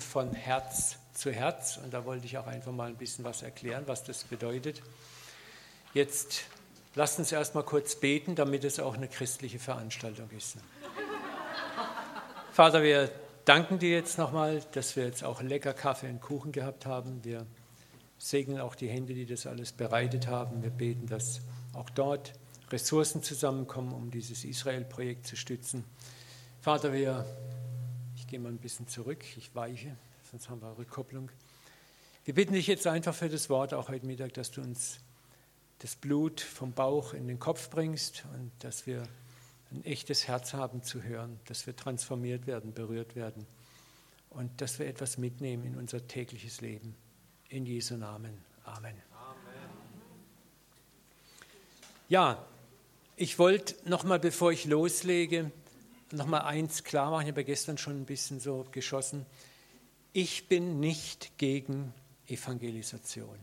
von 0.00 0.32
Herz 0.32 0.96
zu 1.14 1.30
Herz. 1.32 1.78
Und 1.82 1.92
da 1.94 2.04
wollte 2.04 2.26
ich 2.26 2.38
auch 2.38 2.46
einfach 2.46 2.72
mal 2.72 2.88
ein 2.88 2.96
bisschen 2.96 3.24
was 3.24 3.42
erklären, 3.42 3.84
was 3.86 4.04
das 4.04 4.24
bedeutet. 4.24 4.82
Jetzt 5.94 6.44
lasst 6.94 7.18
uns 7.18 7.32
erstmal 7.32 7.64
kurz 7.64 7.96
beten, 7.96 8.34
damit 8.34 8.64
es 8.64 8.80
auch 8.80 8.94
eine 8.94 9.08
christliche 9.08 9.58
Veranstaltung 9.58 10.28
ist. 10.36 10.56
Vater, 12.52 12.82
wir 12.82 13.10
danken 13.44 13.78
dir 13.78 13.90
jetzt 13.90 14.18
nochmal, 14.18 14.62
dass 14.72 14.96
wir 14.96 15.04
jetzt 15.04 15.24
auch 15.24 15.42
lecker 15.42 15.72
Kaffee 15.72 16.08
und 16.08 16.20
Kuchen 16.20 16.52
gehabt 16.52 16.86
haben. 16.86 17.24
Wir 17.24 17.46
segnen 18.18 18.60
auch 18.60 18.74
die 18.74 18.88
Hände, 18.88 19.14
die 19.14 19.26
das 19.26 19.46
alles 19.46 19.72
bereitet 19.72 20.26
haben. 20.26 20.62
Wir 20.62 20.70
beten, 20.70 21.06
dass 21.06 21.40
auch 21.74 21.90
dort 21.90 22.32
Ressourcen 22.70 23.22
zusammenkommen, 23.22 23.92
um 23.92 24.10
dieses 24.10 24.44
Israel-Projekt 24.44 25.26
zu 25.26 25.36
stützen. 25.36 25.84
Vater, 26.60 26.92
wir 26.92 27.24
ich 28.26 28.30
gehe 28.30 28.40
mal 28.40 28.48
ein 28.48 28.58
bisschen 28.58 28.88
zurück, 28.88 29.24
ich 29.36 29.54
weiche, 29.54 29.96
sonst 30.28 30.48
haben 30.48 30.60
wir 30.60 30.76
Rückkopplung. 30.76 31.30
Wir 32.24 32.34
bitten 32.34 32.54
dich 32.54 32.66
jetzt 32.66 32.84
einfach 32.88 33.14
für 33.14 33.28
das 33.28 33.48
Wort 33.48 33.72
auch 33.72 33.88
heute 33.88 34.04
Mittag, 34.04 34.34
dass 34.34 34.50
du 34.50 34.62
uns 34.62 34.98
das 35.78 35.94
Blut 35.94 36.40
vom 36.40 36.72
Bauch 36.72 37.14
in 37.14 37.28
den 37.28 37.38
Kopf 37.38 37.70
bringst 37.70 38.24
und 38.34 38.50
dass 38.58 38.84
wir 38.84 39.04
ein 39.70 39.84
echtes 39.84 40.26
Herz 40.26 40.54
haben 40.54 40.82
zu 40.82 41.04
hören, 41.04 41.38
dass 41.44 41.68
wir 41.68 41.76
transformiert 41.76 42.48
werden, 42.48 42.74
berührt 42.74 43.14
werden 43.14 43.46
und 44.30 44.60
dass 44.60 44.80
wir 44.80 44.88
etwas 44.88 45.18
mitnehmen 45.18 45.64
in 45.64 45.76
unser 45.76 46.08
tägliches 46.08 46.60
Leben. 46.60 46.96
In 47.48 47.64
Jesu 47.64 47.96
Namen. 47.96 48.36
Amen. 48.64 48.96
Amen. 49.14 49.70
Ja, 52.08 52.44
ich 53.14 53.38
wollte 53.38 53.76
nochmal, 53.88 54.18
bevor 54.18 54.50
ich 54.50 54.64
loslege, 54.64 55.52
noch 56.12 56.26
mal 56.26 56.40
eins 56.40 56.84
klar 56.84 57.10
machen, 57.10 57.22
ich 57.22 57.32
habe 57.32 57.44
gestern 57.44 57.78
schon 57.78 58.00
ein 58.00 58.06
bisschen 58.06 58.40
so 58.40 58.66
geschossen. 58.70 59.26
Ich 60.12 60.48
bin 60.48 60.80
nicht 60.80 61.36
gegen 61.38 61.92
Evangelisation. 62.26 63.38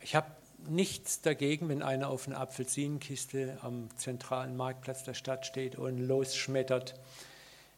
Ich 0.00 0.14
habe 0.14 0.28
nichts 0.68 1.20
dagegen, 1.20 1.68
wenn 1.68 1.82
einer 1.82 2.08
auf 2.08 2.26
einer 2.26 2.40
Apfelsinenkiste 2.40 3.58
am 3.62 3.88
zentralen 3.96 4.56
Marktplatz 4.56 5.04
der 5.04 5.14
Stadt 5.14 5.46
steht 5.46 5.76
und 5.76 5.98
losschmettert. 5.98 6.94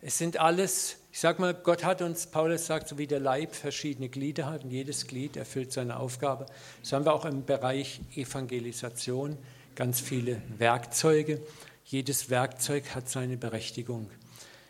Es 0.03 0.19
sind 0.19 0.39
alles, 0.39 0.99
ich 1.11 1.21
sage 1.21 1.41
mal, 1.41 1.55
Gott 1.55 1.83
hat 1.83 2.03
uns, 2.03 2.27
Paulus 2.27 2.67
sagt, 2.67 2.89
so 2.89 2.99
wie 2.99 3.07
der 3.07 3.19
Leib 3.19 3.55
verschiedene 3.55 4.09
Glieder 4.09 4.47
hat 4.47 4.65
und 4.65 4.71
jedes 4.71 5.07
Glied 5.07 5.37
erfüllt 5.37 5.73
seine 5.73 5.99
Aufgabe. 5.99 6.47
So 6.83 6.97
haben 6.97 7.05
wir 7.05 7.15
auch 7.15 7.25
im 7.25 7.45
Bereich 7.45 8.01
Evangelisation 8.15 9.39
ganz 9.75 10.01
viele 10.01 10.41
Werkzeuge. 10.59 11.41
Jedes 11.89 12.31
Werkzeug 12.31 12.97
hat 12.97 13.09
seine 13.09 13.37
Berechtigung. 13.37 14.11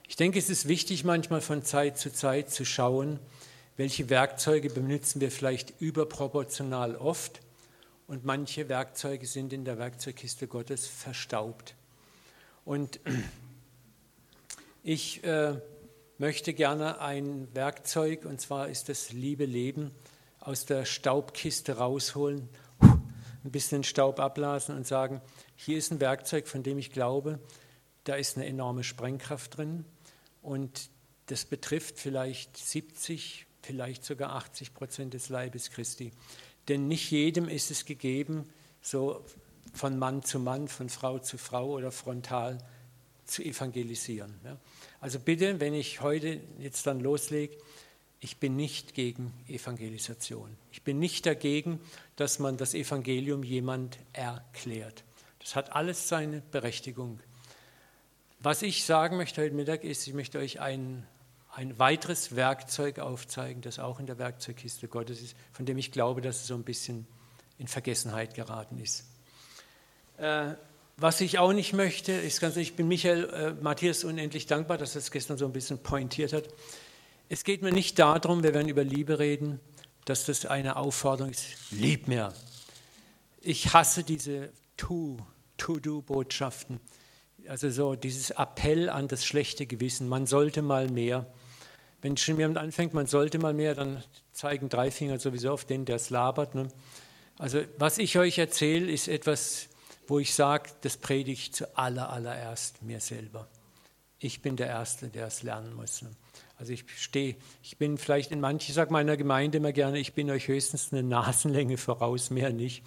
Ich 0.06 0.16
denke, 0.16 0.38
es 0.38 0.50
ist 0.50 0.68
wichtig, 0.68 1.02
manchmal 1.02 1.40
von 1.40 1.62
Zeit 1.62 1.96
zu 1.96 2.12
Zeit 2.12 2.50
zu 2.50 2.66
schauen, 2.66 3.18
welche 3.78 4.10
Werkzeuge 4.10 4.68
benutzen 4.68 5.22
wir 5.22 5.30
vielleicht 5.30 5.80
überproportional 5.80 6.94
oft 6.94 7.40
und 8.06 8.26
manche 8.26 8.68
Werkzeuge 8.68 9.26
sind 9.26 9.54
in 9.54 9.64
der 9.64 9.78
Werkzeugkiste 9.78 10.46
Gottes 10.46 10.86
verstaubt. 10.86 11.74
Und 12.66 13.00
ich 14.82 15.24
äh, 15.24 15.54
möchte 16.18 16.52
gerne 16.52 17.00
ein 17.00 17.48
Werkzeug, 17.54 18.26
und 18.26 18.42
zwar 18.42 18.68
ist 18.68 18.90
das 18.90 19.12
Liebe 19.12 19.46
Leben, 19.46 19.90
aus 20.38 20.66
der 20.66 20.84
Staubkiste 20.84 21.78
rausholen, 21.78 22.50
ein 23.46 23.52
bisschen 23.52 23.84
Staub 23.84 24.20
ablasen 24.20 24.76
und 24.76 24.86
sagen, 24.86 25.20
hier 25.54 25.78
ist 25.78 25.90
ein 25.92 26.00
Werkzeug, 26.00 26.48
von 26.48 26.62
dem 26.62 26.78
ich 26.78 26.92
glaube, 26.92 27.38
da 28.04 28.14
ist 28.14 28.36
eine 28.36 28.46
enorme 28.46 28.84
Sprengkraft 28.84 29.56
drin 29.56 29.84
und 30.42 30.90
das 31.26 31.44
betrifft 31.44 31.98
vielleicht 31.98 32.56
70, 32.56 33.46
vielleicht 33.62 34.04
sogar 34.04 34.34
80 34.34 34.74
Prozent 34.74 35.14
des 35.14 35.28
Leibes 35.28 35.70
Christi. 35.70 36.12
Denn 36.68 36.88
nicht 36.88 37.10
jedem 37.10 37.48
ist 37.48 37.70
es 37.70 37.84
gegeben, 37.84 38.48
so 38.80 39.24
von 39.72 39.98
Mann 39.98 40.22
zu 40.22 40.38
Mann, 40.38 40.68
von 40.68 40.88
Frau 40.88 41.18
zu 41.18 41.38
Frau 41.38 41.70
oder 41.70 41.92
frontal 41.92 42.58
zu 43.24 43.42
evangelisieren. 43.42 44.34
Also 45.00 45.18
bitte, 45.18 45.60
wenn 45.60 45.74
ich 45.74 46.00
heute 46.00 46.40
jetzt 46.58 46.86
dann 46.86 47.00
loslege, 47.00 47.56
ich 48.26 48.38
bin 48.38 48.56
nicht 48.56 48.94
gegen 48.94 49.32
Evangelisation. 49.46 50.56
Ich 50.72 50.82
bin 50.82 50.98
nicht 50.98 51.26
dagegen, 51.26 51.78
dass 52.16 52.40
man 52.40 52.56
das 52.56 52.74
Evangelium 52.74 53.44
jemand 53.44 53.98
erklärt. 54.14 55.04
Das 55.38 55.54
hat 55.54 55.76
alles 55.76 56.08
seine 56.08 56.42
Berechtigung. 56.50 57.20
Was 58.40 58.62
ich 58.62 58.84
sagen 58.84 59.16
möchte 59.16 59.42
heute 59.42 59.54
Mittag 59.54 59.84
ist, 59.84 60.08
ich 60.08 60.12
möchte 60.12 60.40
euch 60.40 60.58
ein, 60.58 61.06
ein 61.52 61.78
weiteres 61.78 62.34
Werkzeug 62.34 62.98
aufzeigen, 62.98 63.62
das 63.62 63.78
auch 63.78 64.00
in 64.00 64.06
der 64.06 64.18
Werkzeugkiste 64.18 64.88
Gottes 64.88 65.22
ist, 65.22 65.36
von 65.52 65.64
dem 65.64 65.78
ich 65.78 65.92
glaube, 65.92 66.20
dass 66.20 66.40
es 66.40 66.46
so 66.48 66.56
ein 66.56 66.64
bisschen 66.64 67.06
in 67.58 67.68
Vergessenheit 67.68 68.34
geraten 68.34 68.80
ist. 68.80 69.04
Äh, 70.16 70.54
was 70.96 71.20
ich 71.20 71.38
auch 71.38 71.52
nicht 71.52 71.74
möchte, 71.74 72.10
ist 72.10 72.40
ganz, 72.40 72.56
ich 72.56 72.74
bin 72.74 72.88
Michael 72.88 73.30
äh, 73.30 73.62
Matthias 73.62 74.02
unendlich 74.02 74.46
dankbar, 74.46 74.78
dass 74.78 74.96
er 74.96 74.98
es 74.98 75.12
gestern 75.12 75.38
so 75.38 75.46
ein 75.46 75.52
bisschen 75.52 75.78
pointiert 75.78 76.32
hat. 76.32 76.48
Es 77.28 77.42
geht 77.42 77.62
mir 77.62 77.72
nicht 77.72 77.98
darum, 77.98 78.44
wir 78.44 78.54
werden 78.54 78.68
über 78.68 78.84
Liebe 78.84 79.18
reden, 79.18 79.58
dass 80.04 80.26
das 80.26 80.46
eine 80.46 80.76
Aufforderung 80.76 81.32
ist, 81.32 81.72
lieb 81.72 82.06
mir. 82.06 82.32
Ich 83.40 83.72
hasse 83.72 84.04
diese 84.04 84.50
To-Do-Botschaften. 84.76 86.78
Also 87.48 87.68
so 87.70 87.96
dieses 87.96 88.30
Appell 88.30 88.88
an 88.88 89.08
das 89.08 89.24
schlechte 89.24 89.66
Gewissen, 89.66 90.08
man 90.08 90.26
sollte 90.26 90.62
mal 90.62 90.88
mehr. 90.88 91.26
Wenn 92.00 92.16
schon 92.16 92.38
jemand 92.38 92.58
anfängt, 92.58 92.94
man 92.94 93.06
sollte 93.06 93.40
mal 93.40 93.54
mehr, 93.54 93.74
dann 93.74 94.04
zeigen 94.32 94.68
drei 94.68 94.92
Finger 94.92 95.18
sowieso 95.18 95.50
auf 95.50 95.64
den, 95.64 95.84
der 95.84 95.96
es 95.96 96.10
labert. 96.10 96.54
Ne? 96.54 96.68
Also 97.38 97.60
was 97.76 97.98
ich 97.98 98.16
euch 98.18 98.38
erzähle, 98.38 98.88
ist 98.88 99.08
etwas, 99.08 99.68
wo 100.06 100.20
ich 100.20 100.32
sage, 100.32 100.70
das 100.82 100.96
predige 100.96 101.32
ich 101.32 101.52
zuallererst 101.52 102.82
mir 102.82 103.00
selber. 103.00 103.48
Ich 104.20 104.42
bin 104.42 104.54
der 104.54 104.68
Erste, 104.68 105.08
der 105.08 105.26
es 105.26 105.42
lernen 105.42 105.74
muss. 105.74 106.02
Ne? 106.02 106.10
Also 106.58 106.72
ich 106.72 106.84
stehe, 106.96 107.36
ich 107.62 107.76
bin 107.76 107.98
vielleicht 107.98 108.32
in 108.32 108.40
manchen, 108.40 108.70
ich 108.70 108.74
sage 108.74 108.92
meiner 108.92 109.16
Gemeinde 109.16 109.58
immer 109.58 109.72
gerne, 109.72 109.98
ich 109.98 110.14
bin 110.14 110.30
euch 110.30 110.48
höchstens 110.48 110.92
eine 110.92 111.02
Nasenlänge 111.02 111.76
voraus, 111.76 112.30
mehr 112.30 112.50
nicht. 112.50 112.82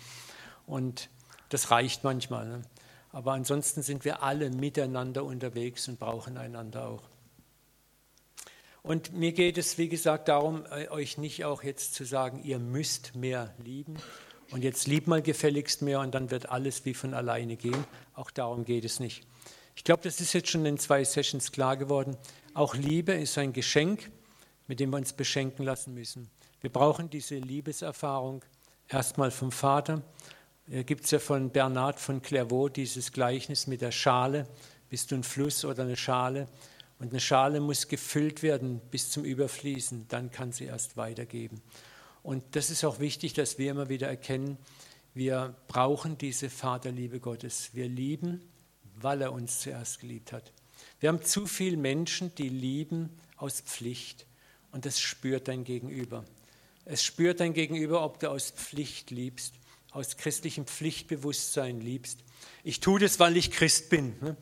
Und 0.65 1.09
das 1.49 1.71
reicht 1.71 2.03
manchmal. 2.03 2.47
Ne? 2.47 2.61
Aber 3.11 3.33
ansonsten 3.33 3.81
sind 3.83 4.05
wir 4.05 4.23
alle 4.23 4.49
miteinander 4.49 5.23
unterwegs 5.23 5.87
und 5.87 5.99
brauchen 5.99 6.37
einander 6.37 6.87
auch. 6.87 7.03
Und 8.81 9.13
mir 9.13 9.33
geht 9.33 9.57
es, 9.57 9.77
wie 9.77 9.89
gesagt, 9.89 10.29
darum, 10.29 10.65
äh, 10.71 10.87
euch 10.89 11.17
nicht 11.17 11.45
auch 11.45 11.63
jetzt 11.63 11.93
zu 11.93 12.05
sagen, 12.05 12.41
ihr 12.43 12.59
müsst 12.59 13.15
mehr 13.15 13.53
lieben 13.63 13.97
und 14.51 14.63
jetzt 14.63 14.87
lieb 14.87 15.05
mal 15.05 15.21
gefälligst 15.21 15.81
mehr 15.81 15.99
und 15.99 16.15
dann 16.15 16.31
wird 16.31 16.49
alles 16.49 16.85
wie 16.85 16.93
von 16.93 17.13
alleine 17.13 17.55
gehen. 17.55 17.83
Auch 18.15 18.31
darum 18.31 18.65
geht 18.65 18.85
es 18.85 18.99
nicht. 18.99 19.23
Ich 19.75 19.83
glaube, 19.83 20.03
das 20.03 20.21
ist 20.21 20.33
jetzt 20.33 20.49
schon 20.49 20.65
in 20.65 20.77
zwei 20.77 21.03
Sessions 21.03 21.51
klar 21.51 21.77
geworden. 21.77 22.17
Auch 22.59 22.75
Liebe 22.75 23.13
ist 23.13 23.37
ein 23.37 23.53
Geschenk, 23.53 24.11
mit 24.67 24.81
dem 24.81 24.89
wir 24.89 24.97
uns 24.97 25.13
beschenken 25.13 25.63
lassen 25.63 25.93
müssen. 25.93 26.29
Wir 26.59 26.69
brauchen 26.69 27.09
diese 27.09 27.35
Liebeserfahrung 27.37 28.43
erstmal 28.89 29.31
vom 29.31 29.53
Vater 29.53 30.01
gibt 30.67 31.05
es 31.05 31.11
ja 31.11 31.19
von 31.19 31.51
Bernard 31.51 32.01
von 32.01 32.21
Clairvaux 32.21 32.67
dieses 32.67 33.13
Gleichnis 33.13 33.65
mit 33.67 33.79
der 33.79 33.91
Schale. 33.91 34.45
Bist 34.89 35.09
du 35.09 35.15
ein 35.15 35.23
Fluss 35.23 35.63
oder 35.63 35.83
eine 35.83 35.95
Schale? 35.95 36.49
Und 36.99 37.11
eine 37.11 37.21
Schale 37.21 37.61
muss 37.61 37.87
gefüllt 37.87 38.43
werden 38.43 38.81
bis 38.91 39.09
zum 39.09 39.23
Überfließen, 39.23 40.09
dann 40.09 40.29
kann 40.29 40.51
sie 40.51 40.65
erst 40.65 40.97
weitergeben. 40.97 41.61
Und 42.23 42.43
das 42.57 42.71
ist 42.71 42.83
auch 42.83 42.99
wichtig, 42.99 43.31
dass 43.31 43.57
wir 43.57 43.71
immer 43.71 43.87
wieder 43.87 44.09
erkennen, 44.09 44.57
wir 45.13 45.55
brauchen 45.69 46.17
diese 46.17 46.49
Vaterliebe 46.49 47.21
Gottes. 47.21 47.69
Wir 47.71 47.87
lieben, 47.87 48.41
weil 48.95 49.21
er 49.21 49.31
uns 49.31 49.61
zuerst 49.61 50.01
geliebt 50.01 50.33
hat. 50.33 50.51
Wir 50.99 51.09
haben 51.09 51.23
zu 51.23 51.45
viele 51.45 51.77
Menschen, 51.77 52.33
die 52.35 52.49
lieben 52.49 53.09
aus 53.37 53.61
Pflicht. 53.61 54.25
Und 54.71 54.85
das 54.85 54.99
spürt 54.99 55.47
dein 55.47 55.63
Gegenüber. 55.63 56.25
Es 56.85 57.03
spürt 57.03 57.39
dein 57.39 57.53
Gegenüber, 57.53 58.03
ob 58.03 58.19
du 58.19 58.29
aus 58.29 58.51
Pflicht 58.51 59.11
liebst 59.11 59.53
aus 59.91 60.17
christlichem 60.17 60.65
Pflichtbewusstsein 60.65 61.81
liebst. 61.81 62.19
Ich 62.63 62.79
tue 62.79 62.99
das, 62.99 63.19
weil 63.19 63.37
ich 63.37 63.51
Christ 63.51 63.89
bin. 63.89 64.15
Ne? 64.21 64.37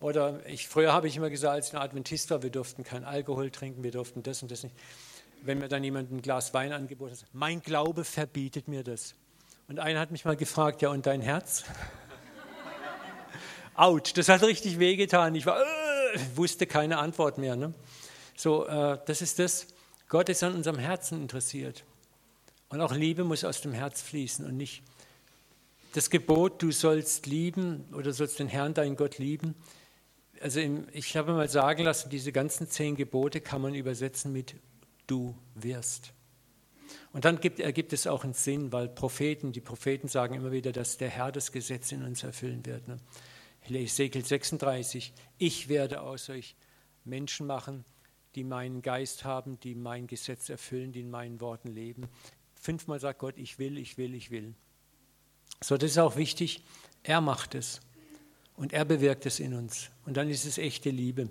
Oder 0.00 0.44
ich, 0.46 0.68
früher 0.68 0.92
habe 0.92 1.08
ich 1.08 1.16
immer 1.16 1.30
gesagt, 1.30 1.54
als 1.54 1.68
ich 1.68 1.74
ein 1.74 1.80
Adventist 1.80 2.30
war, 2.30 2.42
wir 2.42 2.50
durften 2.50 2.84
kein 2.84 3.04
Alkohol 3.04 3.50
trinken, 3.50 3.82
wir 3.82 3.92
durften 3.92 4.22
das 4.22 4.42
und 4.42 4.50
das 4.50 4.64
nicht. 4.64 4.74
Wenn 5.42 5.58
mir 5.58 5.68
dann 5.68 5.82
jemand 5.82 6.12
ein 6.12 6.22
Glas 6.22 6.54
Wein 6.54 6.72
angeboten 6.72 7.12
hat, 7.12 7.24
mein 7.32 7.62
Glaube 7.62 8.04
verbietet 8.04 8.68
mir 8.68 8.84
das. 8.84 9.14
Und 9.68 9.78
einer 9.78 10.00
hat 10.00 10.10
mich 10.10 10.24
mal 10.24 10.36
gefragt, 10.36 10.82
ja 10.82 10.90
und 10.90 11.06
dein 11.06 11.20
Herz? 11.20 11.64
Autsch, 13.74 14.12
das 14.14 14.28
hat 14.28 14.42
richtig 14.42 14.78
wehgetan. 14.78 15.34
Ich 15.34 15.46
war, 15.46 15.60
äh, 15.60 15.64
wusste 16.34 16.66
keine 16.66 16.98
Antwort 16.98 17.38
mehr. 17.38 17.56
Ne? 17.56 17.74
So, 18.36 18.66
äh, 18.66 18.98
das 19.06 19.22
ist 19.22 19.38
das. 19.38 19.66
Gott 20.08 20.28
ist 20.28 20.42
an 20.42 20.54
unserem 20.54 20.78
Herzen 20.78 21.20
interessiert. 21.20 21.84
Und 22.68 22.80
auch 22.80 22.94
Liebe 22.94 23.24
muss 23.24 23.44
aus 23.44 23.60
dem 23.60 23.72
Herz 23.72 24.02
fließen 24.02 24.46
und 24.46 24.56
nicht 24.56 24.82
das 25.92 26.08
Gebot, 26.08 26.62
du 26.62 26.70
sollst 26.70 27.26
lieben 27.26 27.84
oder 27.92 28.12
sollst 28.12 28.38
den 28.38 28.48
Herrn, 28.48 28.72
deinen 28.72 28.96
Gott 28.96 29.18
lieben. 29.18 29.54
Also 30.40 30.60
im, 30.60 30.86
ich 30.92 31.16
habe 31.16 31.32
mal 31.32 31.48
sagen 31.48 31.84
lassen, 31.84 32.08
diese 32.08 32.32
ganzen 32.32 32.68
zehn 32.68 32.96
Gebote 32.96 33.40
kann 33.40 33.60
man 33.60 33.74
übersetzen 33.74 34.32
mit 34.32 34.54
du 35.06 35.34
wirst. 35.54 36.12
Und 37.12 37.26
dann 37.26 37.40
gibt, 37.40 37.60
ergibt 37.60 37.92
es 37.92 38.06
auch 38.06 38.24
einen 38.24 38.32
Sinn, 38.32 38.72
weil 38.72 38.88
Propheten, 38.88 39.52
die 39.52 39.60
Propheten 39.60 40.08
sagen 40.08 40.34
immer 40.34 40.50
wieder, 40.50 40.72
dass 40.72 40.96
der 40.96 41.10
Herr 41.10 41.30
das 41.30 41.52
Gesetz 41.52 41.92
in 41.92 42.02
uns 42.02 42.22
erfüllen 42.22 42.64
wird. 42.64 42.88
Ne? 42.88 42.96
Ezekiel 43.70 44.24
36, 44.24 45.12
ich 45.38 45.68
werde 45.68 46.02
aus 46.02 46.28
euch 46.28 46.56
Menschen 47.04 47.46
machen, 47.46 47.84
die 48.34 48.44
meinen 48.44 48.82
Geist 48.82 49.24
haben, 49.24 49.58
die 49.60 49.74
mein 49.74 50.06
Gesetz 50.06 50.48
erfüllen, 50.48 50.92
die 50.92 51.00
in 51.00 51.10
meinen 51.10 51.40
Worten 51.40 51.68
leben. 51.68 52.08
Fünfmal 52.54 53.00
sagt 53.00 53.20
Gott, 53.20 53.36
ich 53.36 53.58
will, 53.58 53.78
ich 53.78 53.98
will, 53.98 54.14
ich 54.14 54.30
will. 54.30 54.54
So, 55.60 55.76
das 55.76 55.92
ist 55.92 55.98
auch 55.98 56.16
wichtig. 56.16 56.62
Er 57.02 57.20
macht 57.20 57.54
es 57.54 57.80
und 58.56 58.72
er 58.72 58.84
bewirkt 58.84 59.26
es 59.26 59.40
in 59.40 59.54
uns. 59.54 59.90
Und 60.06 60.16
dann 60.16 60.28
ist 60.28 60.44
es 60.44 60.58
echte 60.58 60.90
Liebe. 60.90 61.28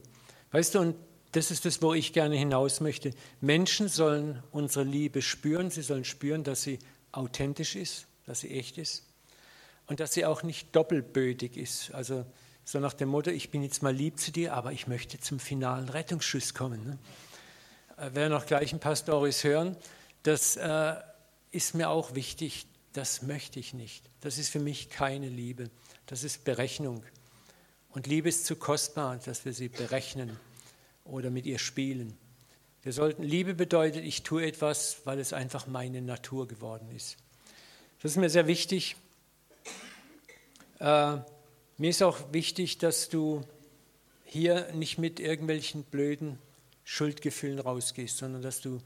Weißt 0.51 0.75
du, 0.75 0.79
und 0.79 0.95
das 1.31 1.51
ist 1.51 1.65
das, 1.65 1.81
wo 1.81 1.93
ich 1.93 2.13
gerne 2.13 2.35
hinaus 2.35 2.81
möchte. 2.81 3.13
Menschen 3.39 3.87
sollen 3.87 4.43
unsere 4.51 4.83
Liebe 4.83 5.21
spüren. 5.21 5.69
Sie 5.69 5.81
sollen 5.81 6.03
spüren, 6.03 6.43
dass 6.43 6.63
sie 6.63 6.79
authentisch 7.13 7.75
ist, 7.75 8.07
dass 8.25 8.41
sie 8.41 8.51
echt 8.51 8.77
ist 8.77 9.10
und 9.91 9.99
dass 9.99 10.13
sie 10.13 10.25
auch 10.25 10.41
nicht 10.41 10.73
doppelbödig 10.73 11.57
ist. 11.57 11.93
Also 11.93 12.25
so 12.63 12.79
nach 12.79 12.93
dem 12.93 13.09
Motto, 13.09 13.29
ich 13.29 13.51
bin 13.51 13.61
jetzt 13.61 13.83
mal 13.83 13.93
lieb 13.93 14.21
zu 14.21 14.31
dir, 14.31 14.53
aber 14.53 14.71
ich 14.71 14.87
möchte 14.87 15.19
zum 15.19 15.37
finalen 15.37 15.89
Rettungsschuss 15.89 16.53
kommen. 16.53 16.85
Ne? 16.85 16.97
Äh, 17.97 18.15
wir 18.15 18.29
noch 18.29 18.45
gleich 18.45 18.71
ein 18.71 18.79
paar 18.79 18.95
Storys 18.95 19.43
hören. 19.43 19.75
Das 20.23 20.55
äh, 20.55 20.95
ist 21.51 21.75
mir 21.75 21.89
auch 21.89 22.15
wichtig. 22.15 22.67
Das 22.93 23.21
möchte 23.21 23.59
ich 23.59 23.73
nicht. 23.73 24.05
Das 24.21 24.37
ist 24.37 24.47
für 24.47 24.61
mich 24.61 24.89
keine 24.89 25.27
Liebe. 25.27 25.69
Das 26.05 26.23
ist 26.23 26.45
Berechnung. 26.45 27.03
Und 27.89 28.07
Liebe 28.07 28.29
ist 28.29 28.45
zu 28.45 28.55
kostbar, 28.55 29.17
dass 29.17 29.43
wir 29.43 29.51
sie 29.51 29.67
berechnen 29.67 30.39
oder 31.03 31.29
mit 31.29 31.45
ihr 31.45 31.59
spielen. 31.59 32.17
Wir 32.81 32.93
sollten, 32.93 33.23
Liebe 33.23 33.55
bedeutet, 33.55 34.05
ich 34.05 34.23
tue 34.23 34.45
etwas, 34.45 35.01
weil 35.03 35.19
es 35.19 35.33
einfach 35.33 35.67
meine 35.67 36.01
Natur 36.01 36.47
geworden 36.47 36.89
ist. 36.95 37.17
Das 38.01 38.11
ist 38.11 38.17
mir 38.17 38.29
sehr 38.29 38.47
wichtig. 38.47 38.95
Äh, 40.81 41.17
mir 41.77 41.91
ist 41.91 42.01
auch 42.01 42.33
wichtig, 42.33 42.79
dass 42.79 43.07
du 43.07 43.43
hier 44.25 44.73
nicht 44.73 44.97
mit 44.97 45.19
irgendwelchen 45.19 45.83
blöden 45.83 46.39
Schuldgefühlen 46.83 47.59
rausgehst, 47.59 48.17
sondern 48.17 48.41
dass 48.41 48.61
du 48.61 48.81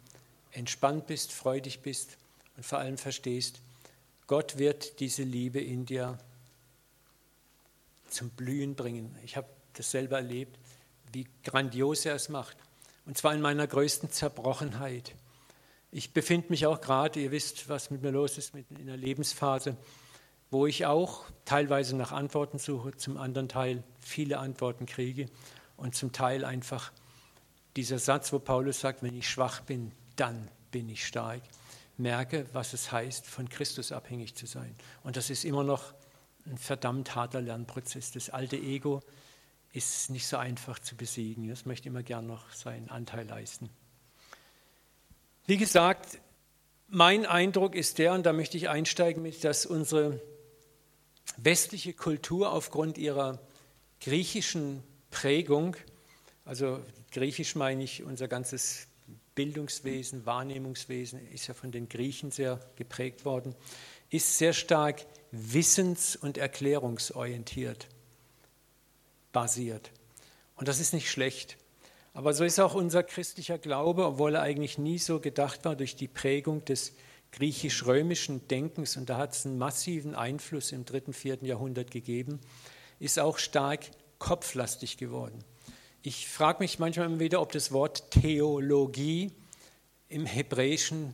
entspannt 0.51 1.07
bist, 1.07 1.31
freudig 1.31 1.79
bist 1.79 2.17
und 2.57 2.65
vor 2.65 2.79
allem 2.79 2.97
verstehst, 2.97 3.61
Gott 4.27 4.57
wird 4.57 4.99
diese 4.99 5.23
Liebe 5.23 5.61
in 5.61 5.85
dir 5.85 6.17
zum 8.09 8.29
Blühen 8.29 8.75
bringen. 8.75 9.17
Ich 9.23 9.37
habe 9.37 9.47
das 9.73 9.91
selber 9.91 10.17
erlebt 10.17 10.57
wie 11.13 11.25
grandios 11.45 12.05
er 12.05 12.15
es 12.15 12.27
macht. 12.27 12.57
Und 13.05 13.17
zwar 13.17 13.33
in 13.33 13.39
meiner 13.39 13.67
größten 13.67 14.11
Zerbrochenheit. 14.11 15.15
Ich 15.91 16.11
befinde 16.11 16.49
mich 16.49 16.65
auch 16.65 16.81
gerade, 16.81 17.21
ihr 17.21 17.31
wisst, 17.31 17.69
was 17.69 17.89
mit 17.89 18.01
mir 18.01 18.11
los 18.11 18.37
ist, 18.37 18.53
in 18.53 18.65
einer 18.81 18.97
Lebensphase, 18.97 19.77
wo 20.51 20.67
ich 20.67 20.85
auch 20.85 21.25
teilweise 21.45 21.95
nach 21.95 22.11
Antworten 22.11 22.59
suche, 22.59 22.95
zum 22.95 23.17
anderen 23.17 23.49
Teil 23.49 23.83
viele 23.99 24.39
Antworten 24.39 24.85
kriege 24.85 25.27
und 25.77 25.95
zum 25.95 26.11
Teil 26.11 26.45
einfach 26.45 26.91
dieser 27.75 27.99
Satz, 27.99 28.31
wo 28.31 28.39
Paulus 28.39 28.79
sagt, 28.79 29.03
wenn 29.03 29.15
ich 29.15 29.29
schwach 29.29 29.61
bin, 29.61 29.91
dann 30.15 30.49
bin 30.71 30.89
ich 30.89 31.05
stark, 31.05 31.41
merke, 31.97 32.45
was 32.53 32.73
es 32.73 32.91
heißt, 32.91 33.27
von 33.27 33.49
Christus 33.49 33.91
abhängig 33.91 34.35
zu 34.35 34.45
sein. 34.45 34.75
Und 35.03 35.17
das 35.17 35.29
ist 35.29 35.45
immer 35.45 35.63
noch 35.63 35.93
ein 36.45 36.57
verdammt 36.57 37.15
harter 37.15 37.41
Lernprozess. 37.41 38.11
Das 38.11 38.29
alte 38.29 38.57
Ego 38.57 39.01
ist 39.73 40.09
nicht 40.09 40.27
so 40.27 40.37
einfach 40.37 40.79
zu 40.79 40.95
besiegen. 40.95 41.49
Das 41.49 41.65
möchte 41.65 41.89
immer 41.89 42.03
gern 42.03 42.27
noch 42.27 42.49
seinen 42.51 42.89
Anteil 42.89 43.27
leisten. 43.27 43.69
Wie 45.47 45.57
gesagt, 45.57 46.19
mein 46.87 47.25
Eindruck 47.25 47.75
ist 47.75 47.97
der, 47.97 48.13
und 48.13 48.25
da 48.25 48.33
möchte 48.33 48.57
ich 48.57 48.69
einsteigen 48.69 49.21
mit, 49.21 49.43
dass 49.43 49.65
unsere 49.65 50.21
westliche 51.37 51.93
Kultur 51.93 52.51
aufgrund 52.51 52.97
ihrer 52.97 53.39
griechischen 54.01 54.83
Prägung, 55.11 55.75
also 56.43 56.79
griechisch 57.11 57.55
meine 57.55 57.83
ich 57.83 58.03
unser 58.03 58.27
ganzes 58.27 58.87
Bildungswesen, 59.35 60.25
Wahrnehmungswesen 60.25 61.19
ist 61.31 61.47
ja 61.47 61.53
von 61.53 61.71
den 61.71 61.89
Griechen 61.89 62.31
sehr 62.31 62.59
geprägt 62.77 63.25
worden, 63.25 63.53
ist 64.09 64.37
sehr 64.37 64.53
stark 64.53 65.05
wissens- 65.31 66.15
und 66.15 66.37
erklärungsorientiert 66.37 67.87
basiert. 69.33 69.91
Und 70.55 70.69
das 70.69 70.79
ist 70.79 70.93
nicht 70.93 71.11
schlecht. 71.11 71.57
Aber 72.13 72.33
so 72.33 72.45
ist 72.45 72.59
auch 72.59 72.73
unser 72.73 73.03
christlicher 73.03 73.57
Glaube, 73.57 74.05
obwohl 74.05 74.35
er 74.35 74.41
eigentlich 74.41 74.77
nie 74.77 74.99
so 74.99 75.19
gedacht 75.19 75.65
war 75.65 75.75
durch 75.75 75.97
die 75.97 76.07
Prägung 76.07 76.63
des 76.63 76.93
griechisch-römischen 77.35 78.47
Denkens, 78.47 78.95
und 78.95 79.09
da 79.09 79.17
hat 79.17 79.33
es 79.33 79.45
einen 79.45 79.57
massiven 79.57 80.15
Einfluss 80.15 80.71
im 80.71 80.85
dritten, 80.85 81.13
vierten 81.13 81.45
Jahrhundert 81.45 81.91
gegeben, 81.91 82.39
ist 82.99 83.19
auch 83.19 83.37
stark 83.37 83.91
kopflastig 84.19 84.97
geworden. 84.97 85.43
Ich 86.01 86.27
frage 86.27 86.59
mich 86.59 86.79
manchmal 86.79 87.19
wieder, 87.19 87.41
ob 87.41 87.51
das 87.51 87.71
Wort 87.71 88.11
Theologie 88.11 89.31
im 90.07 90.25
hebräischen, 90.25 91.13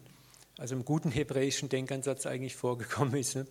also 0.57 0.75
im 0.75 0.85
guten 0.85 1.11
hebräischen 1.11 1.69
Denkansatz 1.69 2.25
eigentlich 2.25 2.55
vorgekommen 2.55 3.15
ist. 3.15 3.35
Ne? 3.35 3.47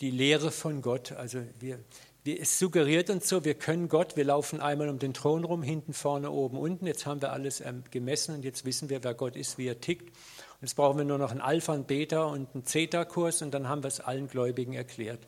Die 0.00 0.10
Lehre 0.10 0.50
von 0.50 0.80
Gott. 0.80 1.12
Also 1.12 1.42
wir, 1.60 1.80
es 2.24 2.58
suggeriert 2.58 3.10
uns 3.10 3.28
so, 3.28 3.44
wir 3.44 3.54
können 3.54 3.88
Gott, 3.88 4.16
wir 4.16 4.24
laufen 4.24 4.60
einmal 4.60 4.88
um 4.88 4.98
den 4.98 5.12
Thron 5.12 5.44
rum, 5.44 5.62
hinten, 5.62 5.92
vorne, 5.92 6.30
oben, 6.30 6.56
unten. 6.56 6.86
Jetzt 6.86 7.04
haben 7.04 7.20
wir 7.20 7.32
alles 7.32 7.60
ähm, 7.60 7.84
gemessen 7.90 8.34
und 8.34 8.44
jetzt 8.44 8.64
wissen 8.64 8.88
wir, 8.88 9.04
wer 9.04 9.12
Gott 9.12 9.36
ist, 9.36 9.58
wie 9.58 9.66
er 9.66 9.80
tickt. 9.80 10.16
Jetzt 10.64 10.76
brauchen 10.76 10.96
wir 10.96 11.04
nur 11.04 11.18
noch 11.18 11.30
einen 11.30 11.42
Alpha, 11.42 11.74
einen 11.74 11.84
Beta 11.84 12.24
und 12.24 12.48
einen 12.54 12.64
Zeta-Kurs 12.64 13.42
und 13.42 13.50
dann 13.50 13.68
haben 13.68 13.82
wir 13.82 13.88
es 13.88 14.00
allen 14.00 14.28
Gläubigen 14.28 14.72
erklärt. 14.72 15.20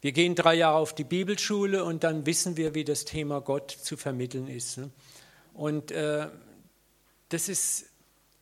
Wir 0.00 0.12
gehen 0.12 0.36
drei 0.36 0.54
Jahre 0.54 0.76
auf 0.76 0.94
die 0.94 1.02
Bibelschule 1.02 1.82
und 1.82 2.04
dann 2.04 2.24
wissen 2.24 2.56
wir, 2.56 2.72
wie 2.72 2.84
das 2.84 3.04
Thema 3.04 3.40
Gott 3.40 3.72
zu 3.72 3.96
vermitteln 3.96 4.46
ist. 4.46 4.78
Ne? 4.78 4.90
Und 5.54 5.90
äh, 5.90 6.28
das 7.30 7.48
ist, 7.48 7.86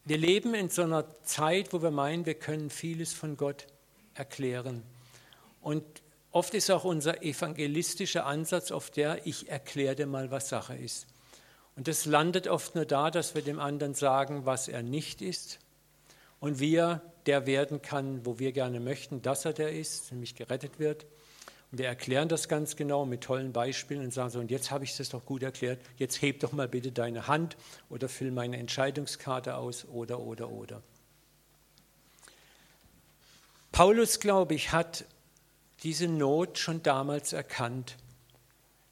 wir 0.05 0.19
leben 0.19 0.53
in 0.53 0.69
so 0.69 0.83
einer 0.83 1.07
Zeit, 1.25 1.73
wo 1.73 1.81
wir 1.81 1.91
meinen, 1.91 2.27
wir 2.27 2.35
können 2.35 2.69
vieles 2.69 3.15
von 3.15 3.39
Gott 3.39 3.67
erklären. 4.13 4.83
Und 5.63 5.83
Oft 6.31 6.53
ist 6.53 6.71
auch 6.71 6.85
unser 6.85 7.23
evangelistischer 7.23 8.27
Ansatz 8.27 8.71
auf 8.71 8.91
der, 8.91 9.27
ich 9.27 9.49
erkläre 9.49 9.97
dir 9.97 10.07
mal, 10.07 10.31
was 10.31 10.51
Sache 10.51 10.77
ist. 10.77 11.07
Und 11.77 11.89
das 11.89 12.05
landet 12.05 12.49
oft 12.49 12.75
nur 12.75 12.85
da, 12.85 13.11
dass 13.11 13.35
wir 13.35 13.41
dem 13.41 13.59
anderen 13.59 13.95
sagen, 13.95 14.45
was 14.45 14.69
er 14.69 14.83
nicht 14.83 15.23
ist 15.23 15.61
und 16.41 16.61
wie 16.61 16.77
er 16.77 17.03
der 17.27 17.47
werden 17.47 17.83
kann, 17.83 18.25
wo 18.25 18.39
wir 18.39 18.53
gerne 18.53 18.81
möchten, 18.81 19.23
dass 19.23 19.45
er 19.45 19.53
der 19.53 19.73
ist, 19.73 20.13
nämlich 20.13 20.35
gerettet 20.35 20.79
wird. 20.79 21.07
Und 21.73 21.79
wir 21.79 21.87
erklären 21.87 22.29
das 22.29 22.49
ganz 22.49 22.77
genau 22.77 23.05
mit 23.05 23.23
tollen 23.23 23.53
Beispielen 23.53 24.05
und 24.05 24.15
sagen 24.15 24.31
so, 24.31 24.39
und 24.39 24.51
jetzt 24.51 24.71
habe 24.71 24.85
ich 24.85 24.97
das 24.97 25.09
doch 25.09 25.25
gut 25.25 25.43
erklärt, 25.43 25.81
jetzt 25.97 26.23
heb 26.23 26.41
doch 26.41 26.53
mal 26.53 26.69
bitte 26.69 26.93
deine 26.93 27.27
Hand 27.27 27.57
oder 27.89 28.09
füll 28.09 28.31
meine 28.31 28.57
Entscheidungskarte 28.59 29.57
aus 29.57 29.85
oder, 29.87 30.21
oder, 30.21 30.51
oder. 30.51 30.83
Paulus, 33.73 34.21
glaube 34.21 34.55
ich, 34.55 34.73
hat 34.73 35.05
diese 35.83 36.09
Not 36.09 36.59
schon 36.59 36.83
damals 36.83 37.33
erkannt. 37.33 37.97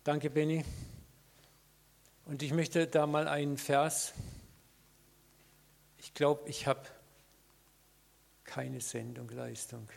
Danke, 0.03 0.29
Benny. 0.29 0.65
Und 2.27 2.43
ich 2.43 2.53
möchte 2.53 2.87
da 2.87 3.07
mal 3.07 3.29
einen 3.29 3.57
Vers. 3.57 4.13
Ich 5.99 6.13
glaube, 6.13 6.49
ich 6.49 6.67
habe 6.67 6.83
keine 8.55 8.81
Sendungleistung. 8.81 9.89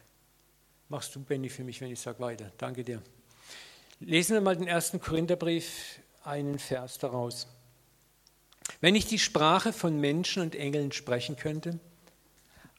Machst 0.89 1.15
du, 1.15 1.23
Benny, 1.23 1.47
für 1.47 1.63
mich, 1.63 1.79
wenn 1.79 1.91
ich 1.91 1.99
sage 1.99 2.19
weiter. 2.19 2.51
Danke 2.57 2.83
dir. 2.83 3.03
Lesen 3.99 4.33
wir 4.33 4.41
mal 4.41 4.55
den 4.55 4.67
ersten 4.67 4.99
Korintherbrief, 4.99 5.99
einen 6.23 6.57
Vers 6.57 6.97
daraus. 6.97 7.47
Wenn 8.81 8.95
ich 8.95 9.05
die 9.05 9.19
Sprache 9.19 9.73
von 9.73 9.99
Menschen 9.99 10.41
und 10.41 10.55
Engeln 10.55 10.91
sprechen 10.91 11.35
könnte, 11.35 11.79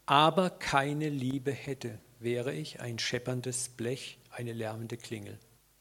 aber 0.05 0.51
keine 0.51 1.11
Liebe 1.11 1.53
hätte, 1.53 2.01
wäre 2.19 2.53
ich 2.53 2.81
ein 2.81 2.99
schepperndes 2.99 3.69
Blech, 3.69 4.19
eine 4.33 4.55
lärmende 4.55 4.97
Klingel. 4.97 5.39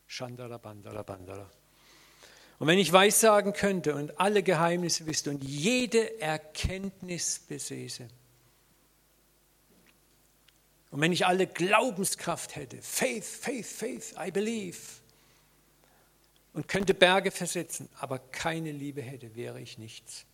Chandala 0.08 0.60
bandala 0.60 1.02
bandala. 1.02 1.50
Und 2.60 2.68
wenn 2.68 2.78
ich 2.78 2.94
weissagen 2.94 3.54
könnte 3.54 3.96
und 3.96 4.20
alle 4.20 4.44
Geheimnisse 4.44 5.08
wüsste 5.08 5.32
und 5.32 5.44
jede 5.44 6.22
Erkenntnis 6.22 7.40
besäße, 7.40 8.08
und 10.98 11.04
wenn 11.04 11.12
ich 11.12 11.28
alle 11.28 11.46
Glaubenskraft 11.46 12.56
hätte, 12.56 12.82
Faith, 12.82 13.24
Faith, 13.24 13.68
Faith, 13.68 14.16
I 14.20 14.32
believe, 14.32 14.80
und 16.54 16.68
könnte 16.68 16.96
Berge 16.96 17.30
versetzen, 17.30 17.88
aber 18.00 18.18
keine 18.18 18.72
Liebe 18.72 19.04
hätte, 19.04 19.36
wäre 19.36 19.62
ich 19.62 19.78
nichts. 19.78 20.26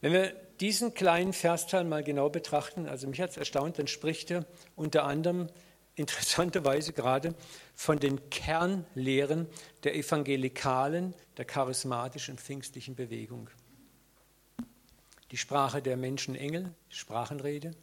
Wenn 0.00 0.12
wir 0.12 0.30
diesen 0.58 0.94
kleinen 0.94 1.32
Versteil 1.32 1.84
mal 1.84 2.02
genau 2.02 2.28
betrachten, 2.28 2.88
also 2.88 3.06
mich 3.06 3.20
hat 3.20 3.30
es 3.30 3.36
erstaunt, 3.36 3.78
dann 3.78 3.86
spricht 3.86 4.32
er 4.32 4.46
unter 4.74 5.04
anderem 5.04 5.46
interessanterweise 5.94 6.92
gerade 6.92 7.32
von 7.76 8.00
den 8.00 8.30
Kernlehren 8.30 9.46
der 9.84 9.94
evangelikalen, 9.94 11.14
der 11.36 11.44
charismatischen, 11.44 12.36
pfingstlichen 12.36 12.96
Bewegung. 12.96 13.48
die 15.30 15.36
Sprache 15.36 15.80
der 15.80 15.96
Menschen, 15.96 16.34
Engel, 16.34 16.74
Sprachenrede, 16.88 17.76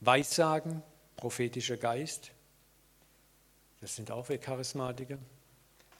Weissagen, 0.00 0.82
prophetischer 1.16 1.76
Geist, 1.76 2.32
das 3.80 3.94
sind 3.94 4.10
auch 4.10 4.28
wir 4.28 4.38
Charismatiker. 4.38 5.18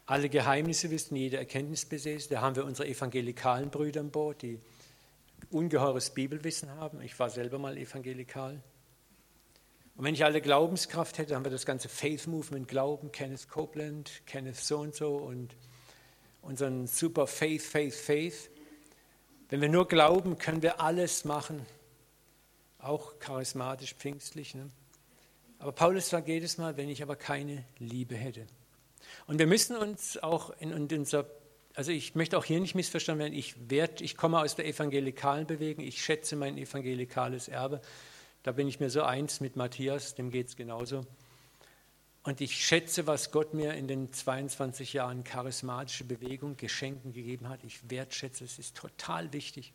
Alle 0.06 0.28
Geheimnisse 0.28 0.90
wissen, 0.90 1.16
jede 1.16 1.36
Erkenntnis 1.36 1.84
besäßen. 1.84 2.30
Da 2.30 2.40
haben 2.40 2.56
wir 2.56 2.64
unsere 2.64 2.88
evangelikalen 2.88 3.70
Brüder 3.70 4.00
an 4.00 4.10
Bord, 4.10 4.42
die 4.42 4.58
ungeheures 5.50 6.10
Bibelwissen 6.10 6.70
haben. 6.70 7.00
Ich 7.02 7.18
war 7.18 7.30
selber 7.30 7.58
mal 7.58 7.76
evangelikal. 7.76 8.60
Und 9.96 10.04
wenn 10.04 10.14
ich 10.14 10.24
alle 10.24 10.40
Glaubenskraft 10.40 11.18
hätte, 11.18 11.34
haben 11.34 11.44
wir 11.44 11.50
das 11.50 11.66
ganze 11.66 11.88
Faith 11.88 12.26
Movement 12.26 12.68
Glauben, 12.68 13.12
Kenneth 13.12 13.48
Copeland, 13.48 14.22
Kenneth 14.26 14.56
so 14.56 14.78
und 14.78 14.94
so 14.94 15.16
und 15.16 15.54
unseren 16.42 16.86
super 16.86 17.26
Faith, 17.26 17.62
Faith, 17.62 17.94
Faith. 17.94 18.50
Wenn 19.50 19.60
wir 19.60 19.68
nur 19.68 19.88
glauben, 19.88 20.38
können 20.38 20.62
wir 20.62 20.80
alles 20.80 21.24
machen, 21.24 21.66
auch 22.78 23.18
charismatisch, 23.18 23.94
pfingstlich. 23.94 24.54
Ne? 24.54 24.70
Aber 25.58 25.72
Paulus 25.72 26.08
sagt 26.08 26.28
jedes 26.28 26.58
Mal, 26.58 26.76
wenn 26.76 26.88
ich 26.88 27.02
aber 27.02 27.16
keine 27.16 27.64
Liebe 27.78 28.16
hätte. 28.16 28.46
Und 29.26 29.38
wir 29.38 29.46
müssen 29.46 29.76
uns 29.76 30.16
auch 30.22 30.50
in, 30.60 30.70
in 30.70 30.98
unserer, 30.98 31.26
also 31.74 31.90
ich 31.90 32.14
möchte 32.14 32.38
auch 32.38 32.44
hier 32.44 32.60
nicht 32.60 32.74
missverstanden 32.74 33.20
werden, 33.24 33.34
ich, 33.34 33.70
werd, 33.70 34.00
ich 34.00 34.16
komme 34.16 34.40
aus 34.40 34.54
der 34.54 34.66
evangelikalen 34.66 35.46
Bewegung, 35.46 35.84
ich 35.84 36.02
schätze 36.02 36.36
mein 36.36 36.58
evangelikales 36.58 37.48
Erbe. 37.48 37.80
Da 38.42 38.52
bin 38.52 38.68
ich 38.68 38.80
mir 38.80 38.90
so 38.90 39.02
eins 39.02 39.40
mit 39.40 39.56
Matthias, 39.56 40.14
dem 40.14 40.30
geht 40.30 40.48
es 40.48 40.56
genauso. 40.56 41.04
Und 42.22 42.40
ich 42.40 42.64
schätze, 42.64 43.06
was 43.06 43.30
Gott 43.30 43.54
mir 43.54 43.74
in 43.74 43.88
den 43.88 44.12
22 44.12 44.92
Jahren 44.92 45.24
charismatische 45.24 46.04
Bewegung 46.04 46.56
Geschenken 46.56 47.12
gegeben 47.12 47.48
hat. 47.48 47.64
Ich 47.64 47.90
wertschätze, 47.90 48.44
es 48.44 48.58
ist 48.58 48.76
total 48.76 49.32
wichtig. 49.32 49.72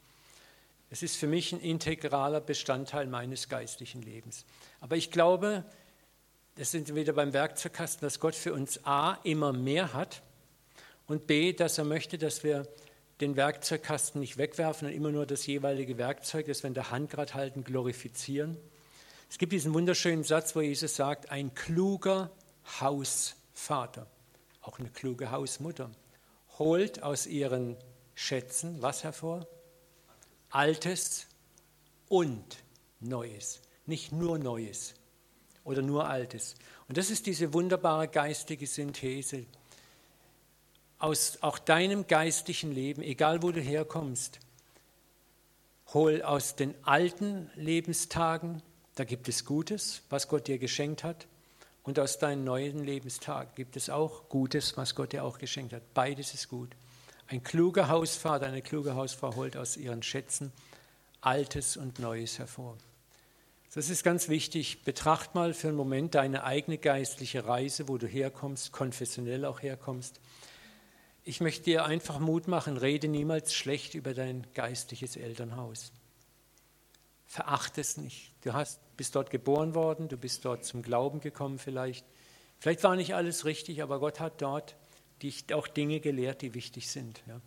Es 0.94 1.02
ist 1.02 1.16
für 1.16 1.26
mich 1.26 1.52
ein 1.52 1.60
integraler 1.60 2.40
Bestandteil 2.40 3.08
meines 3.08 3.50
geistlichen 3.50 4.04
Lebens. 4.04 4.46
Aber 4.80 4.96
ich 4.96 5.10
glaube, 5.10 5.66
das 6.54 6.70
sind 6.70 6.88
wir 6.88 6.94
wieder 6.94 7.14
beim 7.14 7.34
Werkzeugkasten, 7.34 8.06
dass 8.06 8.20
Gott 8.20 8.36
für 8.36 8.54
uns 8.54 8.86
A 8.86 9.18
immer 9.24 9.54
mehr 9.54 9.94
hat 9.94 10.22
und 11.08 11.26
B, 11.26 11.52
dass 11.52 11.80
er 11.80 11.84
möchte, 11.84 12.20
dass 12.20 12.44
wir 12.44 12.68
den 13.22 13.36
Werkzeugkasten 13.36 14.22
nicht 14.22 14.38
wegwerfen 14.38 14.88
und 14.88 14.94
immer 14.94 15.10
nur 15.10 15.26
das 15.26 15.48
jeweilige 15.48 15.98
Werkzeug, 15.98 16.46
das 16.46 16.62
wir 16.62 16.68
in 16.68 16.76
der 16.76 16.92
Hand 16.92 17.10
gerade 17.10 17.34
halten, 17.34 17.64
glorifizieren. 17.64 18.56
Es 19.32 19.40
gibt 19.40 19.52
diesen 19.52 19.74
wunderschönen 19.74 20.24
Satz, 20.24 20.56
wo 20.56 20.62
Jesus 20.62 20.96
sagt, 20.96 21.32
ein 21.32 21.56
kluger 21.56 22.30
Hausvater, 22.80 24.06
auch 24.62 24.78
eine 24.78 24.92
kluge 24.92 25.32
Hausmutter, 25.32 25.90
holt 26.60 27.02
aus 27.02 27.26
ihren 27.26 27.78
Schätzen 28.14 28.80
was 28.84 29.04
hervor? 29.04 29.48
Altes 30.54 31.26
und 32.10 32.64
Neues, 33.00 33.62
nicht 33.88 34.12
nur 34.12 34.38
Neues 34.38 34.94
oder 35.64 35.82
nur 35.82 36.08
Altes. 36.08 36.54
Und 36.88 36.98
das 36.98 37.10
ist 37.10 37.26
diese 37.26 37.54
wunderbare 37.54 38.08
geistige 38.08 38.68
Synthese. 38.68 39.48
Aus 41.00 41.40
auch 41.42 41.58
deinem 41.58 42.06
geistlichen 42.06 42.72
Leben, 42.72 43.02
egal 43.02 43.42
wo 43.42 43.52
du 43.52 43.62
herkommst, 43.62 44.40
hol 45.92 46.22
aus 46.22 46.56
den 46.56 46.76
alten 46.84 47.50
Lebenstagen, 47.56 48.62
da 48.94 49.06
gibt 49.06 49.28
es 49.28 49.46
Gutes, 49.46 50.04
was 50.10 50.28
Gott 50.28 50.48
dir 50.48 50.60
geschenkt 50.60 51.04
hat, 51.04 51.28
und 51.82 51.98
aus 52.00 52.20
deinen 52.20 52.44
neuen 52.44 52.86
Lebenstagen 52.86 53.54
gibt 53.56 53.76
es 53.76 53.90
auch 53.90 54.30
Gutes, 54.30 54.78
was 54.78 54.94
Gott 54.94 55.14
dir 55.14 55.24
auch 55.24 55.40
geschenkt 55.40 55.74
hat. 55.74 55.94
Beides 55.96 56.34
ist 56.36 56.48
gut. 56.48 56.70
Ein 57.34 57.42
kluger 57.42 57.88
Hausvater, 57.88 58.46
eine 58.46 58.62
kluge 58.62 58.94
Hausfrau 58.94 59.34
holt 59.34 59.58
aus 59.58 59.76
ihren 59.76 60.04
Schätzen 60.04 60.52
Altes 61.20 61.78
und 61.78 61.98
Neues 61.98 62.38
hervor. 62.38 62.78
Das 63.74 63.90
ist 63.90 64.04
ganz 64.04 64.30
wichtig. 64.30 64.84
Betracht 64.84 65.34
mal 65.34 65.56
für 65.56 65.70
einen 65.70 65.78
Moment 65.78 66.14
deine 66.14 66.44
eigene 66.44 66.78
geistliche 66.78 67.48
Reise, 67.48 67.88
wo 67.88 67.98
du 67.98 68.06
herkommst, 68.06 68.72
konfessionell 68.72 69.46
auch 69.46 69.64
herkommst. 69.64 70.20
Ich 71.24 71.42
möchte 71.42 71.64
dir 71.64 71.86
einfach 71.86 72.20
Mut 72.20 72.48
machen, 72.48 72.78
rede 72.78 73.08
niemals 73.08 73.56
schlecht 73.56 73.96
über 73.96 74.14
dein 74.14 74.46
geistliches 74.54 75.16
Elternhaus. 75.16 75.92
Verachte 77.26 77.82
es 77.82 77.98
nicht. 77.98 78.32
Du 78.44 78.54
hast, 78.54 78.80
bist 78.96 79.16
dort 79.16 79.32
geboren 79.32 79.74
worden, 79.74 80.08
du 80.08 80.18
bist 80.18 80.46
dort 80.46 80.66
zum 80.66 80.84
Glauben 80.84 81.20
gekommen 81.20 81.58
vielleicht. 81.58 82.06
Vielleicht 82.60 82.84
war 82.84 82.96
nicht 82.96 83.16
alles 83.16 83.44
richtig, 83.46 83.82
aber 83.82 84.00
Gott 84.00 84.20
hat 84.20 84.40
dort 84.40 84.76
dich 85.24 85.54
auch 85.54 85.68
Dinge 85.68 86.00
gelehrt, 86.00 86.42
die 86.42 86.54
wichtig 86.54 86.90
sind. 86.90 87.24
Ja. 87.28 87.40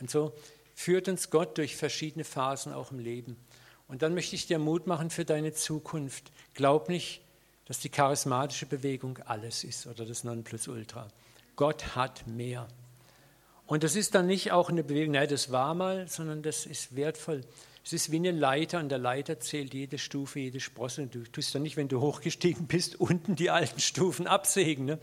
Und 0.00 0.10
so 0.10 0.34
führt 0.74 1.08
uns 1.08 1.30
Gott 1.30 1.58
durch 1.58 1.76
verschiedene 1.76 2.24
Phasen 2.24 2.72
auch 2.72 2.90
im 2.90 2.98
Leben. 2.98 3.36
Und 3.88 4.02
dann 4.02 4.14
möchte 4.14 4.36
ich 4.36 4.46
dir 4.46 4.58
Mut 4.58 4.86
machen 4.86 5.10
für 5.10 5.24
deine 5.24 5.52
Zukunft. 5.52 6.30
Glaub 6.54 6.88
nicht, 6.88 7.22
dass 7.66 7.80
die 7.80 7.88
charismatische 7.88 8.66
Bewegung 8.66 9.18
alles 9.26 9.64
ist 9.64 9.86
oder 9.86 10.04
das 10.04 10.24
Nonplusultra. 10.24 11.08
Gott 11.56 11.94
hat 11.94 12.26
mehr. 12.26 12.66
Und 13.66 13.84
das 13.84 13.94
ist 13.94 14.14
dann 14.14 14.26
nicht 14.26 14.50
auch 14.50 14.70
eine 14.70 14.82
Bewegung, 14.82 15.12
nein, 15.12 15.28
das 15.28 15.52
war 15.52 15.74
mal, 15.74 16.08
sondern 16.08 16.42
das 16.42 16.66
ist 16.66 16.96
wertvoll. 16.96 17.42
Es 17.84 17.92
ist 17.92 18.10
wie 18.10 18.16
eine 18.16 18.30
Leiter 18.30 18.78
und 18.78 18.88
der 18.88 18.98
Leiter 18.98 19.40
zählt 19.40 19.74
jede 19.74 19.98
Stufe, 19.98 20.40
jede 20.40 20.60
Sprosse. 20.60 21.06
Du 21.06 21.22
tust 21.22 21.54
dann 21.54 21.62
nicht, 21.62 21.76
wenn 21.76 21.88
du 21.88 22.00
hochgestiegen 22.00 22.66
bist, 22.66 22.94
unten 23.00 23.36
die 23.36 23.50
alten 23.50 23.80
Stufen 23.80 24.26
absägen. 24.26 24.84
Ne? 24.86 24.98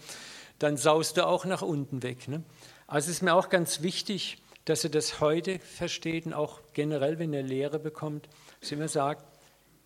Dann 0.59 0.77
saust 0.77 1.17
du 1.17 1.25
auch 1.25 1.45
nach 1.45 1.61
unten 1.61 2.03
weg. 2.03 2.27
Ne? 2.27 2.43
Also 2.87 3.11
ist 3.11 3.21
mir 3.21 3.33
auch 3.33 3.49
ganz 3.49 3.81
wichtig, 3.81 4.41
dass 4.65 4.83
ihr 4.83 4.89
das 4.89 5.21
heute 5.21 5.59
versteht 5.59 6.25
und 6.25 6.33
auch 6.33 6.59
generell, 6.73 7.19
wenn 7.19 7.33
ihr 7.33 7.43
Lehre 7.43 7.79
bekommt, 7.79 8.27
dass 8.59 8.71
ihr 8.71 8.77
immer 8.77 8.87
sagt, 8.87 9.25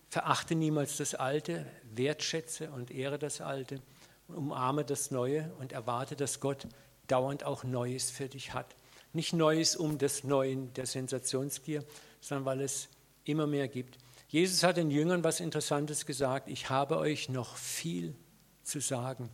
verachte 0.09 0.55
niemals 0.55 0.97
das 0.97 1.15
Alte, 1.15 1.65
wertschätze 1.83 2.71
und 2.71 2.91
ehre 2.91 3.19
das 3.19 3.41
Alte, 3.41 3.81
umarme 4.27 4.83
das 4.83 5.11
Neue 5.11 5.51
und 5.59 5.71
erwarte, 5.71 6.15
dass 6.15 6.39
Gott 6.39 6.67
dauernd 7.07 7.43
auch 7.43 7.63
Neues 7.63 8.09
für 8.09 8.27
dich 8.27 8.53
hat. 8.53 8.75
Nicht 9.13 9.33
Neues 9.33 9.75
um 9.75 9.97
des 9.97 10.23
Neuen, 10.23 10.73
der 10.73 10.85
Sensationsgier, 10.85 11.83
sondern 12.21 12.45
weil 12.45 12.61
es 12.61 12.87
immer 13.23 13.47
mehr 13.47 13.67
gibt. 13.67 13.97
Jesus 14.29 14.63
hat 14.63 14.77
den 14.77 14.89
Jüngern 14.89 15.23
was 15.23 15.41
Interessantes 15.41 16.05
gesagt, 16.05 16.47
ich 16.47 16.69
habe 16.69 16.97
euch 16.97 17.29
noch 17.29 17.57
viel 17.57 18.15
zu 18.63 18.79
sagen, 18.79 19.29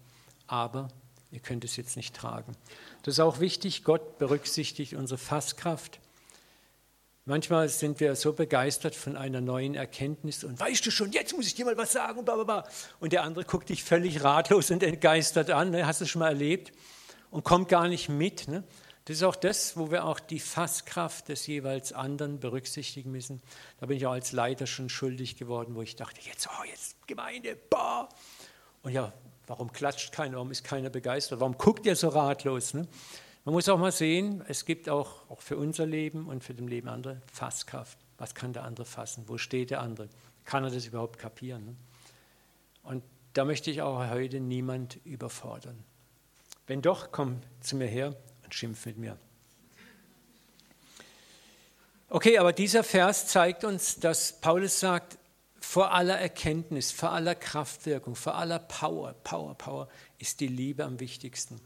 aber 0.47 0.87
Ihr 1.31 1.39
könnt 1.39 1.65
es 1.65 1.75
jetzt 1.75 1.97
nicht 1.97 2.15
tragen. 2.15 2.55
Das 3.03 3.15
ist 3.15 3.19
auch 3.19 3.39
wichtig, 3.39 3.83
Gott 3.83 4.17
berücksichtigt 4.17 4.93
unsere 4.93 5.17
Fasskraft. 5.17 5.99
Manchmal 7.25 7.67
sind 7.67 7.99
wir 7.99 8.15
so 8.15 8.31
begeistert 8.31 8.95
von 8.95 9.17
einer 9.17 9.41
neuen 9.41 9.75
Erkenntnis 9.75 10.45
und 10.45 10.57
weißt 10.57 10.85
du 10.85 10.91
schon, 10.91 11.11
jetzt 11.11 11.35
muss 11.35 11.45
ich 11.45 11.55
dir 11.55 11.65
mal 11.65 11.75
was 11.75 11.91
sagen 11.91 12.23
bla, 12.23 12.35
bla, 12.35 12.43
bla. 12.45 12.69
Und 13.01 13.11
der 13.11 13.23
andere 13.23 13.43
guckt 13.43 13.67
dich 13.67 13.83
völlig 13.83 14.23
ratlos 14.23 14.71
und 14.71 14.81
entgeistert 14.81 15.51
an, 15.51 15.71
ne? 15.71 15.85
hast 15.85 15.99
du 15.99 16.05
es 16.05 16.09
schon 16.09 16.19
mal 16.19 16.29
erlebt 16.29 16.71
und 17.29 17.43
kommt 17.43 17.67
gar 17.67 17.89
nicht 17.89 18.07
mit. 18.07 18.47
Ne? 18.47 18.63
Das 19.03 19.17
ist 19.17 19.23
auch 19.23 19.35
das, 19.35 19.75
wo 19.75 19.91
wir 19.91 20.05
auch 20.05 20.21
die 20.21 20.39
Fasskraft 20.39 21.27
des 21.27 21.47
jeweils 21.47 21.91
anderen 21.91 22.39
berücksichtigen 22.39 23.11
müssen. 23.11 23.41
Da 23.81 23.87
bin 23.87 23.97
ich 23.97 24.05
auch 24.05 24.13
als 24.13 24.31
Leiter 24.31 24.65
schon 24.65 24.87
schuldig 24.87 25.35
geworden, 25.35 25.75
wo 25.75 25.81
ich 25.81 25.97
dachte, 25.97 26.21
jetzt, 26.21 26.47
oh, 26.47 26.63
jetzt 26.63 27.07
Gemeinde, 27.07 27.57
boah. 27.69 28.07
Und 28.83 28.93
ja, 28.93 29.11
Warum 29.47 29.71
klatscht 29.71 30.11
keiner? 30.11 30.35
Warum 30.35 30.51
ist 30.51 30.63
keiner 30.63 30.89
begeistert? 30.89 31.39
Warum 31.39 31.57
guckt 31.57 31.85
ihr 31.85 31.95
so 31.95 32.09
ratlos? 32.09 32.73
Ne? 32.73 32.87
Man 33.45 33.53
muss 33.53 33.69
auch 33.69 33.79
mal 33.79 33.93
sehen, 33.93 34.43
es 34.49 34.65
gibt 34.65 34.89
auch, 34.89 35.29
auch 35.29 35.41
für 35.41 35.55
unser 35.57 35.85
Leben 35.85 36.27
und 36.27 36.43
für 36.43 36.53
das 36.53 36.67
Leben 36.67 36.89
anderer 36.89 37.21
Fasskraft. 37.31 37.97
Was 38.17 38.35
kann 38.35 38.51
der 38.51 38.63
andere 38.63 38.85
fassen? 38.85 39.23
Wo 39.27 39.37
steht 39.37 39.71
der 39.71 39.79
andere? 39.79 40.09
Kann 40.43 40.65
er 40.65 40.69
das 40.69 40.85
überhaupt 40.85 41.17
kapieren? 41.17 41.65
Ne? 41.65 41.75
Und 42.83 43.03
da 43.33 43.45
möchte 43.45 43.71
ich 43.71 43.81
auch 43.81 44.09
heute 44.09 44.41
niemand 44.41 44.99
überfordern. 45.05 45.81
Wenn 46.65 46.81
doch, 46.81 47.11
komm 47.13 47.39
zu 47.61 47.77
mir 47.77 47.87
her 47.87 48.15
und 48.43 48.53
schimpf 48.53 48.85
mit 48.85 48.97
mir. 48.97 49.17
Okay, 52.09 52.37
aber 52.37 52.51
dieser 52.51 52.83
Vers 52.83 53.27
zeigt 53.27 53.63
uns, 53.63 53.99
dass 53.99 54.39
Paulus 54.41 54.79
sagt, 54.79 55.17
vor 55.67 55.91
aller 55.91 56.17
Erkenntnis, 56.17 56.93
vor 56.93 57.11
aller 57.11 57.35
Kraftwirkung, 57.35 58.15
vor 58.15 58.35
aller 58.35 58.57
Power, 58.57 59.13
Power, 59.25 59.53
Power 59.55 59.89
ist 60.17 60.39
die 60.39 60.47
Liebe 60.47 60.85
am 60.85 61.01
wichtigsten. 61.01 61.59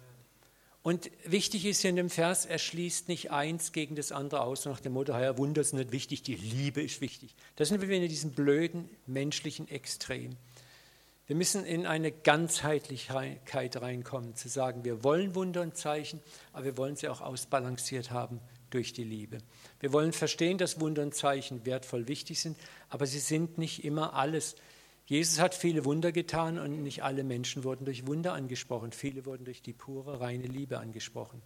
Und 0.81 1.12
wichtig 1.24 1.67
ist 1.67 1.81
hier 1.81 1.91
in 1.91 1.98
dem 1.98 2.10
Vers, 2.10 2.48
er 2.48 2.58
schließt 2.58 3.10
nicht 3.10 3.29
eins 3.29 3.74
gegen 3.74 3.96
das 3.96 4.12
andere 4.12 4.41
aus, 4.41 4.65
nach 4.65 4.79
dem 4.79 4.93
Motto, 4.93 5.13
ja, 5.13 5.38
Wunder 5.38 5.62
ist 5.62 5.74
nicht 5.74 5.91
wichtig, 5.91 6.24
die 6.24 6.34
Liebe 6.34 6.81
ist 6.81 7.00
wichtig. 7.00 7.36
Das 7.58 7.70
sind 7.70 7.79
wir 7.79 7.89
in 7.91 8.10
diesem 8.10 8.31
blöden 8.31 8.89
menschlichen 9.05 9.67
Extrem. 9.70 10.36
Wir 11.27 11.36
müssen 11.36 11.63
in 11.63 11.86
eine 11.86 12.12
Ganzheitlichkeit 12.12 13.79
reinkommen, 13.79 14.36
zu 14.36 14.50
sagen, 14.50 14.84
wir 14.84 15.03
wollen 15.03 15.36
Wunder 15.36 15.62
und 15.62 15.77
Zeichen, 15.77 16.22
aber 16.53 16.65
wir 16.65 16.77
wollen 16.77 16.96
sie 16.96 17.08
auch 17.08 17.22
ausbalanciert 17.22 18.10
haben 18.10 18.41
durch 18.73 18.93
die 18.93 19.03
Liebe. 19.03 19.37
Wir 19.79 19.93
wollen 19.93 20.13
verstehen, 20.13 20.57
dass 20.57 20.79
Wunder 20.79 21.03
und 21.03 21.13
Zeichen 21.13 21.65
wertvoll 21.65 22.07
wichtig 22.07 22.39
sind, 22.41 22.57
aber 22.89 23.05
sie 23.05 23.19
sind 23.19 23.57
nicht 23.57 23.83
immer 23.83 24.13
alles. 24.15 24.55
Jesus 25.05 25.39
hat 25.39 25.53
viele 25.53 25.85
Wunder 25.85 26.11
getan 26.11 26.57
und 26.57 26.83
nicht 26.83 27.03
alle 27.03 27.23
Menschen 27.23 27.63
wurden 27.63 27.85
durch 27.85 28.07
Wunder 28.07 28.33
angesprochen. 28.33 28.91
Viele 28.91 29.25
wurden 29.25 29.45
durch 29.45 29.61
die 29.61 29.73
pure, 29.73 30.19
reine 30.21 30.47
Liebe 30.47 30.79
angesprochen. 30.79 31.41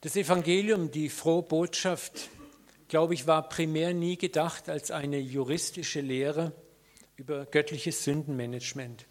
Das 0.00 0.16
Evangelium, 0.16 0.90
die 0.90 1.08
frohe 1.08 1.42
Botschaft, 1.42 2.28
glaube 2.88 3.14
ich, 3.14 3.28
war 3.28 3.48
primär 3.48 3.94
nie 3.94 4.16
gedacht 4.16 4.68
als 4.68 4.90
eine 4.90 5.18
juristische 5.18 6.00
Lehre 6.00 6.52
über 7.16 7.46
göttliches 7.46 8.02
Sündenmanagement 8.02 9.06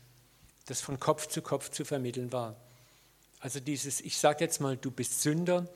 das 0.72 0.80
von 0.82 1.00
Kopf 1.00 1.28
zu 1.28 1.42
Kopf 1.42 1.70
zu 1.70 1.84
vermitteln 1.84 2.32
war. 2.32 2.56
Also 3.42 3.60
dieses, 3.60 4.00
ich 4.00 4.18
sage 4.18 4.44
jetzt 4.44 4.62
mal, 4.62 4.78
du 4.78 4.90
bist 4.90 5.22
Sünder 5.22 5.68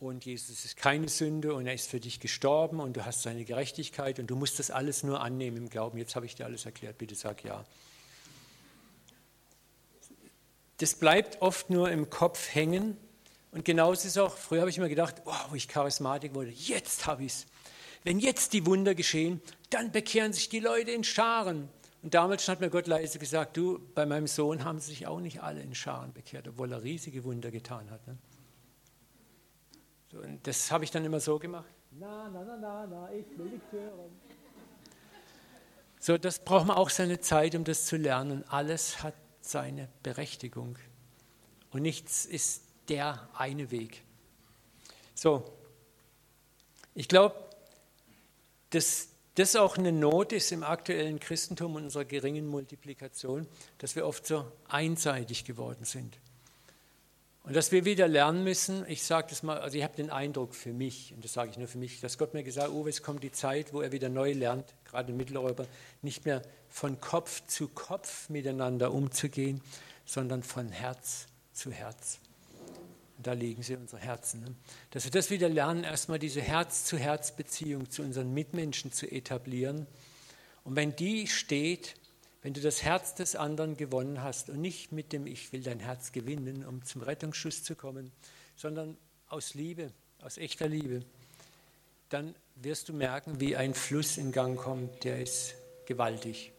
und 0.00 0.24
Jesus 0.24 0.64
ist 0.64 0.76
keine 0.76 1.08
Sünde 1.08 1.52
und 1.52 1.66
er 1.66 1.74
ist 1.74 1.88
für 1.88 2.00
dich 2.00 2.18
gestorben 2.18 2.80
und 2.80 2.96
du 2.96 3.04
hast 3.04 3.22
seine 3.22 3.44
Gerechtigkeit 3.44 4.18
und 4.18 4.28
du 4.28 4.36
musst 4.36 4.58
das 4.58 4.70
alles 4.70 5.02
nur 5.02 5.20
annehmen 5.20 5.58
im 5.58 5.68
Glauben. 5.68 5.98
Jetzt 5.98 6.16
habe 6.16 6.24
ich 6.24 6.34
dir 6.34 6.46
alles 6.46 6.64
erklärt, 6.64 6.96
bitte 6.96 7.14
sag 7.14 7.44
ja. 7.44 7.62
Das 10.78 10.94
bleibt 10.94 11.42
oft 11.42 11.68
nur 11.68 11.90
im 11.90 12.08
Kopf 12.08 12.54
hängen 12.54 12.96
und 13.50 13.66
genauso 13.66 14.00
ist 14.00 14.04
es 14.04 14.18
auch, 14.18 14.34
früher 14.34 14.60
habe 14.60 14.70
ich 14.70 14.78
mir 14.78 14.88
gedacht, 14.88 15.16
oh, 15.26 15.34
wo 15.50 15.56
ich 15.56 15.68
Charismatik 15.68 16.32
wurde, 16.32 16.50
jetzt 16.50 17.06
habe 17.06 17.24
ich 17.24 17.32
es. 17.32 17.46
Wenn 18.02 18.18
jetzt 18.18 18.54
die 18.54 18.64
Wunder 18.64 18.94
geschehen, 18.94 19.42
dann 19.68 19.92
bekehren 19.92 20.32
sich 20.32 20.48
die 20.48 20.60
Leute 20.60 20.92
in 20.92 21.04
Scharen. 21.04 21.68
Und 22.02 22.14
damals 22.14 22.48
hat 22.48 22.60
mir 22.60 22.70
Gott 22.70 22.86
leise 22.86 23.18
gesagt, 23.18 23.56
du, 23.56 23.80
bei 23.94 24.06
meinem 24.06 24.28
Sohn 24.28 24.64
haben 24.64 24.78
sich 24.78 25.06
auch 25.06 25.20
nicht 25.20 25.42
alle 25.42 25.60
in 25.60 25.74
Scharen 25.74 26.12
bekehrt, 26.12 26.46
obwohl 26.46 26.72
er 26.72 26.82
riesige 26.82 27.24
Wunder 27.24 27.50
getan 27.50 27.90
hat. 27.90 28.06
Ne? 28.06 28.16
So, 30.12 30.18
und 30.18 30.46
das 30.46 30.70
habe 30.70 30.84
ich 30.84 30.90
dann 30.90 31.04
immer 31.04 31.20
so 31.20 31.38
gemacht. 31.38 31.68
Na, 31.90 32.28
na, 32.28 32.44
na, 32.44 32.56
na, 32.56 32.86
na, 32.86 33.12
ich 33.12 33.26
will 33.36 33.46
nichts 33.46 33.72
hören. 33.72 34.10
So, 35.98 36.16
das 36.16 36.38
braucht 36.38 36.66
man 36.66 36.76
auch 36.76 36.90
seine 36.90 37.18
Zeit, 37.20 37.54
um 37.56 37.64
das 37.64 37.86
zu 37.86 37.96
lernen. 37.96 38.44
Alles 38.48 39.02
hat 39.02 39.14
seine 39.40 39.88
Berechtigung. 40.02 40.78
Und 41.70 41.82
nichts 41.82 42.24
ist 42.24 42.62
der 42.88 43.28
eine 43.34 43.70
Weg. 43.70 44.04
So, 45.14 45.52
ich 46.94 47.08
glaube, 47.08 47.34
dass 48.70 49.08
das 49.38 49.56
auch 49.56 49.78
eine 49.78 49.92
Not 49.92 50.32
ist 50.32 50.50
im 50.52 50.64
aktuellen 50.64 51.20
Christentum 51.20 51.76
und 51.76 51.84
unserer 51.84 52.04
geringen 52.04 52.46
Multiplikation, 52.46 53.46
dass 53.78 53.94
wir 53.94 54.06
oft 54.06 54.26
so 54.26 54.44
einseitig 54.68 55.44
geworden 55.44 55.84
sind. 55.84 56.18
Und 57.44 57.54
dass 57.56 57.72
wir 57.72 57.84
wieder 57.84 58.08
lernen 58.08 58.44
müssen, 58.44 58.84
ich 58.88 59.02
sage 59.02 59.28
das 59.30 59.42
mal, 59.42 59.58
also 59.58 59.78
ich 59.78 59.84
habe 59.84 59.96
den 59.96 60.10
Eindruck 60.10 60.54
für 60.54 60.72
mich, 60.72 61.14
und 61.14 61.24
das 61.24 61.32
sage 61.32 61.50
ich 61.50 61.56
nur 61.56 61.68
für 61.68 61.78
mich, 61.78 62.00
dass 62.00 62.18
Gott 62.18 62.34
mir 62.34 62.42
gesagt 62.42 62.68
hat, 62.68 62.74
Uwe, 62.74 62.90
es 62.90 63.02
kommt 63.02 63.22
die 63.22 63.32
Zeit, 63.32 63.72
wo 63.72 63.80
er 63.80 63.90
wieder 63.92 64.10
neu 64.10 64.32
lernt, 64.32 64.74
gerade 64.84 65.12
in 65.12 65.16
Mitteleuropa, 65.16 65.64
nicht 66.02 66.26
mehr 66.26 66.42
von 66.68 67.00
Kopf 67.00 67.46
zu 67.46 67.68
Kopf 67.68 68.28
miteinander 68.28 68.92
umzugehen, 68.92 69.62
sondern 70.04 70.42
von 70.42 70.68
Herz 70.68 71.26
zu 71.54 71.70
Herz. 71.70 72.20
Und 73.18 73.26
da 73.26 73.32
legen 73.32 73.64
sie 73.64 73.74
unsere 73.74 74.00
Herzen. 74.00 74.40
Ne? 74.40 74.54
Dass 74.92 75.02
wir 75.02 75.10
das 75.10 75.28
wieder 75.28 75.48
lernen, 75.48 75.82
erstmal 75.82 76.20
diese 76.20 76.40
Herz-zu-Herz-Beziehung 76.40 77.90
zu 77.90 78.02
unseren 78.02 78.32
Mitmenschen 78.32 78.92
zu 78.92 79.10
etablieren. 79.10 79.88
Und 80.62 80.76
wenn 80.76 80.94
die 80.94 81.26
steht, 81.26 81.96
wenn 82.42 82.54
du 82.54 82.60
das 82.60 82.84
Herz 82.84 83.16
des 83.16 83.34
anderen 83.34 83.76
gewonnen 83.76 84.22
hast 84.22 84.50
und 84.50 84.60
nicht 84.60 84.92
mit 84.92 85.12
dem 85.12 85.26
Ich 85.26 85.52
will 85.52 85.64
dein 85.64 85.80
Herz 85.80 86.12
gewinnen, 86.12 86.64
um 86.64 86.84
zum 86.84 87.02
Rettungsschuss 87.02 87.64
zu 87.64 87.74
kommen, 87.74 88.12
sondern 88.54 88.96
aus 89.26 89.54
Liebe, 89.54 89.92
aus 90.22 90.38
echter 90.38 90.68
Liebe, 90.68 91.04
dann 92.10 92.36
wirst 92.54 92.88
du 92.88 92.92
merken, 92.92 93.40
wie 93.40 93.56
ein 93.56 93.74
Fluss 93.74 94.16
in 94.16 94.30
Gang 94.30 94.56
kommt, 94.56 95.02
der 95.02 95.20
ist 95.20 95.56
gewaltig. 95.86 96.52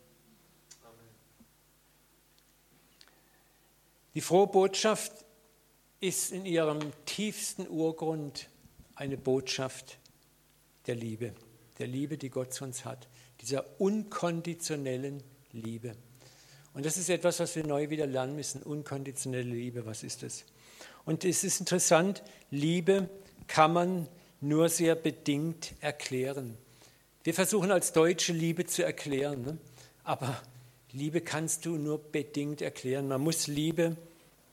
Die 4.13 4.21
frohe 4.21 4.47
Botschaft 4.47 5.13
ist 5.99 6.31
in 6.31 6.45
ihrem 6.45 6.79
tiefsten 7.05 7.67
Urgrund 7.67 8.49
eine 8.95 9.17
Botschaft 9.17 9.97
der 10.87 10.95
Liebe, 10.95 11.33
der 11.77 11.87
Liebe, 11.87 12.17
die 12.17 12.29
Gott 12.29 12.53
zu 12.53 12.63
uns 12.63 12.85
hat, 12.85 13.07
dieser 13.41 13.65
unkonditionellen 13.79 15.23
Liebe. 15.51 15.95
Und 16.73 16.85
das 16.85 16.97
ist 16.97 17.09
etwas, 17.09 17.39
was 17.39 17.55
wir 17.55 17.65
neu 17.65 17.89
wieder 17.89 18.07
lernen 18.07 18.35
müssen. 18.35 18.61
Unkonditionelle 18.61 19.49
Liebe, 19.49 19.85
was 19.85 20.03
ist 20.03 20.23
das? 20.23 20.45
Und 21.05 21.25
es 21.25 21.43
ist 21.43 21.59
interessant, 21.59 22.23
Liebe 22.51 23.09
kann 23.47 23.73
man 23.73 24.07
nur 24.41 24.69
sehr 24.69 24.95
bedingt 24.95 25.73
erklären. 25.81 26.57
Wir 27.23 27.33
versuchen 27.33 27.71
als 27.71 27.91
Deutsche 27.91 28.31
Liebe 28.31 28.65
zu 28.65 28.83
erklären, 28.83 29.41
ne? 29.41 29.57
aber 30.03 30.41
Liebe 30.91 31.21
kannst 31.21 31.65
du 31.65 31.77
nur 31.77 31.99
bedingt 31.99 32.61
erklären. 32.61 33.07
Man 33.07 33.21
muss 33.21 33.47
Liebe 33.47 33.97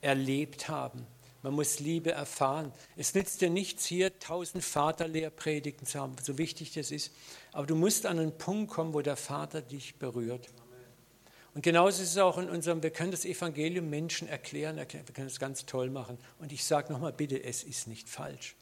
erlebt 0.01 0.69
haben. 0.69 1.07
Man 1.47 1.55
muss 1.55 1.79
Liebe 1.79 2.11
erfahren. 2.11 2.73
Es 2.97 3.15
nützt 3.15 3.41
dir 3.41 3.51
nichts, 3.51 3.87
hier 3.87 4.19
tausend 4.19 4.65
Vaterlehrpredigten 4.65 5.87
zu 5.87 6.01
haben, 6.01 6.17
so 6.21 6.39
wichtig 6.39 6.73
das 6.73 6.91
ist. 6.91 7.13
Aber 7.53 7.69
du 7.69 7.77
musst 7.77 8.05
an 8.05 8.19
einen 8.19 8.37
Punkt 8.37 8.73
kommen, 8.73 8.95
wo 8.95 9.01
der 9.01 9.15
Vater 9.15 9.63
dich 9.63 9.95
berührt. 9.95 10.49
Und 11.55 11.63
genauso 11.63 12.03
ist 12.03 12.11
es 12.11 12.19
auch 12.19 12.39
in 12.39 12.49
unserem, 12.51 12.83
wir 12.83 12.91
können 12.91 13.13
das 13.13 13.25
Evangelium 13.25 13.89
Menschen 13.89 14.27
erklären, 14.27 14.75
wir 14.75 14.87
können 14.87 15.29
es 15.29 15.39
ganz 15.39 15.67
toll 15.67 15.89
machen. 15.89 16.19
Und 16.41 16.51
ich 16.51 16.65
sage 16.65 16.93
nochmal, 16.93 17.13
bitte, 17.13 17.41
es 17.41 17.63
ist 17.63 17.87
nicht 17.87 18.09
falsch. 18.09 18.57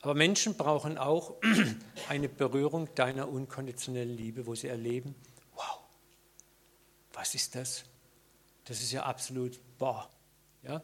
Aber 0.00 0.14
Menschen 0.14 0.54
brauchen 0.54 0.98
auch 0.98 1.34
eine 2.08 2.28
Berührung 2.28 2.94
deiner 2.94 3.28
unkonditionellen 3.28 4.16
Liebe, 4.16 4.46
wo 4.46 4.54
sie 4.54 4.68
erleben, 4.68 5.16
wow, 5.56 5.80
was 7.12 7.34
ist 7.34 7.56
das? 7.56 7.82
Das 8.66 8.80
ist 8.82 8.92
ja 8.92 9.02
absolut, 9.02 9.58
boah. 9.78 10.08
Ja? 10.62 10.80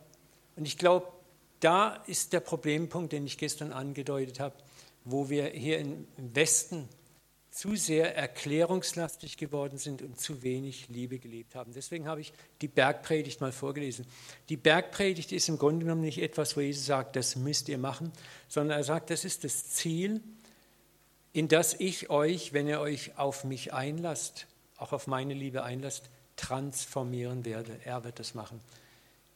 Und 0.57 0.67
ich 0.67 0.77
glaube, 0.77 1.20
da 1.61 1.95
ist 2.07 2.33
der 2.33 2.41
Problempunkt, 2.41 3.13
den 3.13 3.27
ich 3.27 3.39
gestern 3.39 3.73
angedeutet 3.73 4.41
habe, 4.41 4.57
wo 5.05 5.29
wir 5.29 5.47
hier 5.47 5.79
im 5.79 6.07
Westen 6.17 6.89
zu 7.51 7.75
sehr 7.75 8.17
erklärungslastig 8.17 9.37
geworden 9.37 9.77
sind 9.77 10.03
und 10.03 10.21
zu 10.21 10.43
wenig 10.43 10.89
Liebe 10.89 11.19
gelebt 11.19 11.55
haben. 11.55 11.73
Deswegen 11.75 12.07
habe 12.07 12.21
ich 12.21 12.33
die 12.61 12.69
Bergpredigt 12.69 13.41
mal 13.41 13.51
vorgelesen. 13.51 14.07
Die 14.49 14.57
Bergpredigt 14.57 15.33
ist 15.33 15.49
im 15.49 15.59
Grunde 15.59 15.85
genommen 15.85 16.03
nicht 16.03 16.23
etwas, 16.23 16.57
wo 16.57 16.61
Jesus 16.61 16.87
sagt, 16.87 17.17
das 17.17 17.35
müsst 17.37 17.69
ihr 17.69 17.79
machen, 17.79 18.13
sondern 18.49 18.79
er 18.79 18.85
sagt, 18.85 19.11
das 19.11 19.25
ist 19.25 19.43
das 19.43 19.69
Ziel, 19.71 20.23
in 21.33 21.49
das 21.49 21.75
ich 21.75 22.09
euch, 22.09 22.53
wenn 22.53 22.69
ihr 22.69 22.81
euch 22.81 23.19
auf 23.19 23.45
mich 23.45 23.73
einlasst, 23.73 24.47
auch 24.77 24.93
auf 24.93 25.07
meine 25.07 25.35
Liebe 25.35 25.65
einlasst, 25.65 26.09
transformieren 26.37 27.45
werde. 27.45 27.79
Er 27.85 28.05
wird 28.05 28.19
das 28.19 28.35
machen. 28.35 28.61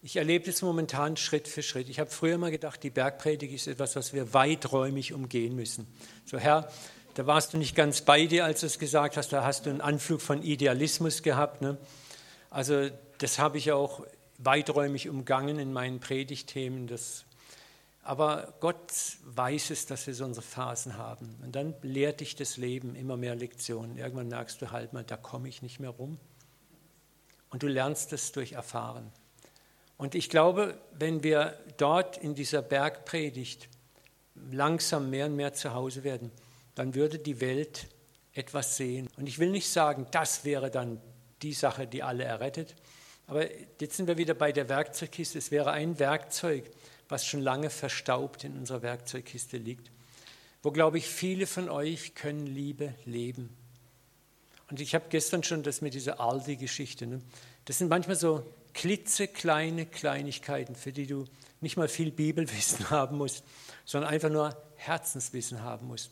Ich 0.06 0.16
erlebe 0.16 0.44
das 0.44 0.60
momentan 0.60 1.16
Schritt 1.16 1.48
für 1.48 1.62
Schritt. 1.62 1.88
Ich 1.88 1.98
habe 1.98 2.10
früher 2.10 2.36
mal 2.36 2.50
gedacht, 2.50 2.82
die 2.82 2.90
Bergpredigt 2.90 3.54
ist 3.54 3.66
etwas, 3.66 3.96
was 3.96 4.12
wir 4.12 4.34
weiträumig 4.34 5.14
umgehen 5.14 5.56
müssen. 5.56 5.86
So, 6.26 6.36
Herr, 6.36 6.70
da 7.14 7.26
warst 7.26 7.54
du 7.54 7.56
nicht 7.56 7.74
ganz 7.74 8.02
bei 8.02 8.26
dir, 8.26 8.44
als 8.44 8.60
du 8.60 8.66
es 8.66 8.78
gesagt 8.78 9.16
hast, 9.16 9.32
da 9.32 9.44
hast 9.44 9.64
du 9.64 9.70
einen 9.70 9.80
Anflug 9.80 10.20
von 10.20 10.42
Idealismus 10.42 11.22
gehabt. 11.22 11.62
Ne? 11.62 11.78
Also 12.50 12.90
das 13.16 13.38
habe 13.38 13.56
ich 13.56 13.72
auch 13.72 14.04
weiträumig 14.36 15.08
umgangen 15.08 15.58
in 15.58 15.72
meinen 15.72 16.00
Predigtthemen. 16.00 16.86
Das, 16.86 17.24
aber 18.02 18.52
Gott 18.60 18.92
weiß 19.24 19.70
es, 19.70 19.86
dass 19.86 20.06
wir 20.06 20.12
so 20.12 20.26
unsere 20.26 20.44
Phasen 20.44 20.98
haben. 20.98 21.34
Und 21.42 21.56
dann 21.56 21.72
lehrt 21.80 22.20
dich 22.20 22.36
das 22.36 22.58
Leben 22.58 22.94
immer 22.94 23.16
mehr 23.16 23.36
Lektionen. 23.36 23.96
Irgendwann 23.96 24.28
merkst 24.28 24.60
du 24.60 24.70
halt 24.70 24.92
mal, 24.92 25.02
da 25.02 25.16
komme 25.16 25.48
ich 25.48 25.62
nicht 25.62 25.80
mehr 25.80 25.88
rum. 25.88 26.18
Und 27.48 27.62
du 27.62 27.68
lernst 27.68 28.12
es 28.12 28.32
durch 28.32 28.52
Erfahren. 28.52 29.10
Und 29.96 30.14
ich 30.14 30.28
glaube, 30.28 30.78
wenn 30.92 31.22
wir 31.22 31.58
dort 31.76 32.16
in 32.18 32.34
dieser 32.34 32.62
Bergpredigt 32.62 33.68
langsam 34.50 35.10
mehr 35.10 35.26
und 35.26 35.36
mehr 35.36 35.52
zu 35.52 35.74
Hause 35.74 36.04
werden, 36.04 36.30
dann 36.74 36.94
würde 36.94 37.18
die 37.18 37.40
Welt 37.40 37.86
etwas 38.32 38.76
sehen. 38.76 39.08
Und 39.16 39.28
ich 39.28 39.38
will 39.38 39.50
nicht 39.50 39.68
sagen, 39.68 40.06
das 40.10 40.44
wäre 40.44 40.70
dann 40.70 41.00
die 41.42 41.52
Sache, 41.52 41.86
die 41.86 42.02
alle 42.02 42.24
errettet. 42.24 42.74
Aber 43.26 43.48
jetzt 43.80 43.96
sind 43.96 44.06
wir 44.06 44.18
wieder 44.18 44.34
bei 44.34 44.52
der 44.52 44.68
Werkzeugkiste. 44.68 45.38
Es 45.38 45.50
wäre 45.50 45.70
ein 45.70 45.98
Werkzeug, 45.98 46.70
was 47.08 47.24
schon 47.24 47.40
lange 47.40 47.70
verstaubt 47.70 48.44
in 48.44 48.58
unserer 48.58 48.82
Werkzeugkiste 48.82 49.56
liegt, 49.56 49.90
wo, 50.62 50.70
glaube 50.70 50.98
ich, 50.98 51.06
viele 51.06 51.46
von 51.46 51.68
euch 51.68 52.14
können 52.14 52.46
Liebe 52.46 52.94
leben. 53.04 53.56
Und 54.70 54.80
ich 54.80 54.94
habe 54.94 55.04
gestern 55.10 55.42
schon 55.42 55.62
das 55.62 55.80
mit 55.80 55.94
dieser 55.94 56.20
Aldi-Geschichte. 56.20 57.06
Ne? 57.06 57.20
Das 57.66 57.78
sind 57.78 57.88
manchmal 57.88 58.16
so 58.16 58.44
klitzekleine 58.74 59.86
Kleinigkeiten, 59.86 60.74
für 60.74 60.92
die 60.92 61.06
du 61.06 61.24
nicht 61.60 61.76
mal 61.76 61.88
viel 61.88 62.10
Bibelwissen 62.10 62.90
haben 62.90 63.16
musst, 63.16 63.44
sondern 63.84 64.10
einfach 64.10 64.30
nur 64.30 64.56
Herzenswissen 64.76 65.62
haben 65.62 65.86
musst 65.86 66.10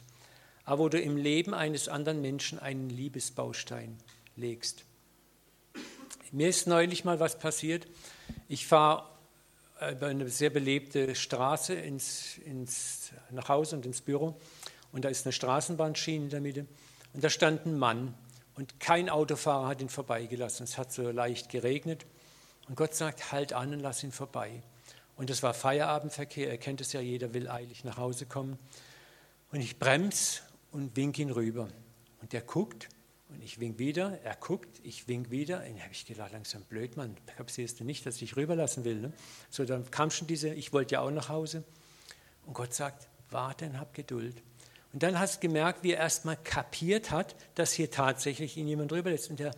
aber 0.64 0.84
wo 0.84 0.88
du 0.88 1.00
im 1.00 1.16
Leben 1.16 1.54
eines 1.54 1.88
anderen 1.88 2.20
Menschen 2.20 2.58
einen 2.58 2.88
Liebesbaustein 2.88 3.96
legst. 4.36 4.84
Mir 6.30 6.48
ist 6.48 6.66
neulich 6.66 7.04
mal 7.04 7.20
was 7.20 7.38
passiert. 7.38 7.86
Ich 8.48 8.66
fahre 8.66 9.08
über 9.90 10.06
eine 10.06 10.28
sehr 10.28 10.50
belebte 10.50 11.14
Straße 11.14 11.74
ins, 11.74 12.38
ins, 12.38 13.10
nach 13.30 13.48
Hause 13.48 13.76
und 13.76 13.84
ins 13.84 14.00
Büro 14.00 14.40
und 14.92 15.04
da 15.04 15.08
ist 15.08 15.26
eine 15.26 15.32
Straßenbahnschiene 15.32 16.24
in 16.24 16.30
der 16.30 16.40
Mitte 16.40 16.66
und 17.12 17.24
da 17.24 17.28
stand 17.28 17.66
ein 17.66 17.78
Mann 17.78 18.14
und 18.54 18.78
kein 18.78 19.10
Autofahrer 19.10 19.66
hat 19.66 19.80
ihn 19.80 19.88
vorbeigelassen. 19.88 20.64
Es 20.64 20.78
hat 20.78 20.92
so 20.92 21.10
leicht 21.10 21.48
geregnet 21.48 22.06
und 22.68 22.76
Gott 22.76 22.94
sagt, 22.94 23.32
halt 23.32 23.52
an 23.52 23.72
und 23.72 23.80
lass 23.80 24.02
ihn 24.02 24.12
vorbei. 24.12 24.62
Und 25.16 25.30
es 25.30 25.42
war 25.42 25.54
Feierabendverkehr, 25.54 26.50
er 26.50 26.58
kennt 26.58 26.80
es 26.80 26.92
ja, 26.92 27.00
jeder 27.00 27.34
will 27.34 27.48
eilig 27.48 27.84
nach 27.84 27.96
Hause 27.96 28.26
kommen. 28.26 28.58
Und 29.50 29.60
ich 29.60 29.78
bremse 29.78 30.40
und 30.70 30.96
wink 30.96 31.18
ihn 31.18 31.30
rüber. 31.30 31.68
Und 32.20 32.32
der 32.32 32.40
guckt 32.40 32.88
und 33.28 33.42
ich 33.42 33.60
wink 33.60 33.78
wieder, 33.78 34.18
er 34.24 34.36
guckt, 34.36 34.80
ich 34.82 35.08
wink 35.08 35.30
wieder. 35.30 35.58
Und 35.58 35.82
habe 35.82 35.92
ich 35.92 36.06
gedacht, 36.06 36.32
langsam 36.32 36.62
blöd, 36.62 36.96
Mann, 36.96 37.16
kapierst 37.36 37.80
du 37.80 37.84
nicht, 37.84 38.06
dass 38.06 38.20
ich 38.22 38.36
rüberlassen 38.36 38.84
will. 38.84 39.00
Ne? 39.00 39.12
So, 39.50 39.64
dann 39.64 39.90
kam 39.90 40.10
schon 40.10 40.26
diese, 40.26 40.48
ich 40.48 40.72
wollte 40.72 40.94
ja 40.94 41.00
auch 41.00 41.10
nach 41.10 41.28
Hause. 41.28 41.64
Und 42.46 42.54
Gott 42.54 42.74
sagt, 42.74 43.08
warte 43.30 43.66
und 43.66 43.78
hab 43.78 43.94
Geduld. 43.94 44.42
Und 44.92 45.02
dann 45.02 45.18
hast 45.18 45.36
du 45.36 45.40
gemerkt, 45.40 45.82
wie 45.82 45.92
er 45.92 45.98
erstmal 45.98 46.36
kapiert 46.36 47.10
hat, 47.10 47.34
dass 47.54 47.72
hier 47.72 47.90
tatsächlich 47.90 48.56
ihn 48.56 48.68
jemand 48.68 48.92
rüberlässt. 48.92 49.30
Und 49.30 49.38
der 49.38 49.52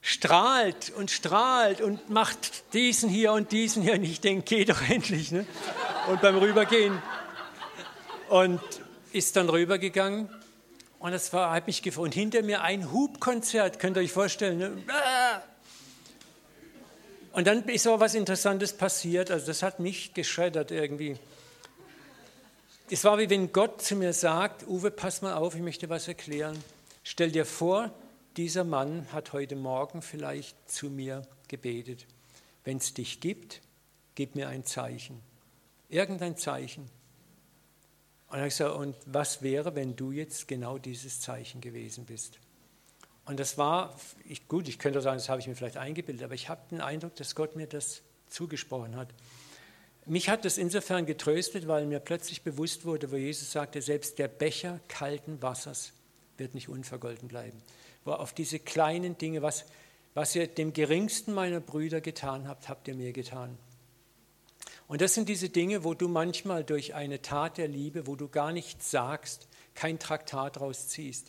strahlt 0.00 0.90
und 0.90 1.10
strahlt 1.10 1.80
und 1.80 2.10
macht 2.10 2.72
diesen 2.72 3.08
hier 3.08 3.32
und 3.32 3.52
diesen 3.52 3.82
hier. 3.82 3.94
Und 3.94 4.04
ich 4.04 4.20
denke, 4.20 4.44
geh 4.44 4.64
doch 4.64 4.80
endlich. 4.88 5.32
Ne? 5.32 5.46
Und 6.08 6.20
beim 6.20 6.36
Rübergehen. 6.36 7.02
Und 8.28 8.60
ist 9.12 9.36
dann 9.36 9.48
rübergegangen 9.48 10.28
und 10.98 11.12
das 11.12 11.32
war, 11.32 11.52
hat 11.52 11.66
mich 11.66 11.82
gefreut. 11.82 12.06
Und 12.06 12.14
hinter 12.14 12.42
mir 12.42 12.62
ein 12.62 12.90
Hubkonzert, 12.92 13.78
könnt 13.78 13.96
ihr 13.96 14.00
euch 14.00 14.12
vorstellen. 14.12 14.58
Ne? 14.58 14.82
Und 17.32 17.46
dann 17.46 17.64
ist 17.68 17.86
aber 17.86 18.00
was 18.00 18.14
Interessantes 18.14 18.72
passiert. 18.72 19.30
Also 19.30 19.46
das 19.46 19.62
hat 19.62 19.78
mich 19.78 20.14
geschreddert 20.14 20.70
irgendwie. 20.70 21.16
Es 22.90 23.04
war 23.04 23.18
wie 23.18 23.30
wenn 23.30 23.52
Gott 23.52 23.82
zu 23.82 23.94
mir 23.96 24.12
sagt, 24.12 24.66
Uwe, 24.66 24.90
pass 24.90 25.22
mal 25.22 25.34
auf, 25.34 25.54
ich 25.54 25.60
möchte 25.60 25.88
was 25.88 26.08
erklären. 26.08 26.58
Stell 27.04 27.30
dir 27.30 27.44
vor, 27.44 27.92
dieser 28.38 28.62
Mann 28.62 29.12
hat 29.12 29.32
heute 29.32 29.56
Morgen 29.56 30.00
vielleicht 30.00 30.70
zu 30.70 30.90
mir 30.90 31.22
gebetet. 31.48 32.06
Wenn 32.62 32.76
es 32.76 32.94
dich 32.94 33.20
gibt, 33.20 33.60
gib 34.14 34.36
mir 34.36 34.46
ein 34.46 34.64
Zeichen. 34.64 35.20
Irgendein 35.88 36.36
Zeichen. 36.36 36.88
Und, 38.28 38.38
ich 38.38 38.44
gesagt, 38.44 38.76
und 38.76 38.94
was 39.06 39.42
wäre, 39.42 39.74
wenn 39.74 39.96
du 39.96 40.12
jetzt 40.12 40.46
genau 40.46 40.78
dieses 40.78 41.20
Zeichen 41.20 41.60
gewesen 41.60 42.04
bist? 42.04 42.38
Und 43.24 43.40
das 43.40 43.58
war, 43.58 43.98
ich, 44.24 44.46
gut, 44.46 44.68
ich 44.68 44.78
könnte 44.78 45.00
sagen, 45.00 45.16
das 45.18 45.28
habe 45.28 45.40
ich 45.40 45.48
mir 45.48 45.56
vielleicht 45.56 45.76
eingebildet, 45.76 46.22
aber 46.22 46.34
ich 46.34 46.48
habe 46.48 46.60
den 46.70 46.80
Eindruck, 46.80 47.16
dass 47.16 47.34
Gott 47.34 47.56
mir 47.56 47.66
das 47.66 48.02
zugesprochen 48.28 48.94
hat. 48.94 49.08
Mich 50.06 50.28
hat 50.28 50.44
das 50.44 50.58
insofern 50.58 51.06
getröstet, 51.06 51.66
weil 51.66 51.86
mir 51.86 51.98
plötzlich 51.98 52.42
bewusst 52.42 52.84
wurde, 52.84 53.10
wo 53.10 53.16
Jesus 53.16 53.50
sagte, 53.50 53.82
selbst 53.82 54.20
der 54.20 54.28
Becher 54.28 54.78
kalten 54.86 55.42
Wassers 55.42 55.92
wird 56.36 56.54
nicht 56.54 56.68
unvergolten 56.68 57.26
bleiben. 57.26 57.60
Wo 58.08 58.12
auf 58.12 58.32
diese 58.32 58.58
kleinen 58.58 59.18
Dinge, 59.18 59.42
was, 59.42 59.66
was 60.14 60.34
ihr 60.34 60.46
dem 60.46 60.72
geringsten 60.72 61.34
meiner 61.34 61.60
Brüder 61.60 62.00
getan 62.00 62.48
habt, 62.48 62.70
habt 62.70 62.88
ihr 62.88 62.94
mir 62.94 63.12
getan. 63.12 63.58
Und 64.86 65.02
das 65.02 65.12
sind 65.12 65.28
diese 65.28 65.50
Dinge, 65.50 65.84
wo 65.84 65.92
du 65.92 66.08
manchmal 66.08 66.64
durch 66.64 66.94
eine 66.94 67.20
Tat 67.20 67.58
der 67.58 67.68
Liebe, 67.68 68.06
wo 68.06 68.16
du 68.16 68.28
gar 68.28 68.50
nichts 68.52 68.90
sagst, 68.90 69.46
kein 69.74 69.98
Traktat 69.98 70.56
daraus 70.56 70.88
ziehst, 70.88 71.26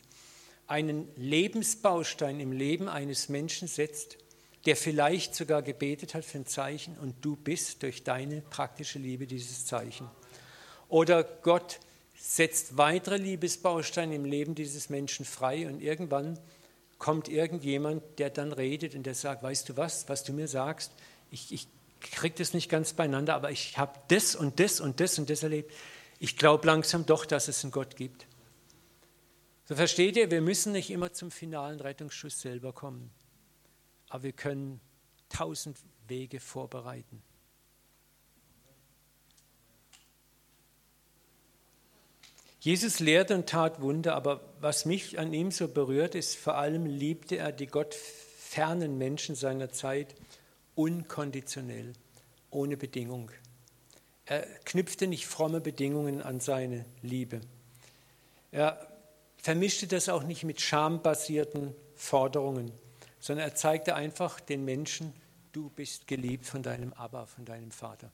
einen 0.68 1.10
Lebensbaustein 1.18 2.40
im 2.40 2.54
Leben 2.54 2.88
eines 2.88 3.28
Menschen 3.28 3.68
setzt, 3.68 4.18
der 4.66 4.78
vielleicht 4.78 5.36
sogar 5.36 5.62
gebetet 5.62 6.14
hat 6.14 6.24
für 6.24 6.38
ein 6.38 6.46
Zeichen 6.46 6.98
und 6.98 7.14
du 7.26 7.36
bist 7.36 7.84
durch 7.84 8.06
deine 8.06 8.40
praktische 8.40 9.00
Liebe 9.00 9.28
dieses 9.28 9.66
Zeichen. 9.66 10.10
Oder 10.88 11.26
Gott 11.26 11.82
setzt 12.18 12.78
weitere 12.78 13.18
Liebesbausteine 13.18 14.16
im 14.16 14.24
Leben 14.24 14.56
dieses 14.56 14.90
Menschen 14.90 15.26
frei 15.26 15.68
und 15.68 15.82
irgendwann 15.82 16.40
kommt 17.00 17.28
irgendjemand, 17.28 18.04
der 18.20 18.30
dann 18.30 18.54
redet 18.54 18.94
und 18.94 19.04
der 19.04 19.16
sagt, 19.16 19.42
weißt 19.42 19.70
du 19.70 19.78
was, 19.78 20.08
was 20.08 20.24
du 20.24 20.34
mir 20.34 20.48
sagst, 20.48 20.92
ich, 21.32 21.52
ich 21.52 21.68
kriege 22.00 22.36
das 22.38 22.54
nicht 22.54 22.70
ganz 22.70 22.94
beieinander, 22.94 23.34
aber 23.34 23.52
ich 23.52 23.78
habe 23.78 24.00
das 24.10 24.36
und 24.36 24.60
das 24.60 24.80
und 24.80 25.00
das 25.00 25.18
und 25.18 25.30
das 25.30 25.42
erlebt. 25.42 25.74
Ich 26.20 26.38
glaube 26.38 26.68
langsam 26.68 27.06
doch, 27.06 27.26
dass 27.26 27.48
es 27.48 27.64
einen 27.64 27.72
Gott 27.72 27.96
gibt. 27.96 28.28
So 29.66 29.76
versteht 29.76 30.18
ihr, 30.18 30.30
wir 30.30 30.42
müssen 30.42 30.74
nicht 30.74 30.92
immer 30.92 31.14
zum 31.14 31.32
finalen 31.32 31.80
Rettungsschuss 31.80 32.40
selber 32.42 32.74
kommen 32.74 33.12
aber 34.10 34.24
wir 34.24 34.34
können 34.34 34.82
tausend 35.30 35.78
Wege 36.08 36.40
vorbereiten. 36.40 37.22
Jesus 42.60 43.00
lehrte 43.00 43.36
und 43.36 43.48
tat 43.48 43.82
Wunder, 43.82 44.16
aber 44.16 44.42
was 44.60 44.86
mich 44.86 45.18
an 45.18 45.34
ihm 45.34 45.52
so 45.52 45.68
berührt, 45.68 46.16
ist 46.16 46.36
vor 46.36 46.56
allem 46.56 46.86
liebte 46.86 47.38
er 47.38 47.52
die 47.52 47.68
gottfernen 47.68 48.98
Menschen 48.98 49.36
seiner 49.36 49.72
Zeit 49.72 50.16
unkonditionell, 50.76 51.94
ohne 52.50 52.76
Bedingung. 52.76 53.32
Er 54.26 54.42
knüpfte 54.66 55.08
nicht 55.08 55.26
fromme 55.26 55.62
Bedingungen 55.62 56.22
an 56.22 56.40
seine 56.40 56.86
Liebe. 57.02 57.42
Er 58.52 58.88
vermischte 59.38 59.88
das 59.88 60.10
auch 60.10 60.24
nicht 60.24 60.44
mit 60.44 60.60
schambasierten 60.60 61.74
Forderungen 61.96 62.72
sondern 63.20 63.48
er 63.48 63.56
zeigte 63.56 63.96
einfach 63.96 64.40
den 64.40 64.66
Menschen, 64.66 65.14
du 65.52 65.70
bist 65.70 66.08
geliebt 66.08 66.46
von 66.46 66.64
deinem 66.64 66.94
Abba, 66.94 67.26
von 67.26 67.46
deinem 67.46 67.72
Vater. 67.72 68.12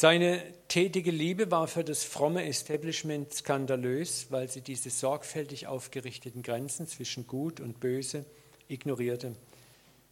Seine 0.00 0.44
tätige 0.68 1.10
Liebe 1.10 1.50
war 1.50 1.66
für 1.66 1.82
das 1.82 2.04
fromme 2.04 2.46
Establishment 2.46 3.34
skandalös, 3.34 4.28
weil 4.30 4.48
sie 4.48 4.60
diese 4.60 4.90
sorgfältig 4.90 5.66
aufgerichteten 5.66 6.44
Grenzen 6.44 6.86
zwischen 6.86 7.26
Gut 7.26 7.58
und 7.58 7.80
Böse 7.80 8.24
ignorierte. 8.68 9.34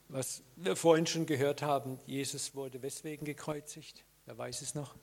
Was 0.09 0.43
wir 0.57 0.75
vorhin 0.75 1.07
schon 1.07 1.25
gehört 1.25 1.63
haben, 1.63 2.01
Jesus 2.05 2.57
wurde 2.57 2.83
weswegen 2.83 3.25
gekreuzigt? 3.25 4.03
Wer 4.25 4.37
weiß 4.37 4.61
es 4.63 4.75
noch? 4.75 4.97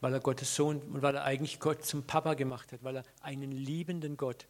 weil 0.00 0.14
er 0.14 0.20
Gottes 0.20 0.54
Sohn 0.54 0.80
und 0.82 1.02
weil 1.02 1.16
er 1.16 1.24
eigentlich 1.24 1.58
Gott 1.58 1.84
zum 1.84 2.04
Papa 2.04 2.34
gemacht 2.34 2.70
hat, 2.70 2.84
weil 2.84 2.98
er 2.98 3.02
einen 3.22 3.50
liebenden 3.50 4.16
Gott 4.16 4.46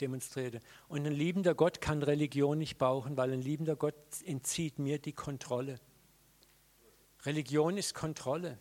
demonstrierte. 0.00 0.58
Und 0.88 1.06
ein 1.06 1.12
liebender 1.12 1.54
Gott 1.54 1.80
kann 1.80 2.02
Religion 2.02 2.58
nicht 2.58 2.76
brauchen, 2.76 3.16
weil 3.16 3.32
ein 3.32 3.40
liebender 3.40 3.76
Gott 3.76 3.94
entzieht 4.26 4.80
mir 4.80 4.98
die 4.98 5.12
Kontrolle. 5.12 5.78
Religion 7.24 7.76
ist 7.76 7.94
Kontrolle. 7.94 8.58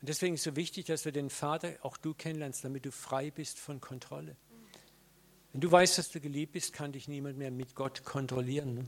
Und 0.00 0.08
deswegen 0.08 0.34
ist 0.34 0.40
es 0.40 0.44
so 0.44 0.56
wichtig, 0.56 0.86
dass 0.86 1.02
du 1.02 1.12
den 1.12 1.30
Vater, 1.30 1.74
auch 1.82 1.96
du 1.96 2.14
kennenlernst, 2.14 2.64
damit 2.64 2.84
du 2.84 2.92
frei 2.92 3.30
bist 3.30 3.58
von 3.58 3.80
Kontrolle. 3.80 4.36
Wenn 5.52 5.60
du 5.60 5.72
weißt, 5.72 5.98
dass 5.98 6.10
du 6.10 6.20
geliebt 6.20 6.52
bist, 6.52 6.72
kann 6.72 6.92
dich 6.92 7.08
niemand 7.08 7.38
mehr 7.38 7.50
mit 7.50 7.74
Gott 7.74 8.04
kontrollieren. 8.04 8.74
Ne? 8.74 8.84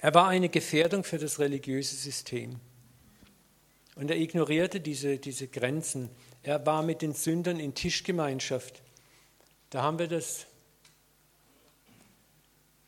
Er 0.00 0.14
war 0.14 0.28
eine 0.28 0.48
Gefährdung 0.48 1.04
für 1.04 1.18
das 1.18 1.38
religiöse 1.38 1.96
System. 1.96 2.60
Und 3.96 4.10
er 4.10 4.16
ignorierte 4.16 4.80
diese, 4.80 5.18
diese 5.18 5.48
Grenzen. 5.48 6.10
Er 6.42 6.64
war 6.66 6.82
mit 6.82 7.02
den 7.02 7.14
Sündern 7.14 7.58
in 7.58 7.74
Tischgemeinschaft. 7.74 8.82
Da 9.70 9.82
haben 9.82 9.98
wir 9.98 10.06
das. 10.06 10.46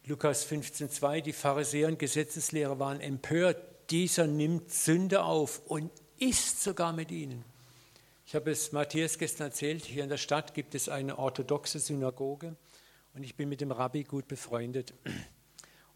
Lukas 0.09 0.47
15,2, 0.51 1.21
die 1.21 1.35
Pharisäer 1.35 1.87
und 1.89 1.99
Gesetzeslehrer 1.99 2.79
waren 2.79 3.03
empört. 3.03 3.59
Dieser 3.91 4.27
nimmt 4.27 4.73
Sünder 4.73 5.27
auf 5.27 5.61
und 5.67 5.91
isst 6.19 6.63
sogar 6.63 6.95
mit 6.95 7.11
ihnen. 7.11 7.45
Ich 8.25 8.35
habe 8.35 8.51
es 8.51 8.73
Matthias 8.73 9.19
gestern 9.19 9.49
erzählt, 9.49 9.85
hier 9.85 10.03
in 10.03 10.09
der 10.09 10.17
Stadt 10.17 10.55
gibt 10.55 10.75
es 10.75 10.89
eine 10.89 11.19
orthodoxe 11.19 11.79
Synagoge 11.79 12.57
und 13.13 13.23
ich 13.23 13.35
bin 13.35 13.51
mit 13.51 13.61
dem 13.61 13.71
Rabbi 13.71 14.05
gut 14.05 14.29
befreundet. 14.29 14.95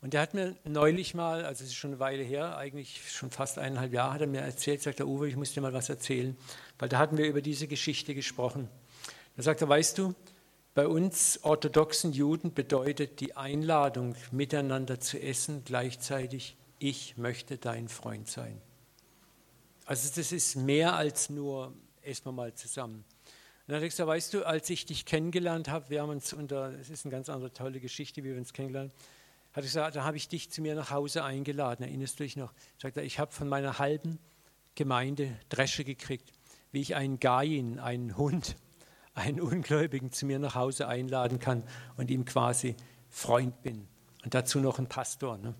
Und 0.02 0.12
der 0.12 0.20
hat 0.20 0.34
mir 0.34 0.56
neulich 0.64 1.14
mal, 1.14 1.46
also 1.46 1.64
es 1.64 1.70
ist 1.70 1.76
schon 1.76 1.92
eine 1.92 2.00
Weile 2.00 2.22
her, 2.22 2.58
eigentlich 2.58 3.00
schon 3.10 3.30
fast 3.30 3.58
eineinhalb 3.58 3.94
Jahre, 3.94 4.12
hat 4.12 4.20
er 4.20 4.26
mir 4.26 4.42
erzählt, 4.42 4.82
sagt 4.82 5.00
er, 5.00 5.08
Uwe, 5.08 5.26
ich 5.26 5.36
muss 5.36 5.54
dir 5.54 5.62
mal 5.62 5.72
was 5.72 5.88
erzählen, 5.88 6.36
weil 6.78 6.90
da 6.90 6.98
hatten 6.98 7.16
wir 7.16 7.26
über 7.26 7.40
diese 7.40 7.66
Geschichte 7.66 8.14
gesprochen. 8.14 8.68
Da 9.36 9.42
sagt 9.42 9.62
er, 9.62 9.70
weißt 9.70 9.96
du, 9.96 10.14
bei 10.74 10.86
uns 10.86 11.40
orthodoxen 11.42 12.12
Juden 12.12 12.54
bedeutet 12.54 13.20
die 13.20 13.36
Einladung, 13.36 14.14
miteinander 14.30 15.00
zu 15.00 15.20
essen, 15.20 15.62
gleichzeitig, 15.64 16.56
ich 16.78 17.16
möchte 17.16 17.58
dein 17.58 17.88
Freund 17.88 18.28
sein. 18.28 18.60
Also 19.84 20.08
das 20.16 20.32
ist 20.32 20.56
mehr 20.56 20.94
als 20.94 21.28
nur, 21.28 21.74
essen 22.00 22.24
wir 22.24 22.32
mal 22.32 22.54
zusammen. 22.54 23.04
Und 23.04 23.68
dann 23.68 23.76
hat 23.76 23.82
er 23.82 23.88
gesagt, 23.88 24.06
weißt 24.08 24.34
du, 24.34 24.46
als 24.46 24.70
ich 24.70 24.86
dich 24.86 25.04
kennengelernt 25.04 25.68
habe, 25.68 25.90
wir 25.90 26.00
haben 26.00 26.10
uns 26.10 26.32
unter, 26.32 26.72
es 26.80 26.88
ist 26.88 27.04
eine 27.04 27.12
ganz 27.12 27.28
andere 27.28 27.52
tolle 27.52 27.78
Geschichte, 27.78 28.24
wie 28.24 28.30
wir 28.30 28.38
uns 28.38 28.52
kennengelernt 28.52 28.92
haben, 28.92 29.00
hat 29.52 29.64
gesagt, 29.64 29.96
da 29.96 30.04
habe 30.04 30.16
ich 30.16 30.28
dich 30.28 30.50
zu 30.50 30.62
mir 30.62 30.74
nach 30.74 30.90
Hause 30.90 31.24
eingeladen, 31.24 31.84
erinnerst 31.84 32.18
du 32.18 32.24
dich 32.24 32.36
noch? 32.36 32.54
Sagt 32.78 32.96
er, 32.96 33.02
ich 33.02 33.18
habe 33.18 33.32
von 33.32 33.48
meiner 33.48 33.78
halben 33.78 34.18
Gemeinde 34.74 35.38
Dresche 35.50 35.84
gekriegt, 35.84 36.32
wie 36.70 36.80
ich 36.80 36.94
einen 36.94 37.20
Gain, 37.20 37.78
einen 37.78 38.16
Hund, 38.16 38.56
einen 39.14 39.40
Ungläubigen 39.40 40.12
zu 40.12 40.26
mir 40.26 40.38
nach 40.38 40.54
Hause 40.54 40.88
einladen 40.88 41.38
kann 41.38 41.62
und 41.96 42.10
ihm 42.10 42.24
quasi 42.24 42.76
Freund 43.10 43.62
bin. 43.62 43.86
Und 44.24 44.34
dazu 44.34 44.60
noch 44.60 44.78
ein 44.78 44.88
Pastor. 44.88 45.36
Ne? 45.36 45.54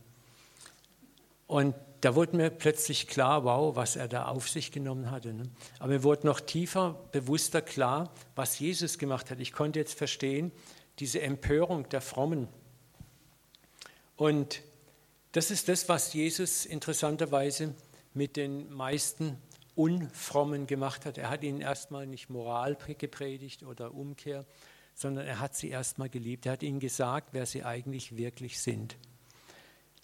Und 1.46 1.74
da 2.00 2.14
wurde 2.14 2.36
mir 2.36 2.50
plötzlich 2.50 3.06
klar, 3.06 3.44
wow, 3.44 3.76
was 3.76 3.96
er 3.96 4.08
da 4.08 4.26
auf 4.26 4.48
sich 4.48 4.72
genommen 4.72 5.10
hatte. 5.10 5.34
Ne? 5.34 5.44
Aber 5.78 5.88
mir 5.88 6.02
wurde 6.02 6.26
noch 6.26 6.40
tiefer, 6.40 6.98
bewusster 7.12 7.62
klar, 7.62 8.10
was 8.34 8.58
Jesus 8.58 8.98
gemacht 8.98 9.30
hat. 9.30 9.38
Ich 9.38 9.52
konnte 9.52 9.78
jetzt 9.78 9.94
verstehen, 9.94 10.50
diese 10.98 11.20
Empörung 11.20 11.88
der 11.88 12.00
Frommen, 12.00 12.48
Und 14.16 14.62
das 15.32 15.50
ist 15.50 15.68
das, 15.68 15.88
was 15.88 16.12
Jesus 16.12 16.66
interessanterweise 16.66 17.74
mit 18.14 18.36
den 18.36 18.70
meisten 18.72 19.38
Unfrommen 19.74 20.66
gemacht 20.66 21.06
hat. 21.06 21.18
Er 21.18 21.30
hat 21.30 21.42
ihnen 21.42 21.61
erstmal 21.61 22.06
nicht 22.06 22.30
Moral 22.30 22.76
gepredigt 22.98 23.62
oder 23.62 23.94
Umkehr, 23.94 24.44
sondern 24.94 25.26
er 25.26 25.40
hat 25.40 25.54
sie 25.54 25.70
erstmal 25.70 26.08
geliebt. 26.08 26.46
Er 26.46 26.52
hat 26.52 26.62
ihnen 26.62 26.80
gesagt, 26.80 27.28
wer 27.32 27.46
sie 27.46 27.64
eigentlich 27.64 28.16
wirklich 28.16 28.61
sind. 28.61 28.96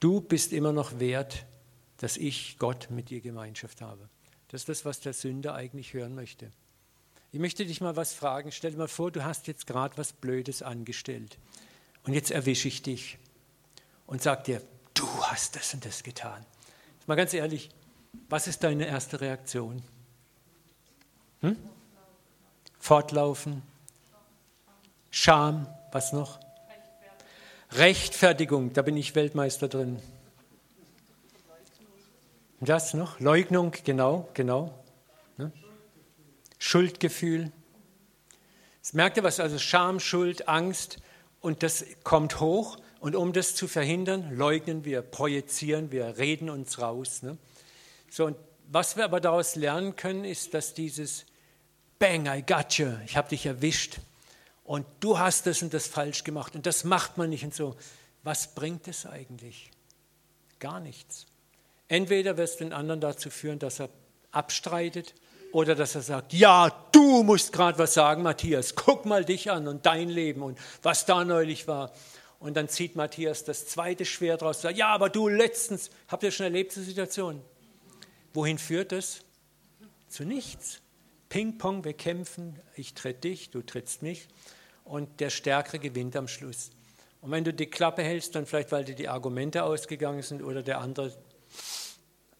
Du 0.01 0.21
bist 0.21 0.53
immer 0.53 0.73
noch 0.73 0.99
wert, 1.01 1.45
dass 1.99 2.17
ich, 2.17 2.59
Gott, 2.59 2.89
mit 2.91 3.11
dir 3.11 3.21
Gemeinschaft 3.21 3.81
habe. 3.81 4.09
Das 4.49 4.63
ist 4.63 4.69
das, 4.69 4.85
was 4.85 5.01
der 5.01 5.13
Sünder 5.13 5.55
eigentlich 5.55 5.93
hören 5.93 6.15
möchte. 6.15 6.51
Ich 7.33 7.41
möchte 7.41 7.67
dich 7.67 7.81
mal 7.81 7.97
was 7.97 8.15
fragen. 8.15 8.53
Stell 8.53 8.71
dir 8.71 8.79
mal 8.79 8.89
vor, 8.89 9.11
du 9.11 9.25
hast 9.25 9.47
jetzt 9.49 9.67
gerade 9.67 9.99
was 9.99 10.13
Blödes 10.13 10.63
angestellt. 10.63 11.39
Und 12.05 12.15
jetzt 12.15 12.31
erwische 12.31 12.69
ich 12.69 12.83
dich 12.83 13.19
und 14.07 14.23
sage 14.23 14.43
dir, 14.45 14.63
du 14.95 15.07
hast 15.25 15.57
das 15.57 15.75
und 15.75 15.85
das 15.85 16.03
getan. 16.03 16.47
Mal 17.07 17.17
ganz 17.17 17.33
ehrlich, 17.33 17.71
was 18.29 18.47
ist 18.47 18.63
deine 18.65 18.87
erste 18.87 19.21
Reaktion? 19.21 19.83
Hm? 21.41 21.57
Fortlaufen, 22.79 23.63
Scham, 25.11 25.67
was 25.93 26.13
noch? 26.13 26.39
Rechtfertigung, 27.73 28.73
da 28.73 28.83
bin 28.83 28.97
ich 28.97 29.15
Weltmeister 29.15 29.69
drin. 29.69 30.01
Das 32.61 32.95
noch? 32.95 33.21
Leugnung, 33.21 33.73
genau, 33.85 34.29
genau. 34.35 34.75
Ne? 35.37 35.53
Schuldgefühl. 36.59 37.53
Jetzt 38.77 38.95
merkt 38.95 39.17
ihr 39.17 39.23
was? 39.23 39.39
Also 39.39 39.59
Scham, 39.59 40.01
Schuld, 40.01 40.49
Angst 40.49 40.99
und 41.41 41.63
das 41.63 41.85
kommt 42.05 42.41
hoch 42.41 42.79
und 43.01 43.15
um 43.15 43.33
das 43.33 43.55
zu 43.55 43.69
verhindern, 43.69 44.37
leugnen 44.37 44.85
wir, 44.85 45.03
projizieren 45.03 45.93
wir, 45.93 46.19
reden 46.19 46.51
uns 46.51 46.81
raus. 46.81 47.23
Ne? 47.23 47.39
So, 48.11 48.27
und 48.27 48.37
was 48.71 48.97
wir 48.97 49.05
aber 49.05 49.21
daraus 49.21 49.57
lernen 49.57 49.97
können, 49.97 50.25
ist, 50.25 50.55
dass 50.55 50.75
dieses 50.75 51.25
Bang, 51.99 52.27
I 52.27 52.43
got 52.43 52.75
you, 52.75 52.93
ich 53.07 53.17
habe 53.17 53.29
dich 53.29 53.47
erwischt 53.47 53.99
und 54.65 54.87
du 55.01 55.19
hast 55.19 55.47
das 55.47 55.63
und 55.63 55.73
das 55.73 55.87
falsch 55.87 56.25
gemacht 56.25 56.55
und 56.55 56.67
das 56.67 56.85
macht 56.85 57.17
man 57.17 57.31
nicht 57.31 57.45
und 57.45 57.55
so. 57.55 57.77
Was 58.23 58.55
bringt 58.55 58.87
es 58.89 59.07
eigentlich? 59.07 59.71
Gar 60.59 60.81
nichts. 60.81 61.27
Entweder 61.89 62.37
wird 62.37 62.51
es 62.51 62.57
den 62.57 62.73
anderen 62.73 63.01
dazu 63.01 63.31
führen, 63.31 63.59
dass 63.59 63.81
er 63.81 63.89
abstreitet 64.31 65.15
oder 65.53 65.75
dass 65.75 65.95
er 65.95 66.03
sagt, 66.03 66.35
ja, 66.35 66.71
du 66.93 67.23
musst 67.23 67.53
gerade 67.53 67.79
was 67.79 67.95
sagen, 67.95 68.23
Matthias, 68.23 68.75
guck 68.75 69.07
mal 69.07 69.25
dich 69.25 69.51
an 69.51 69.67
und 69.67 69.87
dein 69.87 70.11
Leben 70.11 70.43
und 70.43 70.59
was 70.83 71.07
da 71.07 71.25
neulich 71.25 71.67
war. 71.67 71.93
Und 72.39 72.57
dann 72.57 72.69
zieht 72.69 72.95
Matthias 72.95 73.45
das 73.45 73.67
zweite 73.67 74.05
Schwert 74.05 74.43
raus 74.43 74.59
und 74.59 74.63
sagt, 74.63 74.77
ja, 74.77 74.89
aber 74.89 75.09
du 75.09 75.29
letztens, 75.29 75.91
habt 76.09 76.23
ihr 76.23 76.31
schon 76.31 76.45
erlebt, 76.45 76.73
diese 76.73 76.85
Situation? 76.85 77.43
Wohin 78.35 78.59
führt 78.59 78.93
es? 78.93 79.25
Zu 80.09 80.25
nichts. 80.25 80.81
Ping-Pong, 81.29 81.85
wir 81.85 81.93
kämpfen, 81.93 82.59
ich 82.75 82.95
tritt 82.95 83.25
dich, 83.25 83.51
du 83.51 83.63
trittst 83.63 84.03
mich 84.03 84.29
und 84.85 85.21
der 85.21 85.31
Stärkere 85.31 85.79
gewinnt 85.79 86.17
am 86.17 86.29
Schluss. 86.29 86.71
Und 87.21 87.31
wenn 87.31 87.45
du 87.45 87.53
die 87.53 87.67
Klappe 87.67 88.03
hältst, 88.03 88.35
dann 88.35 88.47
vielleicht, 88.47 88.73
weil 88.73 88.85
dir 88.85 88.95
die 88.95 89.09
Argumente 89.09 89.65
ausgegangen 89.65 90.23
sind 90.23 90.43
oder 90.43 90.63
der 90.63 90.81
andere 90.81 91.17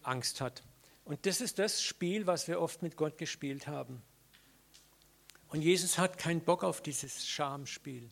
Angst 0.01 0.41
hat. 0.41 0.63
Und 1.05 1.25
das 1.25 1.41
ist 1.41 1.59
das 1.59 1.81
Spiel, 1.81 2.27
was 2.27 2.47
wir 2.47 2.61
oft 2.61 2.81
mit 2.81 2.95
Gott 2.95 3.17
gespielt 3.17 3.67
haben. 3.67 4.01
Und 5.49 5.61
Jesus 5.61 5.97
hat 5.97 6.17
keinen 6.17 6.41
Bock 6.41 6.63
auf 6.63 6.81
dieses 6.81 7.27
Schamspiel. 7.27 8.09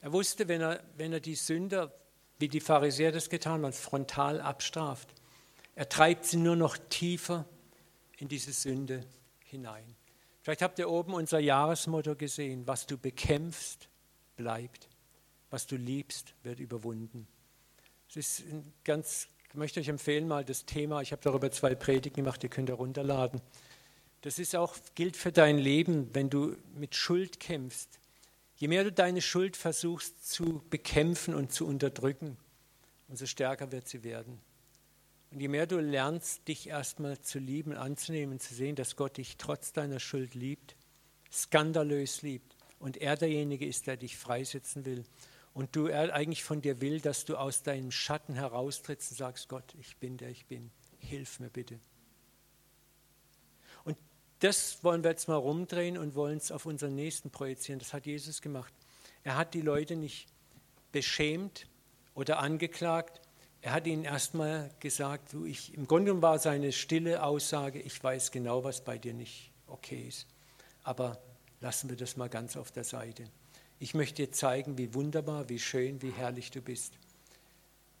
Er 0.00 0.12
wusste, 0.12 0.48
wenn 0.48 0.60
er, 0.60 0.82
wenn 0.96 1.12
er 1.12 1.20
die 1.20 1.36
Sünder, 1.36 1.92
wie 2.38 2.48
die 2.48 2.60
Pharisäer 2.60 3.12
das 3.12 3.30
getan 3.30 3.64
haben, 3.64 3.72
frontal 3.72 4.40
abstraft, 4.40 5.08
er 5.78 5.88
treibt 5.88 6.24
sie 6.24 6.38
nur 6.38 6.56
noch 6.56 6.76
tiefer 6.76 7.44
in 8.16 8.26
diese 8.26 8.52
Sünde 8.52 9.06
hinein. 9.44 9.94
Vielleicht 10.42 10.60
habt 10.60 10.80
ihr 10.80 10.90
oben 10.90 11.14
unser 11.14 11.38
Jahresmotto 11.38 12.16
gesehen, 12.16 12.66
was 12.66 12.86
du 12.86 12.98
bekämpfst, 12.98 13.88
bleibt. 14.34 14.88
Was 15.50 15.68
du 15.68 15.76
liebst, 15.76 16.34
wird 16.42 16.58
überwunden. 16.58 17.28
Es 18.08 18.16
ist 18.16 18.40
ein 18.40 18.72
ganz 18.82 19.28
ich 19.50 19.54
möchte 19.54 19.78
euch 19.78 19.86
empfehlen, 19.86 20.26
mal 20.26 20.44
das 20.44 20.66
Thema, 20.66 21.00
ich 21.00 21.12
habe 21.12 21.22
darüber 21.22 21.48
zwei 21.52 21.76
Predigten 21.76 22.24
gemacht, 22.24 22.42
ihr 22.42 22.50
könnt 22.50 22.68
ihr 22.68 22.74
runterladen. 22.74 23.40
Das 24.22 24.40
ist 24.40 24.56
auch, 24.56 24.76
gilt 24.96 25.16
für 25.16 25.30
dein 25.30 25.58
Leben, 25.58 26.12
wenn 26.12 26.28
du 26.28 26.56
mit 26.74 26.96
Schuld 26.96 27.38
kämpfst. 27.38 28.00
Je 28.56 28.66
mehr 28.66 28.82
du 28.82 28.90
deine 28.90 29.22
Schuld 29.22 29.56
versuchst 29.56 30.28
zu 30.28 30.60
bekämpfen 30.70 31.36
und 31.36 31.52
zu 31.52 31.68
unterdrücken, 31.68 32.36
umso 33.06 33.26
stärker 33.26 33.70
wird 33.70 33.86
sie 33.86 34.02
werden. 34.02 34.40
Und 35.30 35.40
je 35.40 35.48
mehr 35.48 35.66
du 35.66 35.78
lernst, 35.78 36.48
dich 36.48 36.68
erstmal 36.68 37.20
zu 37.20 37.38
lieben, 37.38 37.74
anzunehmen, 37.74 38.40
zu 38.40 38.54
sehen, 38.54 38.76
dass 38.76 38.96
Gott 38.96 39.18
dich 39.18 39.36
trotz 39.36 39.72
deiner 39.72 40.00
Schuld 40.00 40.34
liebt, 40.34 40.76
skandalös 41.30 42.22
liebt 42.22 42.56
und 42.78 42.96
er 42.96 43.16
derjenige 43.16 43.66
ist, 43.66 43.86
der 43.86 43.96
dich 43.96 44.16
freisetzen 44.16 44.86
will 44.86 45.04
und 45.58 45.74
du 45.74 45.86
er 45.86 46.14
eigentlich 46.14 46.44
von 46.44 46.62
dir 46.62 46.80
will, 46.80 47.00
dass 47.00 47.24
du 47.24 47.36
aus 47.36 47.62
deinem 47.62 47.90
Schatten 47.90 48.34
heraustrittst 48.34 49.10
und 49.10 49.16
sagst, 49.16 49.48
Gott, 49.48 49.74
ich 49.80 49.96
bin 49.96 50.16
der 50.16 50.30
ich 50.30 50.46
bin, 50.46 50.70
hilf 50.98 51.40
mir 51.40 51.50
bitte. 51.50 51.80
Und 53.84 53.98
das 54.38 54.84
wollen 54.84 55.02
wir 55.02 55.10
jetzt 55.10 55.26
mal 55.26 55.34
rumdrehen 55.34 55.98
und 55.98 56.14
wollen 56.14 56.38
es 56.38 56.52
auf 56.52 56.64
unseren 56.64 56.94
Nächsten 56.94 57.30
projizieren. 57.30 57.80
Das 57.80 57.92
hat 57.92 58.06
Jesus 58.06 58.40
gemacht. 58.40 58.72
Er 59.24 59.36
hat 59.36 59.52
die 59.52 59.60
Leute 59.60 59.96
nicht 59.96 60.28
beschämt 60.92 61.66
oder 62.14 62.38
angeklagt. 62.38 63.20
Er 63.60 63.72
hat 63.72 63.86
ihnen 63.86 64.04
erstmal 64.04 64.70
gesagt, 64.78 65.32
du, 65.32 65.44
ich, 65.44 65.74
im 65.74 65.86
Grunde 65.86 66.20
war 66.22 66.38
seine 66.38 66.72
stille 66.72 67.22
Aussage, 67.22 67.80
ich 67.80 68.02
weiß 68.02 68.30
genau, 68.30 68.62
was 68.62 68.82
bei 68.82 68.98
dir 68.98 69.14
nicht 69.14 69.50
okay 69.66 70.06
ist. 70.06 70.26
Aber 70.84 71.18
lassen 71.60 71.90
wir 71.90 71.96
das 71.96 72.16
mal 72.16 72.28
ganz 72.28 72.56
auf 72.56 72.70
der 72.70 72.84
Seite. 72.84 73.24
Ich 73.80 73.94
möchte 73.94 74.26
dir 74.26 74.32
zeigen, 74.32 74.78
wie 74.78 74.94
wunderbar, 74.94 75.48
wie 75.48 75.58
schön, 75.58 76.02
wie 76.02 76.10
herrlich 76.10 76.50
du 76.50 76.60
bist. 76.60 76.94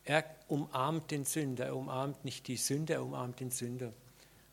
Er 0.04 0.24
umarmt 0.46 1.10
den 1.10 1.24
Sünder, 1.24 1.66
er 1.66 1.76
umarmt 1.76 2.24
nicht 2.24 2.48
die 2.48 2.56
Sünde, 2.56 2.94
er 2.94 3.02
umarmt 3.02 3.40
den 3.40 3.50
Sünder. 3.50 3.92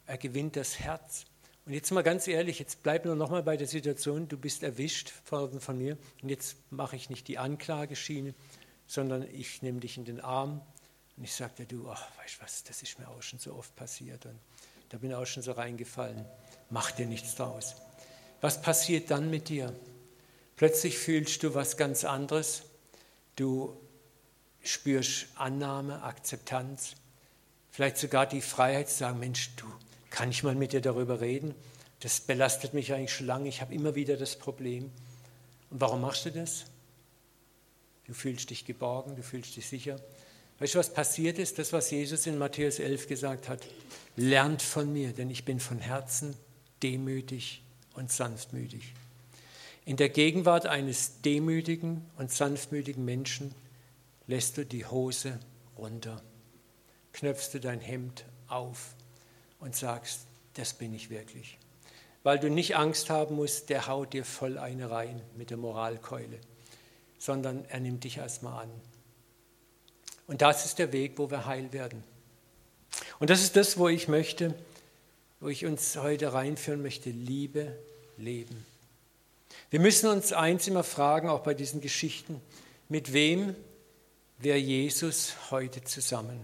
Er 0.06 0.18
gewinnt 0.18 0.56
das 0.56 0.80
Herz. 0.80 1.26
Und 1.66 1.74
jetzt 1.74 1.92
mal 1.92 2.04
ganz 2.04 2.28
ehrlich, 2.28 2.60
jetzt 2.60 2.84
bleib 2.84 3.06
nur 3.06 3.16
noch 3.16 3.30
mal 3.30 3.42
bei 3.42 3.58
der 3.58 3.68
Situation, 3.68 4.28
du 4.28 4.38
bist 4.38 4.62
erwischt 4.62 5.10
von, 5.24 5.60
von 5.60 5.78
mir 5.78 5.98
und 6.22 6.30
jetzt 6.30 6.58
mache 6.72 6.96
ich 6.96 7.10
nicht 7.10 7.28
die 7.28 7.40
Anklageschiene, 7.40 8.36
sondern 8.86 9.24
ich 9.34 9.64
nehme 9.64 9.80
dich 9.80 9.98
in 9.98 10.06
den 10.06 10.20
Arm 10.20 10.62
und 11.18 11.24
ich 11.24 11.36
dir, 11.36 11.66
du, 11.66 11.90
ach, 11.90 12.06
weißt 12.18 12.38
du 12.38 12.44
was, 12.44 12.64
das 12.64 12.82
ist 12.82 13.00
mir 13.00 13.08
auch 13.08 13.22
schon 13.22 13.40
so 13.40 13.54
oft 13.56 13.76
passiert 13.76 14.26
und 14.26 14.40
da 14.90 14.98
bin 14.98 15.12
ich 15.12 15.16
auch 15.16 15.26
schon 15.26 15.44
so 15.44 15.54
reingefallen. 15.54 16.26
Mach 16.70 16.92
dir 16.92 17.06
nichts 17.06 17.36
draus. 17.36 17.76
Was 18.42 18.62
passiert 18.62 19.12
dann 19.12 19.30
mit 19.30 19.50
dir? 19.50 19.74
Plötzlich 20.56 20.98
fühlst 20.98 21.44
du 21.44 21.54
was 21.54 21.78
ganz 21.78 22.04
anderes. 22.04 22.64
Du 23.36 23.78
spürst 24.64 25.28
Annahme, 25.36 26.04
Akzeptanz, 26.04 26.96
vielleicht 27.72 27.98
sogar 27.98 28.26
die 28.26 28.42
Freiheit 28.42 28.90
zu 28.90 28.98
sagen, 28.98 29.20
Mensch, 29.20 29.56
du, 29.56 29.66
kann 30.10 30.30
ich 30.30 30.44
mal 30.44 30.56
mit 30.56 30.74
dir 30.74 30.82
darüber 30.82 31.22
reden? 31.22 31.54
Das 32.00 32.22
belastet 32.22 32.74
mich 32.74 32.94
eigentlich 32.94 33.14
schon 33.14 33.28
lange, 33.28 33.50
ich 33.50 33.62
habe 33.62 33.74
immer 33.74 33.96
wieder 33.96 34.18
das 34.18 34.38
Problem. 34.38 34.92
Und 35.72 35.82
warum 35.82 36.02
machst 36.02 36.26
du 36.26 36.32
das? 36.32 36.66
Du 38.06 38.14
fühlst 38.14 38.50
dich 38.50 38.66
geborgen, 38.66 39.16
du 39.16 39.24
fühlst 39.24 39.56
dich 39.56 39.68
sicher. 39.68 40.00
Weißt 40.60 40.76
du, 40.76 40.80
was 40.80 40.94
passiert 40.94 41.38
ist? 41.38 41.60
Das, 41.60 41.74
was 41.74 41.92
Jesus 41.92 42.28
in 42.28 42.38
Matthäus 42.38 42.80
11 42.80 43.08
gesagt 43.08 43.50
hat. 43.50 43.62
Lernt 44.16 44.62
von 44.62 44.92
mir, 44.92 45.12
denn 45.12 45.30
ich 45.30 45.44
bin 45.44 45.60
von 45.60 45.80
Herzen 45.80 46.36
demütig 46.82 47.62
und 47.94 48.12
sanftmütig. 48.12 48.94
In 49.86 49.98
der 49.98 50.10
Gegenwart 50.10 50.66
eines 50.66 51.22
demütigen 51.22 52.06
und 52.18 52.32
sanftmütigen 52.32 53.04
Menschen 53.04 53.54
lässt 54.28 54.58
du 54.58 54.66
die 54.66 54.86
Hose 54.86 55.40
runter, 55.78 56.22
knöpfst 57.14 57.54
du 57.54 57.60
dein 57.60 57.82
Hemd 57.82 58.26
auf 58.48 58.96
und 59.60 59.76
sagst, 59.76 60.22
das 60.56 60.74
bin 60.74 60.94
ich 60.94 61.10
wirklich. 61.10 61.58
Weil 62.24 62.40
du 62.40 62.50
nicht 62.50 62.76
Angst 62.76 63.10
haben 63.10 63.36
musst, 63.36 63.70
der 63.70 63.88
haut 63.88 64.14
dir 64.14 64.26
voll 64.26 64.58
eine 64.58 64.90
rein 64.90 65.22
mit 65.36 65.52
der 65.52 65.58
Moralkeule, 65.58 66.40
sondern 67.20 67.66
er 67.66 67.80
nimmt 67.80 68.04
dich 68.06 68.18
erstmal 68.18 68.64
an. 68.64 68.72
Und 70.28 70.42
das 70.42 70.66
ist 70.66 70.80
der 70.80 70.92
Weg, 70.92 71.14
wo 71.18 71.30
wir 71.30 71.46
heil 71.46 71.72
werden. 71.74 72.04
Und 73.20 73.30
das 73.30 73.42
ist 73.42 73.56
das, 73.56 73.78
wo 73.78 73.88
ich 73.88 74.08
möchte, 74.08 74.54
wo 75.40 75.48
ich 75.50 75.66
uns 75.66 75.98
heute 75.98 76.34
reinführen 76.34 76.82
möchte, 76.82 77.10
Liebe, 77.10 77.78
Leben. 78.18 78.66
Wir 79.70 79.80
müssen 79.80 80.10
uns 80.10 80.34
eins 80.34 80.68
immer 80.68 80.84
fragen, 80.84 81.30
auch 81.30 81.42
bei 81.42 81.54
diesen 81.54 81.82
Geschichten, 81.82 82.42
mit 82.90 83.14
wem 83.14 83.56
wäre 84.38 84.58
Jesus 84.58 85.34
heute 85.52 85.84
zusammen? 85.84 86.40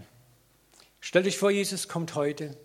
Stellt 1.00 1.26
euch 1.26 1.38
vor, 1.38 1.50
Jesus 1.50 1.88
kommt 1.88 2.14
heute, 2.14 2.56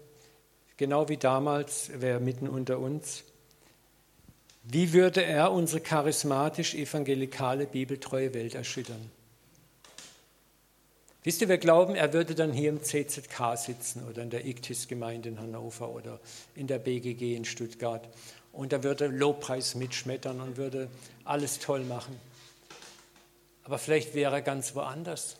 genau 0.77 1.09
wie 1.09 1.17
damals, 1.17 1.89
wäre 1.93 2.19
mitten 2.19 2.47
unter 2.47 2.79
uns. 2.79 3.23
Wie 4.63 4.93
würde 4.93 5.23
er 5.23 5.51
unsere 5.51 5.81
charismatisch-evangelikale, 5.81 7.65
bibeltreue 7.65 8.33
Welt 8.33 8.53
erschüttern? 8.53 9.11
Wisst 11.27 11.41
ihr, 11.41 11.49
wir 11.49 11.57
glauben, 11.57 11.95
er 11.95 12.13
würde 12.13 12.35
dann 12.35 12.53
hier 12.53 12.69
im 12.69 12.81
CZK 12.81 13.57
sitzen 13.57 14.07
oder 14.07 14.23
in 14.23 14.29
der 14.29 14.45
ICTIS-Gemeinde 14.45 15.27
in 15.27 15.41
Hannover 15.41 15.89
oder 15.89 16.21
in 16.55 16.67
der 16.67 16.79
BGG 16.79 17.35
in 17.35 17.43
Stuttgart. 17.43 18.07
Und 18.53 18.71
er 18.71 18.81
würde 18.81 19.07
Lobpreis 19.07 19.75
mitschmettern 19.75 20.39
und 20.39 20.55
würde 20.55 20.87
alles 21.25 21.59
toll 21.59 21.83
machen. 21.83 22.17
Aber 23.65 23.77
vielleicht 23.77 24.15
wäre 24.15 24.35
er 24.35 24.41
ganz 24.41 24.73
woanders, 24.73 25.35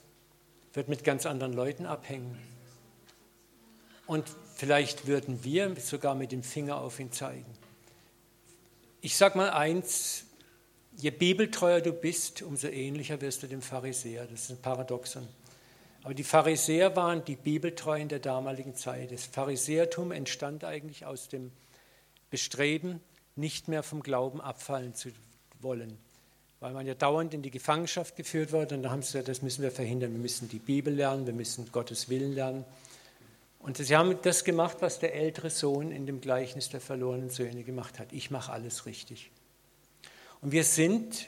wird 0.74 0.90
mit 0.90 1.06
ganz 1.06 1.26
anderen 1.26 1.54
Leuten 1.54 1.86
abhängen. 1.86 2.38
Und 4.08 4.26
vielleicht 4.58 5.08
würden 5.08 5.42
wir 5.46 5.74
sogar 5.78 6.16
mit 6.16 6.34
dem 6.34 6.44
Finger 6.44 6.82
auf 6.82 7.00
ihn 7.00 7.14
zeigen. 7.14 7.46
Ich 9.00 9.16
sage 9.16 9.38
mal 9.38 9.52
eins, 9.52 10.26
je 10.98 11.12
bibeltreuer 11.12 11.80
du 11.80 11.94
bist, 11.94 12.42
umso 12.42 12.68
ähnlicher 12.68 13.22
wirst 13.22 13.42
du 13.44 13.48
dem 13.48 13.62
Pharisäer. 13.62 14.26
Das 14.26 14.42
ist 14.42 14.50
ein 14.50 14.62
Paradoxon. 14.62 15.26
Aber 16.04 16.14
die 16.14 16.24
Pharisäer 16.24 16.96
waren 16.96 17.26
die 17.26 17.36
Bibeltreuen 17.36 18.08
der 18.08 18.20
damaligen 18.20 18.76
Zeit. 18.76 19.12
Das 19.12 19.26
Pharisäertum 19.26 20.12
entstand 20.12 20.64
eigentlich 20.64 21.06
aus 21.06 21.28
dem 21.28 21.52
Bestreben, 22.30 23.02
nicht 23.36 23.68
mehr 23.68 23.84
vom 23.84 24.02
Glauben 24.02 24.42
abfallen 24.42 24.96
zu 24.96 25.10
wollen. 25.60 25.98
Weil 26.60 26.74
man 26.74 26.88
ja 26.88 26.96
dauernd 26.96 27.34
in 27.34 27.42
die 27.42 27.52
Gefangenschaft 27.52 28.16
geführt 28.16 28.52
wurde 28.52 28.76
und 28.76 28.84
da 28.84 28.90
haben 28.90 29.02
sie 29.02 29.14
gesagt, 29.14 29.28
das 29.28 29.42
müssen 29.42 29.62
wir 29.62 29.72
verhindern. 29.72 30.12
Wir 30.12 30.20
müssen 30.20 30.50
die 30.50 30.60
Bibel 30.60 30.94
lernen, 30.94 31.26
wir 31.26 31.34
müssen 31.34 31.72
Gottes 31.72 32.10
Willen 32.10 32.34
lernen. 32.34 32.66
Und 33.60 33.78
sie 33.78 33.96
haben 33.96 34.18
das 34.22 34.44
gemacht, 34.44 34.78
was 34.80 35.00
der 35.00 35.14
ältere 35.14 35.50
Sohn 35.50 35.92
in 35.92 36.06
dem 36.06 36.22
Gleichnis 36.22 36.70
der 36.70 36.82
verlorenen 36.82 37.30
Söhne 37.30 37.64
gemacht 37.64 38.00
hat. 38.00 38.14
Ich 38.14 38.32
mache 38.32 38.52
alles 38.52 38.86
richtig. 38.86 39.30
Und 40.42 40.52
wir 40.52 40.64
sind 40.64 41.28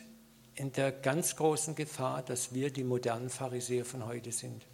in 0.60 0.74
der 0.74 0.92
ganz 0.92 1.38
großen 1.38 1.74
Gefahr, 1.74 2.22
dass 2.22 2.54
wir 2.54 2.70
die 2.70 2.84
modernen 2.84 3.30
Pharisäer 3.30 3.86
von 3.86 4.06
heute 4.06 4.34
sind. 4.34 4.66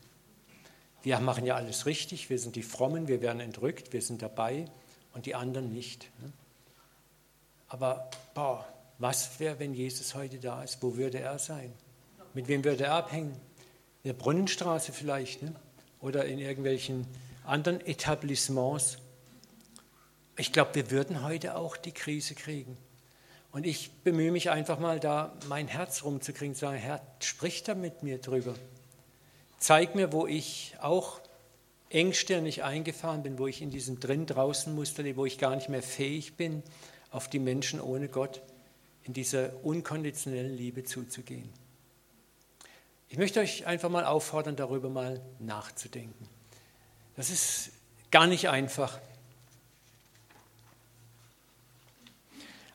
Wir 1.03 1.19
machen 1.19 1.45
ja 1.45 1.55
alles 1.55 1.85
richtig, 1.85 2.31
wir 2.31 2.39
sind 2.39 2.55
die 2.55 2.63
Frommen, 2.63 3.07
wir 3.07 3.21
werden 3.21 3.39
entrückt, 3.39 3.93
wir 3.93 4.01
sind 4.01 4.23
dabei 4.23 4.65
und 5.13 5.27
die 5.27 5.35
anderen 5.35 5.71
nicht. 5.71 6.09
Ne? 6.23 6.33
Aber 7.67 8.09
boah, 8.33 8.67
was 8.97 9.39
wäre, 9.39 9.59
wenn 9.59 9.75
Jesus 9.75 10.15
heute 10.15 10.39
da 10.39 10.63
ist? 10.63 10.81
Wo 10.81 10.97
würde 10.97 11.19
er 11.19 11.37
sein? 11.37 11.71
Mit 12.33 12.47
wem 12.47 12.63
würde 12.63 12.85
er 12.85 12.93
abhängen? 12.93 13.33
In 14.01 14.09
der 14.09 14.13
Brunnenstraße 14.13 14.91
vielleicht 14.91 15.43
ne? 15.43 15.53
oder 15.99 16.25
in 16.25 16.39
irgendwelchen 16.39 17.05
anderen 17.43 17.79
Etablissements. 17.85 18.97
Ich 20.35 20.51
glaube, 20.51 20.73
wir 20.73 20.89
würden 20.89 21.23
heute 21.23 21.55
auch 21.55 21.77
die 21.77 21.91
Krise 21.91 22.33
kriegen. 22.33 22.75
Und 23.55 23.65
ich 23.65 23.89
bemühe 24.03 24.33
mich 24.33 24.49
einfach 24.49 24.79
mal 24.79 24.99
da, 24.99 25.33
mein 25.47 25.69
Herz 25.69 26.03
rumzukriegen, 26.03 26.55
zu 26.55 26.59
sagen, 26.59 26.75
Herr, 26.75 27.01
sprich 27.21 27.63
da 27.63 27.73
mit 27.73 28.03
mir 28.03 28.17
drüber. 28.17 28.53
Zeig 29.59 29.95
mir, 29.95 30.11
wo 30.11 30.27
ich 30.27 30.75
auch 30.81 31.21
engstirnig 31.87 32.65
eingefahren 32.65 33.23
bin, 33.23 33.39
wo 33.39 33.47
ich 33.47 33.61
in 33.61 33.69
diesem 33.69 34.01
Drin-Draußen-Muster 34.01 35.03
lebe, 35.03 35.19
wo 35.19 35.25
ich 35.25 35.37
gar 35.37 35.55
nicht 35.55 35.69
mehr 35.69 35.81
fähig 35.81 36.35
bin, 36.35 36.63
auf 37.11 37.29
die 37.29 37.39
Menschen 37.39 37.79
ohne 37.79 38.09
Gott 38.09 38.41
in 39.03 39.13
dieser 39.13 39.51
unkonditionellen 39.63 40.57
Liebe 40.57 40.83
zuzugehen. 40.83 41.47
Ich 43.07 43.17
möchte 43.17 43.39
euch 43.39 43.65
einfach 43.65 43.89
mal 43.89 44.03
auffordern, 44.03 44.57
darüber 44.57 44.89
mal 44.89 45.21
nachzudenken. 45.39 46.27
Das 47.15 47.29
ist 47.29 47.71
gar 48.11 48.27
nicht 48.27 48.49
einfach. 48.49 48.99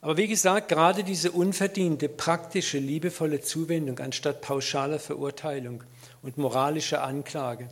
Aber 0.02 0.16
wie 0.16 0.28
gesagt, 0.28 0.68
gerade 0.68 1.04
diese 1.04 1.30
unverdiente, 1.30 2.08
praktische, 2.08 2.78
liebevolle 2.78 3.40
Zuwendung 3.40 3.98
anstatt 3.98 4.40
pauschaler 4.40 4.98
Verurteilung 4.98 5.84
und 6.22 6.38
moralischer 6.38 7.02
Anklage 7.02 7.68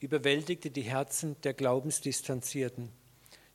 überwältigte 0.00 0.70
die 0.70 0.82
Herzen 0.82 1.36
der 1.42 1.52
Glaubensdistanzierten, 1.52 2.88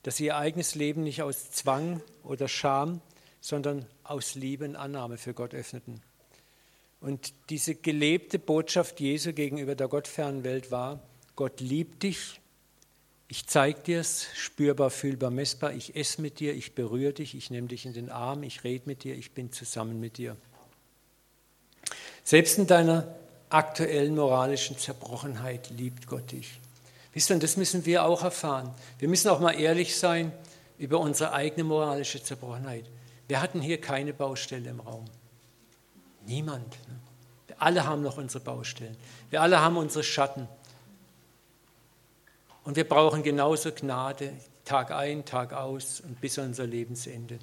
dass 0.04 0.18
sie 0.18 0.26
ihr 0.26 0.38
eigenes 0.38 0.76
Leben 0.76 1.04
nicht 1.04 1.24
aus 1.24 1.52
Zwang 1.52 2.02
oder 2.24 2.48
Scham, 2.48 3.02
sondern 3.40 3.88
aus 4.04 4.36
Liebe 4.36 4.66
und 4.66 4.76
Annahme 4.76 5.18
für 5.18 5.34
Gott 5.34 5.56
öffneten. 5.56 6.02
Und 7.00 7.34
diese 7.50 7.74
gelebte 7.74 8.38
Botschaft 8.38 9.00
Jesu 9.00 9.34
gegenüber 9.34 9.74
der 9.74 9.88
gottfernen 9.88 10.44
Welt 10.44 10.70
war, 10.70 11.02
Gott 11.36 11.60
liebt 11.60 12.04
dich 12.04 12.41
ich 13.32 13.48
zeige 13.48 13.80
dir 13.80 14.02
es, 14.02 14.28
spürbar, 14.36 14.90
fühlbar, 14.90 15.32
messbar. 15.32 15.72
Ich 15.72 15.96
esse 15.96 16.22
mit 16.22 16.42
dir, 16.42 16.54
ich 16.54 16.76
berühre 16.76 17.14
dich, 17.14 17.34
ich 17.34 17.50
nehme 17.50 17.70
dich 17.70 17.86
in 17.86 17.94
den 17.94 18.10
Arm, 18.10 18.44
ich 18.44 18.66
rede 18.66 18.84
mit 18.88 19.06
dir, 19.06 19.16
ich 19.16 19.32
bin 19.32 19.54
zusammen 19.54 20.02
mit 20.02 20.18
dir. 20.18 20.36
Selbst 22.26 22.58
in 22.58 22.68
deiner 22.68 23.16
aktuellen 23.48 24.16
moralischen 24.16 24.78
Zerbrochenheit 24.78 25.70
liebt 25.70 26.08
Gott 26.08 26.34
dich. 26.34 26.60
Wisst 27.14 27.32
ihr, 27.32 27.36
und 27.36 27.44
das 27.44 27.56
müssen 27.56 27.86
wir 27.86 28.04
auch 28.04 28.22
erfahren. 28.22 28.74
Wir 29.00 29.08
müssen 29.08 29.30
auch 29.30 29.40
mal 29.40 29.58
ehrlich 29.58 29.96
sein 29.96 30.34
über 30.78 31.00
unsere 31.00 31.32
eigene 31.32 31.64
moralische 31.64 32.22
Zerbrochenheit. 32.22 32.84
Wir 33.30 33.42
hatten 33.42 33.62
hier 33.62 33.80
keine 33.80 34.12
Baustelle 34.12 34.70
im 34.70 34.82
Raum. 34.82 35.06
Niemand. 36.26 36.68
Ne? 36.90 37.00
Wir 37.48 37.62
alle 37.62 37.86
haben 37.86 38.02
noch 38.02 38.18
unsere 38.18 38.44
Baustellen. 38.44 38.98
Wir 39.30 39.42
alle 39.42 39.62
haben 39.62 39.78
unsere 39.78 40.04
Schatten. 40.04 40.50
Und 42.64 42.76
wir 42.76 42.88
brauchen 42.88 43.24
genauso 43.24 43.72
Gnade, 43.72 44.34
Tag 44.66 44.92
ein, 44.92 45.26
Tag 45.26 45.54
aus 45.54 46.02
und 46.02 46.22
bis 46.22 46.38
unser 46.38 46.68
Lebensende. 46.68 47.40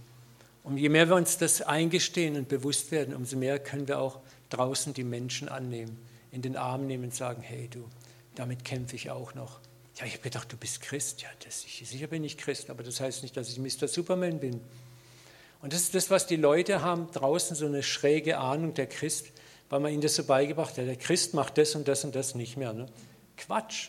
Und 0.63 0.77
je 0.77 0.89
mehr 0.89 1.09
wir 1.09 1.17
uns 1.17 1.39
das 1.39 1.63
eingestehen 1.63 2.37
und 2.37 2.49
bewusst 2.49 2.91
werden, 2.91 3.15
umso 3.15 3.37
mehr 3.37 3.59
können 3.59 3.89
wir 3.89 3.99
auch 4.01 4.21
draußen 4.51 4.95
die 4.95 5.05
Menschen 5.05 5.49
annehmen, 5.49 5.99
in 6.31 6.43
den 6.43 6.57
Arm 6.57 6.87
nehmen 6.87 7.05
und 7.05 7.15
sagen, 7.15 7.43
hey 7.43 7.69
du, 7.69 7.89
damit 8.35 8.65
kämpfe 8.65 8.97
ich 8.97 9.11
auch 9.11 9.35
noch. 9.35 9.61
Ja, 9.97 10.07
ich 10.07 10.13
habe 10.13 10.23
gedacht, 10.23 10.53
du 10.53 10.57
bist 10.57 10.81
Christ. 10.81 11.23
Ja, 11.23 11.29
das, 11.45 11.65
ich, 11.65 11.83
sicher 11.89 12.07
bin 12.07 12.23
ich 12.23 12.39
Christ, 12.39 12.71
aber 12.71 12.83
das 12.85 13.01
heißt 13.01 13.23
nicht, 13.23 13.37
dass 13.37 13.49
ich 13.49 13.59
Mr. 13.59 13.89
Superman 13.89 14.39
bin. 14.39 14.61
Und 15.61 15.73
das 15.73 15.81
ist 15.81 15.95
das, 15.95 16.11
was 16.11 16.27
die 16.27 16.37
Leute 16.37 16.83
haben 16.83 17.11
draußen, 17.11 17.57
so 17.57 17.67
eine 17.67 17.83
schräge 17.83 18.39
Ahnung 18.39 18.75
der 18.75 18.87
Christ, 18.87 19.27
weil 19.71 19.81
man 19.81 19.93
ihnen 19.93 20.03
das 20.03 20.15
so 20.15 20.25
beigebracht 20.25 20.79
hat. 20.79 20.87
Der 20.87 20.97
Christ 20.97 21.35
macht 21.35 21.59
das 21.59 21.75
und 21.75 21.89
das 21.89 22.05
und 22.05 22.15
das 22.15 22.37
nicht 22.37 22.57
mehr. 22.57 22.73
Ne? 22.73 22.87
Quatsch. 23.37 23.89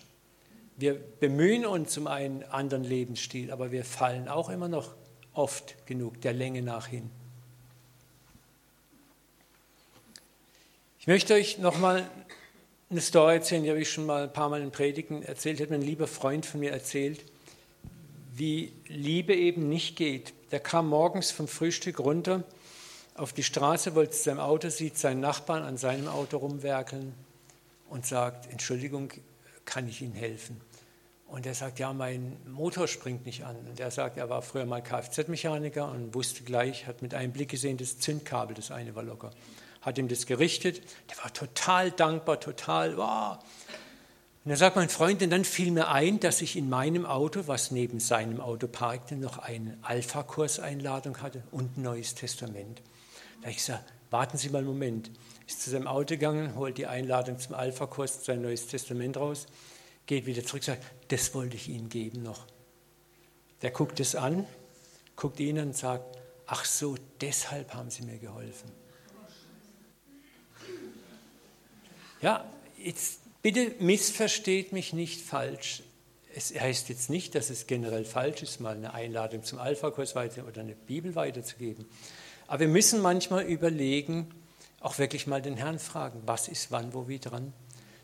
Wir 0.80 0.94
bemühen 0.94 1.66
uns 1.66 1.98
um 1.98 2.08
einen 2.08 2.44
anderen 2.44 2.86
Lebensstil, 2.86 3.52
aber 3.52 3.74
wir 3.74 3.84
fallen 3.84 4.30
auch 4.30 4.50
immer 4.50 4.70
noch 4.70 4.96
oft 5.34 5.86
genug 5.86 6.22
der 6.22 6.32
Länge 6.32 6.62
nach 6.62 6.88
hin. 6.88 7.12
Ich 11.00 11.08
möchte 11.08 11.34
euch 11.34 11.58
nochmal 11.58 12.10
eine 12.90 13.02
Story 13.02 13.36
erzählen, 13.36 13.64
die 13.64 13.70
habe 13.70 13.82
ich 13.82 13.90
schon 13.90 14.06
mal 14.06 14.24
ein 14.24 14.34
paar 14.34 14.48
Mal 14.48 14.62
in 14.62 14.72
Predigen 14.72 15.22
erzählt, 15.22 15.60
hat 15.60 15.70
mir 15.70 15.76
ein 15.76 15.82
lieber 15.82 16.08
Freund 16.08 16.46
von 16.46 16.62
mir 16.62 16.72
erzählt, 16.72 17.26
wie 18.34 18.72
Liebe 18.88 19.36
eben 19.36 19.68
nicht 19.68 19.98
geht. 19.98 20.34
Der 20.52 20.62
kam 20.62 20.88
morgens 20.88 21.30
vom 21.30 21.50
Frühstück 21.50 22.00
runter 22.00 22.46
auf 23.16 23.34
die 23.34 23.44
Straße, 23.44 23.96
wollte 23.96 24.14
zu 24.14 24.24
seinem 24.24 24.40
Auto, 24.40 24.70
sieht 24.70 24.98
seinen 24.98 25.20
Nachbarn 25.20 25.64
an 25.64 25.76
seinem 25.76 26.08
Auto 26.08 26.38
rumwerkeln 26.38 27.14
und 27.90 28.06
sagt, 28.06 28.50
Entschuldigung, 28.50 29.12
kann 29.66 29.90
ich 29.90 30.02
Ihnen 30.02 30.14
helfen? 30.14 30.69
Und 31.30 31.46
er 31.46 31.54
sagt, 31.54 31.78
ja, 31.78 31.94
mein 31.94 32.38
Motor 32.48 32.88
springt 32.88 33.26
nicht 33.26 33.46
an. 33.46 33.56
Und 33.68 33.80
er 33.80 33.92
sagt, 33.92 34.18
er 34.18 34.30
war 34.30 34.42
früher 34.42 34.66
mal 34.66 34.82
Kfz-Mechaniker 34.82 35.90
und 35.90 36.16
wusste 36.16 36.44
gleich, 36.44 36.88
hat 36.88 37.04
mit 37.04 37.14
einem 37.14 37.32
Blick 37.32 37.50
gesehen, 37.50 37.78
das 37.78 38.00
Zündkabel, 38.00 38.56
das 38.56 38.72
eine 38.72 38.96
war 38.96 39.04
locker. 39.04 39.30
Hat 39.82 39.98
ihm 40.00 40.08
das 40.08 40.26
gerichtet, 40.26 40.82
der 41.10 41.24
war 41.24 41.32
total 41.32 41.92
dankbar, 41.92 42.40
total, 42.40 42.98
wow. 42.98 43.38
Und 44.44 44.52
er 44.52 44.58
sagt 44.58 44.76
mein 44.76 44.90
Freund, 44.90 45.22
und 45.22 45.30
dann 45.30 45.46
fiel 45.46 45.72
mir 45.72 45.90
ein, 45.90 46.20
dass 46.20 46.42
ich 46.42 46.56
in 46.56 46.68
meinem 46.68 47.06
Auto, 47.06 47.44
was 47.46 47.70
neben 47.70 48.00
seinem 48.00 48.42
Auto 48.42 48.68
parkte, 48.68 49.16
noch 49.16 49.38
eine 49.38 49.78
Alpha-Kurseinladung 49.84 51.22
hatte 51.22 51.44
und 51.52 51.78
ein 51.78 51.84
Neues 51.84 52.16
Testament. 52.16 52.82
Da 53.38 53.44
habe 53.44 53.52
ich 53.52 53.58
gesagt, 53.58 53.94
warten 54.10 54.38
Sie 54.38 54.50
mal 54.50 54.60
einen 54.60 54.68
Moment. 54.68 55.12
Ist 55.46 55.62
zu 55.62 55.70
seinem 55.70 55.88
Auto 55.88 56.16
gegangen, 56.16 56.56
holt 56.56 56.78
die 56.80 56.88
Einladung 56.88 57.38
zum 57.38 57.54
Alpha-Kurs, 57.54 58.26
sein 58.26 58.42
Neues 58.42 58.66
Testament 58.66 59.16
raus 59.16 59.46
geht 60.10 60.26
wieder 60.26 60.44
zurück, 60.44 60.64
sagt, 60.64 60.84
das 61.10 61.34
wollte 61.34 61.56
ich 61.56 61.70
Ihnen 61.70 61.90
geben 61.90 62.24
noch. 62.24 62.46
Der 63.62 63.72
guckt 63.72 64.00
es 64.00 64.16
an, 64.16 64.46
guckt 65.16 65.40
ihn 65.40 65.60
und 65.60 65.76
sagt, 65.76 66.18
ach 66.48 66.66
so, 66.66 66.96
deshalb 67.20 67.74
haben 67.74 67.90
Sie 67.90 68.04
mir 68.04 68.18
geholfen. 68.18 68.72
Ja, 72.22 72.46
jetzt 72.78 73.20
bitte 73.42 73.74
missversteht 73.80 74.72
mich 74.72 74.94
nicht 74.94 75.22
falsch. 75.22 75.84
Es 76.34 76.54
heißt 76.54 76.90
jetzt 76.90 77.10
nicht, 77.10 77.36
dass 77.36 77.50
es 77.50 77.68
generell 77.68 78.06
falsch 78.06 78.44
ist, 78.44 78.60
mal 78.60 78.76
eine 78.76 78.94
Einladung 78.94 79.44
zum 79.44 79.60
Alpha-Kurs 79.60 80.16
weiter 80.16 80.48
oder 80.48 80.62
eine 80.62 80.76
Bibel 80.76 81.16
weiterzugeben. 81.16 81.86
Aber 82.48 82.62
wir 82.62 82.68
müssen 82.68 83.02
manchmal 83.02 83.44
überlegen, 83.44 84.28
auch 84.80 85.00
wirklich 85.00 85.28
mal 85.28 85.42
den 85.42 85.58
Herrn 85.58 85.80
fragen, 85.80 86.22
was 86.26 86.48
ist 86.48 86.72
wann, 86.72 86.94
wo, 86.94 87.08
wie 87.08 87.20
dran. 87.20 87.54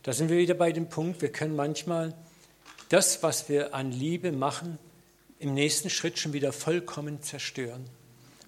Da 0.03 0.13
sind 0.13 0.29
wir 0.29 0.37
wieder 0.37 0.53
bei 0.53 0.71
dem 0.71 0.89
Punkt, 0.89 1.21
wir 1.21 1.31
können 1.31 1.55
manchmal 1.55 2.13
das, 2.89 3.23
was 3.23 3.49
wir 3.49 3.73
an 3.73 3.91
Liebe 3.91 4.31
machen, 4.31 4.77
im 5.39 5.53
nächsten 5.53 5.89
Schritt 5.89 6.17
schon 6.17 6.33
wieder 6.33 6.53
vollkommen 6.53 7.21
zerstören, 7.21 7.85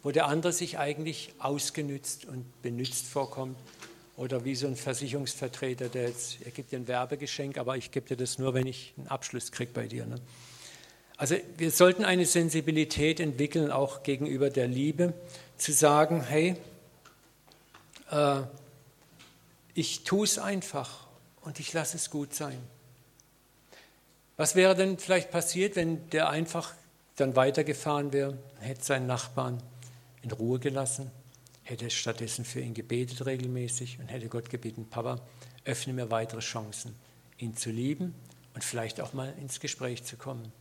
wo 0.03 0.11
der 0.11 0.27
andere 0.27 0.53
sich 0.53 0.77
eigentlich 0.77 1.33
ausgenützt 1.39 2.25
und 2.25 2.61
benützt 2.61 3.05
vorkommt 3.07 3.57
Oder 4.15 4.43
wie 4.45 4.55
so 4.55 4.65
ein 4.65 4.75
Versicherungsvertreter, 4.75 5.89
der 5.89 6.07
jetzt, 6.07 6.37
er 6.43 6.49
gibt 6.49 6.71
dir 6.71 6.79
ein 6.79 6.87
Werbegeschenk, 6.87 7.59
aber 7.59 7.77
ich 7.77 7.91
gebe 7.91 8.07
dir 8.07 8.17
das 8.17 8.39
nur, 8.39 8.55
wenn 8.55 8.65
ich 8.65 8.93
einen 8.97 9.07
Abschluss 9.07 9.51
kriege 9.51 9.71
bei 9.71 9.85
dir. 9.85 10.07
Ne? 10.07 10.19
Also 11.17 11.35
wir 11.57 11.69
sollten 11.69 12.03
eine 12.03 12.25
Sensibilität 12.25 13.19
entwickeln, 13.19 13.71
auch 13.71 14.01
gegenüber 14.01 14.49
der 14.49 14.67
Liebe, 14.67 15.13
zu 15.57 15.71
sagen, 15.71 16.23
hey, 16.23 16.55
äh, 18.09 18.41
ich 19.75 20.03
tue 20.03 20.25
es 20.25 20.39
einfach 20.39 21.05
und 21.41 21.59
ich 21.59 21.73
lasse 21.73 21.97
es 21.97 22.09
gut 22.09 22.33
sein. 22.33 22.57
Was 24.37 24.55
wäre 24.55 24.75
denn 24.75 24.99
vielleicht 24.99 25.31
passiert, 25.31 25.75
wenn 25.75 26.09
der 26.11 26.29
einfach 26.29 26.75
dann 27.15 27.35
weitergefahren 27.35 28.13
wäre, 28.13 28.37
hätte 28.59 28.83
seinen 28.83 29.07
Nachbarn 29.07 29.63
in 30.21 30.31
Ruhe 30.31 30.59
gelassen, 30.59 31.09
hätte 31.63 31.89
stattdessen 31.89 32.45
für 32.45 32.61
ihn 32.61 32.75
gebetet 32.75 33.25
regelmäßig 33.25 33.97
und 33.99 34.09
hätte 34.09 34.29
Gott 34.29 34.51
gebeten, 34.51 34.87
Papa, 34.87 35.19
öffne 35.65 35.93
mir 35.93 36.11
weitere 36.11 36.41
Chancen, 36.41 36.95
ihn 37.39 37.57
zu 37.57 37.71
lieben 37.71 38.13
und 38.53 38.63
vielleicht 38.63 39.01
auch 39.01 39.13
mal 39.13 39.33
ins 39.41 39.59
Gespräch 39.59 40.03
zu 40.03 40.17
kommen. 40.17 40.51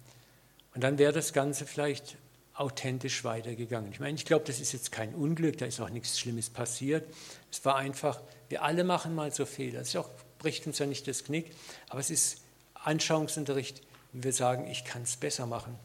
Und 0.75 0.83
dann 0.83 0.97
wäre 0.97 1.13
das 1.13 1.35
Ganze 1.35 1.67
vielleicht 1.67 2.17
authentisch 2.55 3.25
weitergegangen. 3.25 3.93
Ich 3.93 4.01
meine, 4.01 4.17
ich 4.17 4.25
glaube, 4.25 4.47
das 4.47 4.59
ist 4.59 4.73
jetzt 4.73 4.91
kein 4.91 5.15
Unglück, 5.15 5.59
da 5.59 5.67
ist 5.67 5.81
auch 5.81 5.91
nichts 5.91 6.19
Schlimmes 6.19 6.49
passiert. 6.49 7.07
Es 7.53 7.63
war 7.67 7.77
einfach, 7.77 8.23
wir 8.49 8.63
alle 8.63 8.85
machen 8.85 9.15
mal 9.15 9.33
so 9.33 9.45
Fehler. 9.45 9.81
Das 9.81 9.95
auch, 9.97 10.09
bricht 10.39 10.67
uns 10.67 10.79
ja 10.79 10.87
nicht 10.87 11.07
das 11.07 11.25
Knick, 11.25 11.53
aber 11.91 12.01
es 12.01 12.09
ist 12.09 12.46
Anschauungsunterricht, 12.87 13.83
wenn 14.13 14.25
wir 14.25 14.33
sagen, 14.33 14.67
ich 14.67 14.85
kann 14.85 15.03
es 15.03 15.17
besser 15.17 15.47
machen. 15.47 15.77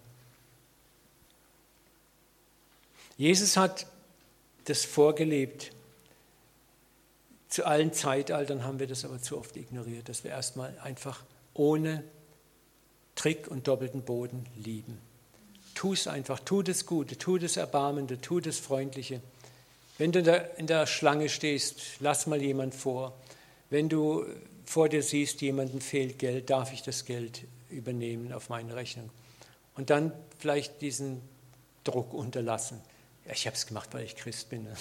Jesus 3.18 3.58
hat 3.58 3.88
das 4.66 4.86
vorgelebt. 4.86 5.72
Zu 7.50 7.66
allen 7.66 7.94
Zeitaltern 7.94 8.64
haben 8.64 8.80
wir 8.80 8.88
das 8.88 9.04
aber 9.04 9.22
zu 9.22 9.38
oft 9.38 9.58
ignoriert, 9.58 10.08
dass 10.10 10.24
wir 10.24 10.32
erstmal 10.32 10.78
einfach 10.80 11.24
ohne 11.54 12.04
Trick 13.16 13.48
und 13.48 13.68
doppelten 13.68 14.04
Boden 14.04 14.46
lieben. 14.56 14.98
Tu 15.74 15.94
es 15.94 16.08
einfach, 16.08 16.40
tu 16.40 16.62
das 16.62 16.86
Gute, 16.86 17.18
tu 17.18 17.38
das 17.38 17.58
Erbarmende, 17.58 18.22
tu 18.22 18.40
das 18.40 18.60
Freundliche. 18.60 19.22
Wenn 19.98 20.12
du 20.12 20.20
in 20.58 20.68
der 20.68 20.88
Schlange 20.88 21.30
stehst, 21.30 22.00
lass 22.00 22.26
mal 22.26 22.42
jemand 22.42 22.74
vor. 22.74 23.14
Wenn 23.70 23.90
du 23.90 24.26
vor 24.72 24.88
dir 24.88 25.04
siehst, 25.04 25.42
jemandem 25.42 25.82
fehlt 25.82 26.18
Geld, 26.18 26.50
darf 26.50 26.72
ich 26.72 26.82
das 26.82 27.04
Geld 27.04 27.42
übernehmen 27.70 28.32
auf 28.32 28.48
meine 28.48 28.74
Rechnung. 28.74 29.10
Und 29.76 29.90
dann 29.90 30.14
vielleicht 30.40 30.82
diesen 30.82 31.22
Druck 31.84 32.14
unterlassen. 32.14 32.80
Ja, 33.26 33.34
ich 33.34 33.46
habe 33.48 33.58
es 33.58 33.68
gemacht, 33.68 33.90
weil 33.92 34.06
ich 34.06 34.16
Christ 34.16 34.50
bin. 34.50 34.68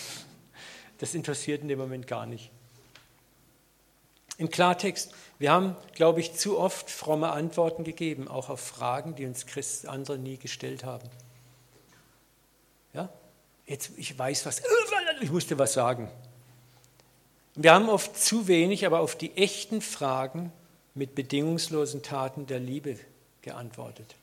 Das 0.99 1.15
interessiert 1.15 1.63
in 1.63 1.69
dem 1.69 1.79
Moment 1.79 2.07
gar 2.07 2.27
nicht. 2.27 2.51
Im 4.37 4.51
Klartext, 4.51 5.15
wir 5.39 5.51
haben, 5.51 5.75
glaube 5.95 6.21
ich, 6.21 6.35
zu 6.35 6.59
oft 6.59 6.91
fromme 6.91 7.31
Antworten 7.31 7.85
gegeben, 7.85 8.29
auch 8.29 8.51
auf 8.51 8.61
Fragen, 8.61 9.15
die 9.15 9.25
uns 9.25 9.47
Christ, 9.47 9.87
andere 9.87 10.19
nie 10.19 10.37
gestellt 10.37 10.85
haben. 10.85 11.09
Ja? 12.93 13.09
Jetzt, 13.65 13.93
ich 13.97 14.17
weiß 14.19 14.45
was, 14.45 14.61
ich 15.23 15.31
musste 15.31 15.59
was 15.59 15.73
sagen. 15.73 16.11
Wir 17.55 17.75
haben 17.75 17.89
oft 17.89 18.17
zu 18.17 18.47
wenig, 18.49 18.87
aber 18.87 19.01
auf 19.01 19.17
die 19.17 19.37
echten 19.37 19.81
Fragen 19.81 20.53
mit 20.95 21.15
bedingungslosen 21.15 22.03
Taten 22.03 22.47
der 22.47 22.61
Liebe 22.61 22.99
geantwortet. 23.43 24.15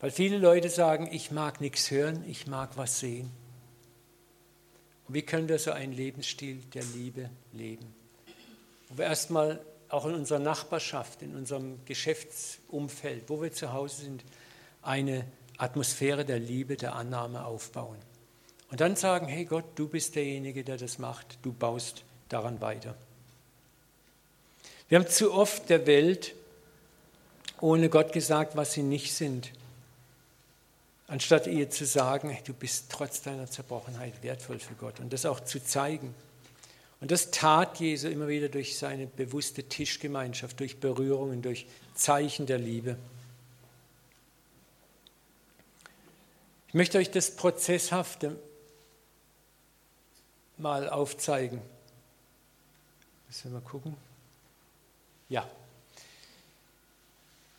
Weil 0.00 0.10
viele 0.10 0.38
Leute 0.38 0.68
sagen, 0.68 1.08
ich 1.12 1.30
mag 1.30 1.60
nichts 1.60 1.90
hören, 1.90 2.24
ich 2.26 2.46
mag 2.46 2.76
was 2.76 2.98
sehen. 2.98 3.30
Und 5.06 5.14
wie 5.14 5.22
können 5.22 5.48
wir 5.48 5.58
so 5.58 5.72
einen 5.72 5.92
Lebensstil 5.92 6.56
der 6.74 6.82
Liebe 6.82 7.30
leben? 7.52 7.94
Wo 8.88 8.98
wir 8.98 9.04
erstmal 9.04 9.60
auch 9.88 10.06
in 10.06 10.14
unserer 10.14 10.38
Nachbarschaft, 10.38 11.22
in 11.22 11.36
unserem 11.36 11.84
Geschäftsumfeld, 11.84 13.24
wo 13.28 13.42
wir 13.42 13.52
zu 13.52 13.72
Hause 13.72 14.02
sind, 14.02 14.24
eine 14.80 15.24
Atmosphäre 15.58 16.24
der 16.24 16.38
Liebe, 16.38 16.76
der 16.76 16.94
Annahme 16.94 17.44
aufbauen. 17.44 17.98
Und 18.70 18.80
dann 18.80 18.96
sagen, 18.96 19.26
hey 19.28 19.44
Gott, 19.44 19.66
du 19.74 19.86
bist 19.86 20.16
derjenige, 20.16 20.64
der 20.64 20.78
das 20.78 20.98
macht, 20.98 21.38
du 21.42 21.52
baust 21.52 22.04
daran 22.32 22.60
weiter. 22.60 22.94
Wir 24.88 24.98
haben 24.98 25.08
zu 25.08 25.32
oft 25.32 25.70
der 25.70 25.86
Welt 25.86 26.34
ohne 27.60 27.88
Gott 27.88 28.12
gesagt, 28.12 28.56
was 28.56 28.72
sie 28.72 28.82
nicht 28.82 29.14
sind, 29.14 29.52
anstatt 31.06 31.46
ihr 31.46 31.70
zu 31.70 31.86
sagen, 31.86 32.36
du 32.44 32.52
bist 32.52 32.86
trotz 32.90 33.22
deiner 33.22 33.48
Zerbrochenheit 33.48 34.22
wertvoll 34.22 34.58
für 34.58 34.74
Gott 34.74 34.98
und 34.98 35.12
das 35.12 35.24
auch 35.26 35.40
zu 35.40 35.64
zeigen. 35.64 36.14
Und 37.00 37.10
das 37.10 37.30
tat 37.30 37.80
Jesu 37.80 38.08
immer 38.08 38.28
wieder 38.28 38.48
durch 38.48 38.76
seine 38.78 39.06
bewusste 39.06 39.64
Tischgemeinschaft, 39.64 40.60
durch 40.60 40.78
Berührungen, 40.78 41.42
durch 41.42 41.66
Zeichen 41.94 42.46
der 42.46 42.58
Liebe. 42.58 42.96
Ich 46.68 46.74
möchte 46.74 46.98
euch 46.98 47.10
das 47.10 47.36
Prozesshafte 47.36 48.36
mal 50.58 50.88
aufzeigen. 50.88 51.60
Müssen 53.32 53.50
wir 53.50 53.60
mal 53.60 53.66
gucken. 53.66 53.96
Ja. 55.30 55.48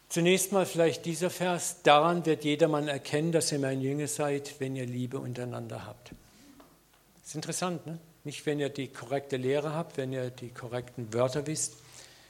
Zunächst 0.08 0.52
mal 0.52 0.68
vielleicht 0.68 1.04
dieser 1.08 1.32
Vers. 1.32 1.78
Daran 1.82 2.28
wird 2.28 2.44
jedermann 2.44 2.88
erkennen, 2.88 3.32
dass 3.32 3.52
ihr 3.52 3.58
mein 3.58 3.82
Jünger 3.82 4.08
seid, 4.08 4.60
wenn 4.60 4.76
ihr 4.76 4.86
Liebe 4.86 5.18
untereinander 5.18 5.88
habt. 5.88 6.12
Das 7.16 7.30
ist 7.30 7.36
interessant, 7.36 7.88
ne? 7.88 7.98
Nicht, 8.24 8.46
wenn 8.46 8.60
ihr 8.60 8.70
die 8.70 8.88
korrekte 8.88 9.38
Lehre 9.38 9.74
habt, 9.74 9.98
wenn 9.98 10.14
ihr 10.14 10.30
die 10.30 10.50
korrekten 10.50 11.12
Wörter 11.12 11.48
wisst, 11.48 11.78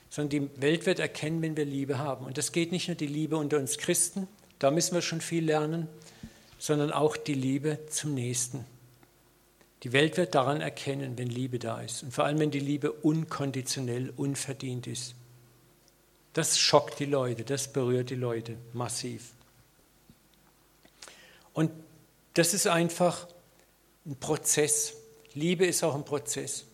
sondern 0.09 0.29
die 0.29 0.61
Welt 0.61 0.85
wird 0.85 0.99
erkennen, 0.99 1.41
wenn 1.41 1.57
wir 1.57 1.65
Liebe 1.65 1.97
haben. 1.97 2.25
Und 2.25 2.37
das 2.37 2.53
geht 2.53 2.71
nicht 2.71 2.87
nur 2.87 2.95
die 2.95 3.07
Liebe 3.07 3.35
unter 3.35 3.57
uns 3.57 3.77
Christen, 3.77 4.29
da 4.59 4.71
müssen 4.71 4.95
wir 4.95 5.01
schon 5.01 5.19
viel 5.19 5.43
lernen, 5.43 5.89
sondern 6.59 6.93
auch 6.93 7.17
die 7.17 7.33
Liebe 7.33 7.79
zum 7.89 8.13
Nächsten. 8.13 8.65
Die 9.83 9.91
Welt 9.91 10.15
wird 10.15 10.33
daran 10.33 10.61
erkennen, 10.61 11.17
wenn 11.17 11.27
Liebe 11.27 11.59
da 11.59 11.81
ist. 11.81 12.03
Und 12.03 12.13
vor 12.13 12.23
allem, 12.23 12.39
wenn 12.39 12.51
die 12.51 12.59
Liebe 12.59 12.91
unkonditionell, 12.91 14.13
unverdient 14.15 14.87
ist. 14.87 15.15
Das 16.31 16.57
schockt 16.57 16.99
die 16.99 17.05
Leute, 17.05 17.43
das 17.43 17.71
berührt 17.71 18.09
die 18.09 18.15
Leute 18.15 18.55
massiv. 18.71 19.33
Und 21.53 21.69
das 22.33 22.53
ist 22.53 22.65
einfach 22.65 23.27
ein 24.05 24.15
Prozess. 24.15 24.95
Liebe 25.33 25.65
ist 25.65 25.83
auch 25.83 25.95
ein 25.95 26.05
Prozess. 26.05 26.65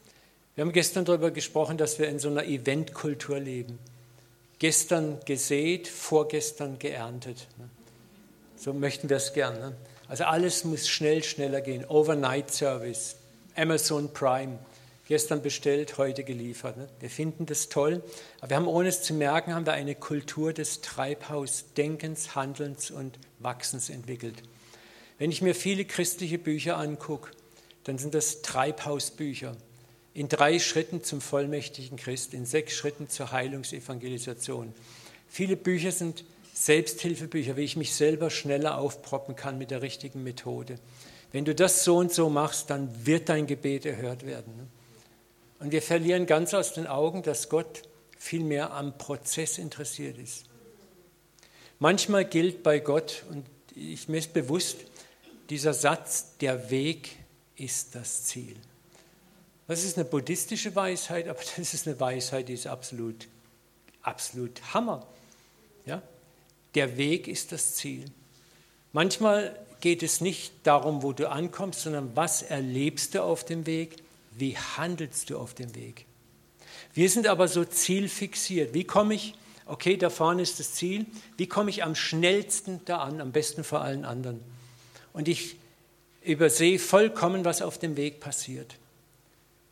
Wir 0.55 0.63
haben 0.63 0.71
gestern 0.71 1.03
darüber 1.03 1.31
gesprochen, 1.31 1.77
dass 1.77 1.99
wir 1.99 2.09
in 2.09 2.19
so 2.19 2.29
einer 2.29 2.45
Eventkultur 2.45 3.39
leben. 3.39 3.79
Gestern 4.59 5.19
gesät, 5.25 5.87
vorgestern 5.87 6.79
geerntet. 6.79 7.47
So 8.55 8.73
möchten 8.73 9.09
wir 9.09 9.17
es 9.17 9.33
gerne. 9.33 9.75
Also 10.09 10.23
alles 10.23 10.63
muss 10.63 10.89
schnell, 10.89 11.23
schneller 11.23 11.61
gehen. 11.61 11.85
Overnight 11.85 12.51
Service, 12.51 13.15
Amazon 13.55 14.11
Prime, 14.11 14.57
gestern 15.07 15.43
bestellt, 15.43 15.99
heute 15.99 16.23
geliefert. 16.23 16.77
Ne? 16.77 16.89
Wir 16.99 17.11
finden 17.11 17.45
das 17.45 17.69
toll, 17.69 18.01
aber 18.39 18.49
wir 18.49 18.57
haben, 18.57 18.67
ohne 18.67 18.89
es 18.89 19.03
zu 19.03 19.13
merken, 19.13 19.53
haben 19.53 19.67
wir 19.67 19.73
eine 19.73 19.93
Kultur 19.93 20.51
des 20.51 20.81
Treibhausdenkens, 20.81 22.33
Handelns 22.33 22.89
und 22.89 23.19
Wachsens 23.37 23.91
entwickelt. 23.91 24.41
Wenn 25.19 25.31
ich 25.31 25.43
mir 25.43 25.53
viele 25.53 25.85
christliche 25.85 26.39
Bücher 26.39 26.77
angucke, 26.77 27.29
dann 27.83 27.99
sind 27.99 28.15
das 28.15 28.41
Treibhausbücher. 28.41 29.55
In 30.15 30.27
drei 30.27 30.57
Schritten 30.57 31.03
zum 31.03 31.21
vollmächtigen 31.21 31.99
Christ, 31.99 32.33
in 32.33 32.47
sechs 32.47 32.73
Schritten 32.73 33.09
zur 33.09 33.31
Heilungsevangelisation. 33.31 34.73
Viele 35.27 35.55
Bücher 35.55 35.91
sind 35.91 36.23
Selbsthilfebücher, 36.59 37.55
wie 37.55 37.63
ich 37.63 37.77
mich 37.77 37.95
selber 37.95 38.29
schneller 38.29 38.77
aufproppen 38.77 39.37
kann 39.37 39.57
mit 39.57 39.71
der 39.71 39.81
richtigen 39.81 40.23
Methode. 40.23 40.77
Wenn 41.31 41.45
du 41.45 41.55
das 41.55 41.85
so 41.85 41.95
und 41.95 42.11
so 42.11 42.29
machst, 42.29 42.69
dann 42.69 43.05
wird 43.05 43.29
dein 43.29 43.47
Gebet 43.47 43.85
erhört 43.85 44.25
werden. 44.25 44.69
Und 45.59 45.71
wir 45.71 45.81
verlieren 45.81 46.25
ganz 46.25 46.53
aus 46.53 46.73
den 46.73 46.85
Augen, 46.85 47.23
dass 47.23 47.47
Gott 47.47 47.83
viel 48.17 48.43
mehr 48.43 48.73
am 48.73 48.97
Prozess 48.97 49.57
interessiert 49.57 50.17
ist. 50.17 50.47
Manchmal 51.79 52.25
gilt 52.25 52.61
bei 52.61 52.79
Gott, 52.79 53.23
und 53.29 53.45
ich 53.73 54.09
mir 54.09 54.17
ist 54.17 54.33
bewusst, 54.33 54.79
dieser 55.49 55.73
Satz, 55.73 56.35
der 56.41 56.69
Weg 56.69 57.15
ist 57.55 57.95
das 57.95 58.25
Ziel. 58.25 58.57
Das 59.69 59.85
ist 59.85 59.97
eine 59.97 60.03
buddhistische 60.03 60.75
Weisheit, 60.75 61.29
aber 61.29 61.39
das 61.57 61.73
ist 61.73 61.87
eine 61.87 61.97
Weisheit, 62.01 62.49
die 62.49 62.53
ist 62.53 62.67
absolut, 62.67 63.29
absolut 64.01 64.73
Hammer. 64.73 65.07
Ja? 65.85 66.01
Der 66.75 66.97
Weg 66.97 67.27
ist 67.27 67.51
das 67.51 67.75
Ziel. 67.75 68.05
Manchmal 68.93 69.57
geht 69.81 70.03
es 70.03 70.21
nicht 70.21 70.53
darum, 70.63 71.03
wo 71.03 71.13
du 71.13 71.29
ankommst, 71.29 71.81
sondern 71.81 72.15
was 72.15 72.41
erlebst 72.41 73.15
du 73.15 73.23
auf 73.23 73.45
dem 73.45 73.65
Weg, 73.65 73.97
wie 74.31 74.57
handelst 74.57 75.29
du 75.29 75.37
auf 75.37 75.53
dem 75.53 75.73
Weg. 75.75 76.05
Wir 76.93 77.09
sind 77.09 77.27
aber 77.27 77.47
so 77.47 77.63
zielfixiert. 77.65 78.73
Wie 78.73 78.83
komme 78.83 79.13
ich, 79.13 79.35
okay, 79.65 79.97
da 79.97 80.09
vorne 80.09 80.41
ist 80.41 80.59
das 80.59 80.73
Ziel, 80.73 81.05
wie 81.37 81.47
komme 81.47 81.69
ich 81.69 81.83
am 81.83 81.95
schnellsten 81.95 82.81
da 82.85 82.99
an, 82.99 83.21
am 83.21 83.31
besten 83.31 83.63
vor 83.63 83.81
allen 83.81 84.05
anderen. 84.05 84.41
Und 85.13 85.27
ich 85.27 85.57
übersehe 86.23 86.79
vollkommen, 86.79 87.45
was 87.45 87.61
auf 87.61 87.77
dem 87.77 87.95
Weg 87.95 88.19
passiert. 88.19 88.75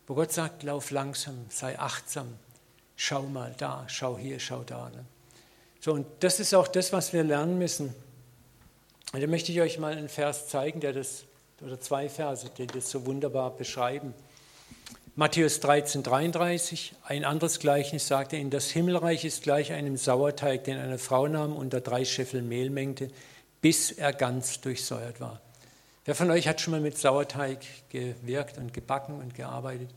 wo 0.07 0.15
Gott 0.15 0.31
sagt, 0.31 0.63
lauf 0.63 0.91
langsam, 0.91 1.45
sei 1.49 1.77
achtsam, 1.77 2.33
schau 2.95 3.23
mal 3.23 3.53
da, 3.57 3.85
schau 3.89 4.17
hier, 4.17 4.39
schau 4.39 4.63
da. 4.63 4.89
Ne? 4.89 5.03
So, 5.87 5.93
und 5.93 6.05
das 6.19 6.41
ist 6.41 6.53
auch 6.53 6.67
das, 6.67 6.91
was 6.91 7.13
wir 7.13 7.23
lernen 7.23 7.57
müssen. 7.57 7.95
Und 9.13 9.23
da 9.23 9.25
möchte 9.25 9.53
ich 9.53 9.61
euch 9.61 9.79
mal 9.79 9.93
einen 9.93 10.09
Vers 10.09 10.49
zeigen, 10.49 10.81
der 10.81 10.91
das, 10.91 11.23
oder 11.61 11.79
zwei 11.79 12.09
Verse, 12.09 12.49
die 12.57 12.67
das 12.67 12.91
so 12.91 13.05
wunderbar 13.05 13.51
beschreiben. 13.51 14.13
Matthäus 15.15 15.61
13, 15.61 16.03
33, 16.03 16.93
ein 17.05 17.23
anderes 17.23 17.59
Gleichnis 17.59 18.05
sagte 18.05 18.35
ihnen, 18.35 18.49
das 18.49 18.69
Himmelreich 18.69 19.23
ist 19.23 19.43
gleich 19.43 19.71
einem 19.71 19.95
Sauerteig, 19.95 20.65
den 20.65 20.77
eine 20.77 20.97
Frau 20.97 21.29
nahm 21.29 21.53
und 21.53 21.61
unter 21.61 21.79
drei 21.79 22.03
Scheffel 22.03 22.41
Mehl 22.41 22.69
mengte, 22.69 23.07
bis 23.61 23.89
er 23.89 24.11
ganz 24.11 24.59
durchsäuert 24.59 25.21
war. 25.21 25.39
Wer 26.03 26.15
von 26.15 26.29
euch 26.31 26.49
hat 26.49 26.59
schon 26.59 26.71
mal 26.71 26.81
mit 26.81 26.97
Sauerteig 26.97 27.59
gewirkt 27.91 28.57
und 28.57 28.73
gebacken 28.73 29.21
und 29.21 29.35
gearbeitet? 29.35 29.91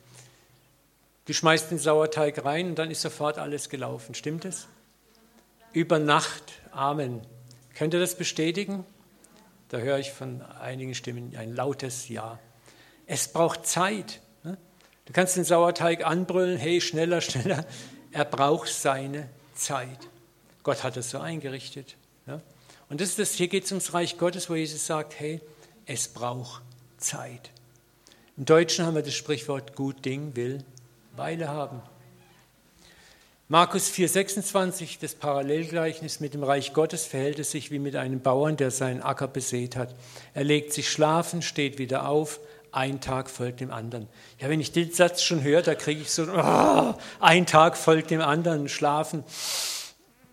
Du 1.24 1.32
schmeißt 1.32 1.68
den 1.72 1.80
Sauerteig 1.80 2.44
rein 2.44 2.68
und 2.68 2.78
dann 2.78 2.92
ist 2.92 3.00
sofort 3.00 3.38
alles 3.38 3.68
gelaufen. 3.68 4.14
Stimmt 4.14 4.44
es? 4.44 4.68
Über 5.72 5.98
Nacht. 5.98 6.44
Amen. 6.72 7.22
Könnt 7.74 7.94
ihr 7.94 8.00
das 8.00 8.16
bestätigen? 8.16 8.84
Da 9.68 9.78
höre 9.78 9.98
ich 9.98 10.10
von 10.10 10.42
einigen 10.42 10.94
Stimmen 10.94 11.34
ein 11.36 11.54
lautes 11.54 12.08
Ja. 12.08 12.38
Es 13.06 13.28
braucht 13.28 13.66
Zeit. 13.66 14.20
Ne? 14.42 14.58
Du 15.06 15.12
kannst 15.12 15.36
den 15.36 15.44
Sauerteig 15.44 16.04
anbrüllen, 16.04 16.58
hey, 16.58 16.80
schneller, 16.80 17.20
schneller. 17.20 17.64
Er 18.12 18.24
braucht 18.24 18.68
seine 18.68 19.28
Zeit. 19.54 20.08
Gott 20.62 20.82
hat 20.82 20.96
es 20.96 21.10
so 21.10 21.18
eingerichtet. 21.18 21.96
Und 22.90 23.00
das 23.00 23.10
ist 23.10 23.18
das, 23.20 23.32
hier 23.34 23.46
geht 23.46 23.64
es 23.64 23.70
ums 23.70 23.94
Reich 23.94 24.18
Gottes, 24.18 24.50
wo 24.50 24.56
Jesus 24.56 24.84
sagt, 24.84 25.18
hey, 25.18 25.40
es 25.86 26.08
braucht 26.08 26.62
Zeit. 26.98 27.52
Im 28.36 28.44
Deutschen 28.44 28.84
haben 28.84 28.96
wir 28.96 29.02
das 29.02 29.14
Sprichwort, 29.14 29.76
gut 29.76 30.04
Ding 30.04 30.34
will 30.34 30.64
Weile 31.16 31.48
haben. 31.48 31.80
Markus 33.52 33.90
4,26, 33.90 34.98
das 35.00 35.16
Parallelgleichnis 35.16 36.20
mit 36.20 36.34
dem 36.34 36.44
Reich 36.44 36.72
Gottes, 36.72 37.04
verhält 37.04 37.40
es 37.40 37.50
sich 37.50 37.72
wie 37.72 37.80
mit 37.80 37.96
einem 37.96 38.20
Bauern, 38.20 38.56
der 38.56 38.70
seinen 38.70 39.02
Acker 39.02 39.26
besät 39.26 39.74
hat. 39.74 39.92
Er 40.34 40.44
legt 40.44 40.72
sich 40.72 40.88
schlafen, 40.88 41.42
steht 41.42 41.76
wieder 41.76 42.08
auf, 42.08 42.38
ein 42.70 43.00
Tag 43.00 43.28
folgt 43.28 43.58
dem 43.58 43.72
anderen. 43.72 44.06
Ja, 44.38 44.48
wenn 44.50 44.60
ich 44.60 44.70
den 44.70 44.92
Satz 44.92 45.22
schon 45.22 45.42
höre, 45.42 45.62
da 45.62 45.74
kriege 45.74 46.00
ich 46.00 46.12
so, 46.12 46.28
oh, 46.32 46.94
ein 47.18 47.44
Tag 47.44 47.76
folgt 47.76 48.12
dem 48.12 48.20
anderen, 48.20 48.68
schlafen. 48.68 49.24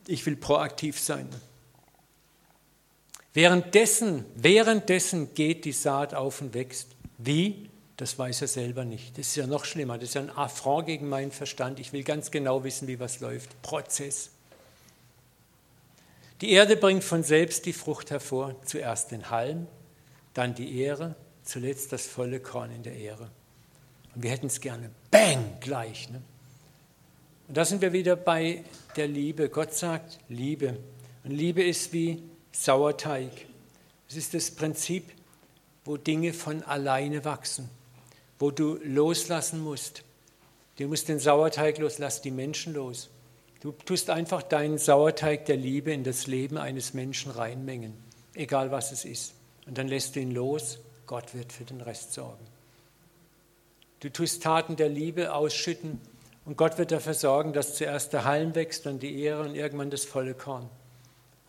Ich 0.06 0.24
will 0.28 0.36
proaktiv 0.36 1.00
sein. 1.00 1.28
Währenddessen, 3.34 4.26
währenddessen 4.36 5.34
geht 5.34 5.66
die 5.66 5.72
Saat 5.72 6.14
auf 6.14 6.40
und 6.40 6.54
wächst. 6.54 6.90
Wie? 7.18 7.68
Das 7.98 8.18
weiß 8.20 8.44
er 8.44 8.48
selber 8.48 8.86
nicht. 8.86 9.18
Das 9.18 9.30
ist 9.30 9.36
ja 9.36 9.48
noch 9.48 9.66
schlimmer. 9.66 9.98
Das 9.98 10.10
ist 10.10 10.14
ja 10.14 10.22
ein 10.22 10.30
Affront 10.30 10.86
gegen 10.86 11.10
meinen 11.10 11.32
Verstand. 11.32 11.80
Ich 11.80 11.94
will 11.94 12.04
ganz 12.04 12.30
genau 12.30 12.64
wissen, 12.64 12.88
wie 12.88 13.00
was 13.00 13.20
läuft. 13.20 13.60
Prozess. 13.64 14.30
Die 16.42 16.52
Erde 16.52 16.78
bringt 16.78 17.04
von 17.04 17.24
selbst 17.24 17.66
die 17.66 17.74
Frucht 17.74 18.12
hervor. 18.12 18.56
Zuerst 18.64 19.10
den 19.10 19.32
Halm, 19.32 19.66
dann 20.36 20.54
die 20.54 20.80
Ehre, 20.80 21.16
zuletzt 21.44 21.92
das 21.92 22.06
volle 22.06 22.40
Korn 22.40 22.70
in 22.70 22.84
der 22.84 22.96
Ehre. 22.96 23.32
Und 24.14 24.22
wir 24.22 24.30
hätten 24.30 24.46
es 24.46 24.62
gerne, 24.62 24.92
bang, 25.10 25.58
gleich. 25.60 26.08
Ne? 26.12 26.22
Und 27.48 27.58
da 27.58 27.66
sind 27.66 27.82
wir 27.82 27.94
wieder 27.94 28.16
bei 28.16 28.64
der 28.96 29.08
Liebe. 29.08 29.50
Gott 29.50 29.74
sagt 29.74 30.20
Liebe. 30.30 30.78
Und 31.24 31.32
Liebe 31.32 31.64
ist 31.64 31.92
wie 31.94 32.22
Sauerteig. 32.52 33.32
Es 34.08 34.16
ist 34.16 34.36
das 34.36 34.52
Prinzip, 34.52 35.12
wo 35.84 35.98
Dinge 35.98 36.34
von 36.34 36.62
alleine 36.62 37.26
wachsen 37.26 37.72
wo 38.40 38.52
du 38.52 38.80
loslassen 38.84 39.64
musst. 39.64 40.04
Du 40.78 40.88
musst 40.88 41.10
den 41.10 41.20
Sauerteig 41.20 41.80
los, 41.80 41.98
lass 41.98 42.22
die 42.22 42.32
Menschen 42.32 42.74
los. 42.74 43.10
Du 43.62 43.72
tust 43.72 44.10
einfach 44.10 44.44
deinen 44.44 44.78
Sauerteig 44.78 45.46
der 45.46 45.58
Liebe 45.58 45.92
in 45.92 46.04
das 46.04 46.28
Leben 46.28 46.58
eines 46.58 46.94
Menschen 46.94 47.32
reinmengen, 47.32 47.94
egal 48.36 48.72
was 48.72 48.92
es 48.92 49.04
ist. 49.04 49.34
Und 49.66 49.78
dann 49.78 49.88
lässt 49.88 50.16
du 50.16 50.20
ihn 50.20 50.32
los, 50.32 50.80
Gott 51.08 51.34
wird 51.34 51.52
für 51.52 51.64
den 51.64 51.82
Rest 51.82 52.14
sorgen. 52.14 52.46
Du 54.00 54.10
tust 54.10 54.44
Taten 54.44 54.76
der 54.76 54.90
Liebe 54.90 55.34
ausschütten 55.34 56.00
und 56.46 56.56
Gott 56.56 56.78
wird 56.78 56.92
dafür 56.92 57.16
sorgen, 57.16 57.52
dass 57.52 57.76
zuerst 57.76 58.14
der 58.14 58.26
Halm 58.26 58.54
wächst, 58.54 58.86
dann 58.86 59.00
die 59.00 59.20
Ehre 59.22 59.42
und 59.42 59.56
irgendwann 59.56 59.90
das 59.90 60.06
volle 60.06 60.36
Korn. 60.36 60.70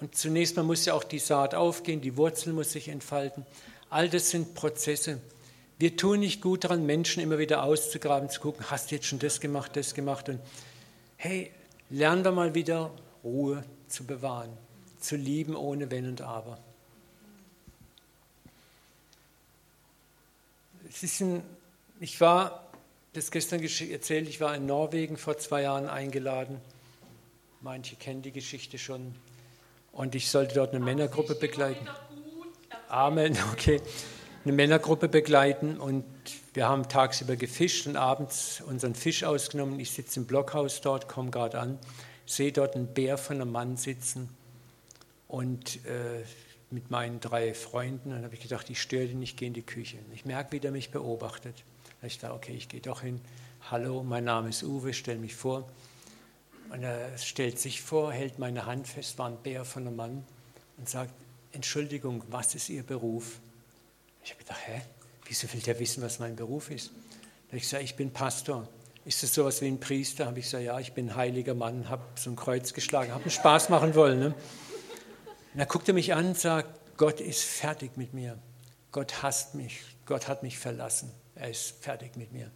Und 0.00 0.14
zunächst 0.16 0.56
mal 0.56 0.62
muss 0.62 0.86
ja 0.86 0.94
auch 0.94 1.04
die 1.04 1.18
Saat 1.18 1.54
aufgehen, 1.54 2.00
die 2.00 2.16
Wurzel 2.16 2.52
muss 2.54 2.72
sich 2.72 2.88
entfalten. 2.88 3.44
All 3.90 4.08
das 4.08 4.30
sind 4.30 4.54
Prozesse, 4.54 5.20
wir 5.78 5.96
tun 5.96 6.20
nicht 6.20 6.42
gut 6.42 6.64
daran, 6.64 6.86
Menschen 6.86 7.22
immer 7.22 7.38
wieder 7.38 7.62
auszugraben, 7.62 8.28
zu 8.28 8.40
gucken, 8.40 8.68
hast 8.68 8.90
du 8.90 8.96
jetzt 8.96 9.06
schon 9.06 9.20
das 9.20 9.40
gemacht, 9.40 9.76
das 9.76 9.94
gemacht. 9.94 10.28
Und 10.28 10.40
hey, 11.16 11.52
lernen 11.88 12.24
wir 12.24 12.32
mal 12.32 12.54
wieder 12.54 12.90
Ruhe 13.22 13.64
zu 13.86 14.04
bewahren, 14.04 14.50
zu 14.98 15.16
lieben 15.16 15.54
ohne 15.54 15.90
Wenn 15.90 16.08
und 16.08 16.20
Aber. 16.20 16.58
Es 20.88 21.04
ist 21.04 21.20
ein, 21.20 21.42
ich 22.00 22.20
war, 22.20 22.66
das 23.12 23.30
gestern 23.30 23.62
erzählt, 23.62 24.28
ich 24.28 24.40
war 24.40 24.56
in 24.56 24.66
Norwegen 24.66 25.16
vor 25.16 25.38
zwei 25.38 25.62
Jahren 25.62 25.88
eingeladen. 25.88 26.60
Manche 27.60 27.94
kennen 27.94 28.22
die 28.22 28.32
Geschichte 28.32 28.78
schon. 28.78 29.14
Und 29.92 30.14
ich 30.14 30.30
sollte 30.30 30.54
dort 30.54 30.74
eine 30.74 30.84
Männergruppe 30.84 31.36
begleiten. 31.36 31.86
Amen, 32.88 33.36
okay 33.52 33.80
eine 34.48 34.56
Männergruppe 34.56 35.10
begleiten 35.10 35.76
und 35.76 36.04
wir 36.54 36.66
haben 36.66 36.88
tagsüber 36.88 37.36
gefischt 37.36 37.86
und 37.86 37.96
abends 37.96 38.62
unseren 38.66 38.94
Fisch 38.94 39.22
ausgenommen. 39.22 39.78
Ich 39.78 39.90
sitze 39.90 40.20
im 40.20 40.26
Blockhaus 40.26 40.80
dort, 40.80 41.06
komme 41.06 41.30
gerade 41.30 41.60
an, 41.60 41.78
sehe 42.24 42.50
dort 42.50 42.74
einen 42.74 42.86
Bär 42.86 43.18
von 43.18 43.42
einem 43.42 43.52
Mann 43.52 43.76
sitzen 43.76 44.30
und 45.26 45.84
äh, 45.84 46.24
mit 46.70 46.90
meinen 46.90 47.20
drei 47.20 47.52
Freunden. 47.52 48.08
Dann 48.08 48.24
habe 48.24 48.34
ich 48.34 48.40
gedacht, 48.40 48.70
ich 48.70 48.80
störe 48.80 49.06
den, 49.06 49.20
ich 49.20 49.36
gehe 49.36 49.48
in 49.48 49.54
die 49.54 49.60
Küche. 49.60 49.98
Ich 50.14 50.24
merke, 50.24 50.52
wie 50.52 50.60
der 50.60 50.70
mich 50.70 50.90
beobachtet. 50.90 51.62
Da 52.00 52.06
ich 52.06 52.18
dachte, 52.18 52.34
okay, 52.34 52.54
ich 52.54 52.70
gehe 52.70 52.80
doch 52.80 53.02
hin. 53.02 53.20
Hallo, 53.70 54.02
mein 54.02 54.24
Name 54.24 54.48
ist 54.48 54.62
Uwe, 54.62 54.94
stell 54.94 55.18
mich 55.18 55.36
vor. 55.36 55.68
Und 56.70 56.82
er 56.82 57.18
stellt 57.18 57.58
sich 57.58 57.82
vor, 57.82 58.12
hält 58.12 58.38
meine 58.38 58.64
Hand 58.64 58.88
fest, 58.88 59.18
war 59.18 59.28
ein 59.28 59.36
Bär 59.42 59.66
von 59.66 59.86
einem 59.86 59.96
Mann 59.96 60.24
und 60.78 60.88
sagt, 60.88 61.12
Entschuldigung, 61.52 62.22
was 62.30 62.54
ist 62.54 62.70
Ihr 62.70 62.82
Beruf? 62.82 63.40
Ich 64.22 64.30
habe 64.30 64.42
gedacht, 64.42 64.60
hä, 64.66 64.80
wieso 65.26 65.52
will 65.52 65.60
der 65.60 65.78
wissen, 65.78 66.02
was 66.02 66.18
mein 66.18 66.36
Beruf 66.36 66.70
ist? 66.70 66.88
Da 66.88 67.48
habe 67.48 67.56
ich 67.58 67.62
gesagt, 67.62 67.84
ich 67.84 67.96
bin 67.96 68.12
Pastor. 68.12 68.68
Ist 69.04 69.22
das 69.22 69.32
sowas 69.32 69.62
wie 69.62 69.68
ein 69.68 69.80
Priester? 69.80 70.26
Habe 70.26 70.38
ich 70.38 70.44
gesagt, 70.46 70.64
ja, 70.64 70.78
ich 70.78 70.92
bin 70.92 71.10
ein 71.10 71.16
heiliger 71.16 71.54
Mann, 71.54 71.88
habe 71.88 72.02
so 72.14 72.28
ein 72.30 72.36
Kreuz 72.36 72.74
geschlagen, 72.74 73.12
habe 73.12 73.22
einen 73.22 73.30
Spaß 73.30 73.70
machen 73.70 73.94
wollen. 73.94 74.18
Ne? 74.18 74.34
Und 75.54 75.88
er 75.88 75.94
mich 75.94 76.14
an 76.14 76.26
und 76.26 76.38
sagt, 76.38 76.96
Gott 76.98 77.20
ist 77.20 77.42
fertig 77.42 77.96
mit 77.96 78.12
mir. 78.12 78.38
Gott 78.92 79.22
hasst 79.22 79.54
mich. 79.54 79.80
Gott 80.04 80.28
hat 80.28 80.42
mich 80.42 80.58
verlassen. 80.58 81.10
Er 81.34 81.50
ist 81.50 81.82
fertig 81.82 82.16
mit 82.16 82.32
mir. 82.32 82.50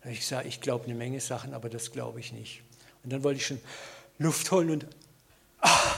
Da 0.00 0.04
habe 0.04 0.12
ich 0.12 0.20
gesagt, 0.20 0.46
ich 0.46 0.60
glaube 0.60 0.86
eine 0.86 0.94
Menge 0.94 1.20
Sachen, 1.20 1.54
aber 1.54 1.68
das 1.68 1.92
glaube 1.92 2.20
ich 2.20 2.32
nicht. 2.32 2.62
Und 3.04 3.12
dann 3.12 3.22
wollte 3.22 3.40
ich 3.40 3.46
schon 3.46 3.60
Luft 4.18 4.50
holen 4.50 4.70
und 4.70 4.86
ah, 5.60 5.94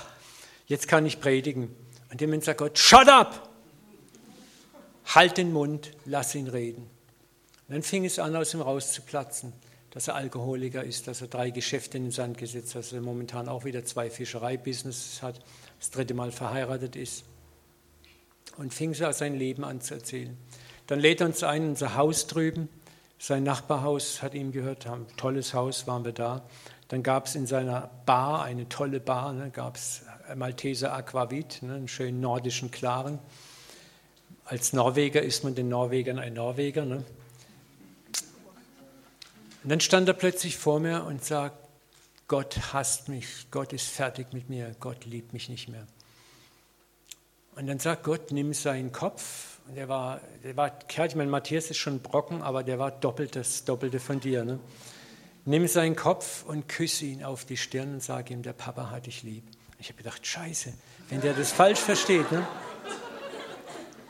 jetzt 0.67 0.89
kann 0.89 1.07
ich 1.07 1.21
predigen. 1.21 1.75
Und 2.11 2.21
dem 2.21 2.31
Moment 2.31 2.45
sagt 2.45 2.59
Gott, 2.59 2.79
shut 2.79 3.09
up! 3.09 3.50
Halt 5.15 5.39
den 5.39 5.53
Mund, 5.53 5.93
lass 6.05 6.35
ihn 6.35 6.49
reden. 6.49 6.83
Und 6.83 7.75
dann 7.75 7.83
fing 7.83 8.05
es 8.05 8.19
an, 8.19 8.37
aus 8.37 8.55
ihm 8.55 8.61
rauszuplatzen, 8.61 9.53
dass 9.91 10.09
er 10.09 10.15
Alkoholiker 10.15 10.85
ist, 10.85 11.09
dass 11.09 11.21
er 11.21 11.29
drei 11.29 11.51
Geschäfte 11.51 11.97
in 11.99 12.05
den 12.05 12.13
Sand 12.13 12.39
gesetzt 12.39 12.75
hat, 12.75 12.83
dass 12.83 12.93
er 12.93 13.01
momentan 13.01 13.49
auch 13.49 13.65
wieder 13.65 13.85
zwei 13.85 14.11
Fischereibusinesses 14.11 15.23
hat, 15.23 15.41
das 15.79 15.91
dritte 15.91 16.15
Mal 16.15 16.33
verheiratet 16.33 16.97
ist. 16.97 17.25
Und 18.57 18.75
fing 18.75 18.95
so 18.95 19.11
sein 19.13 19.37
Leben 19.37 19.65
an 19.65 19.81
zu 19.81 19.95
erzählen. 19.95 20.37
Dann 20.87 21.01
lädt 21.01 21.21
er 21.21 21.29
uns 21.29 21.43
ein 21.43 21.63
in 21.63 21.69
unser 21.71 21.97
Haus 21.97 22.27
drüben. 22.27 22.69
Sein 23.19 23.43
Nachbarhaus 23.43 24.23
hat 24.23 24.35
ihm 24.35 24.53
gehört, 24.53 24.87
ein 24.87 25.07
tolles 25.17 25.55
Haus, 25.55 25.87
waren 25.87 26.05
wir 26.05 26.13
da. 26.13 26.43
Dann 26.89 27.03
gab 27.03 27.27
es 27.27 27.37
in 27.37 27.47
seiner 27.47 27.91
Bar, 28.07 28.43
eine 28.43 28.69
tolle 28.69 28.99
Bar, 28.99 29.33
ne, 29.33 29.51
gab 29.51 29.77
es 29.77 30.03
Malteser 30.35 30.93
Aquavit, 30.93 31.63
ne, 31.63 31.75
einen 31.75 31.89
schönen 31.89 32.21
nordischen 32.21 32.71
Klaren 32.71 33.21
als 34.51 34.73
Norweger 34.73 35.23
ist 35.23 35.45
man 35.45 35.55
den 35.55 35.69
Norwegern 35.69 36.19
ein 36.19 36.35
Norweger. 36.35 36.85
Ne? 36.85 37.05
Und 39.63 39.71
dann 39.71 39.79
stand 39.79 40.09
er 40.09 40.15
plötzlich 40.15 40.57
vor 40.57 40.81
mir 40.81 41.05
und 41.05 41.25
sagt, 41.25 41.57
Gott 42.27 42.73
hasst 42.73 43.09
mich, 43.09 43.47
Gott 43.53 43.73
ist 43.73 43.87
fertig 43.87 44.33
mit 44.33 44.51
mir, 44.51 44.75
Gott 44.81 45.05
liebt 45.05 45.33
mich 45.33 45.49
nicht 45.49 45.69
mehr. 45.69 45.87
Und 47.55 47.69
dann 47.69 47.79
sagt 47.79 48.03
Gott, 48.03 48.33
nimm 48.33 48.53
seinen 48.53 48.91
Kopf. 48.91 49.61
Und 49.69 49.77
der 49.77 49.89
war, 49.89 50.21
der 50.43 50.57
war 50.57 50.73
ich 50.89 51.15
meine, 51.15 51.31
Matthias 51.31 51.71
ist 51.71 51.79
schon 51.79 52.01
Brocken, 52.01 52.43
aber 52.43 52.65
der 52.65 52.81
war 52.81 52.91
doppelt 52.91 53.37
das 53.37 53.65
Doppelte 53.65 54.01
von 54.01 54.19
dir. 54.19 54.45
Ne? 54.45 54.59
Nimm 55.45 55.69
seinen 55.69 55.95
Kopf 55.95 56.45
und 56.45 56.69
küsse 56.69 57.05
ihn 57.05 57.23
auf 57.23 57.45
die 57.45 57.57
Stirn 57.57 57.95
und 57.95 58.03
sag 58.03 58.33
ihm, 58.33 58.43
der 58.43 58.55
Papa 58.55 58.91
hat 58.91 59.07
dich 59.07 59.23
lieb. 59.23 59.45
Ich 59.79 59.91
habe 59.91 59.99
gedacht, 59.99 60.27
scheiße, 60.27 60.73
wenn 61.09 61.21
der 61.21 61.35
das 61.35 61.53
falsch 61.53 61.79
versteht. 61.79 62.33
Ne? 62.33 62.45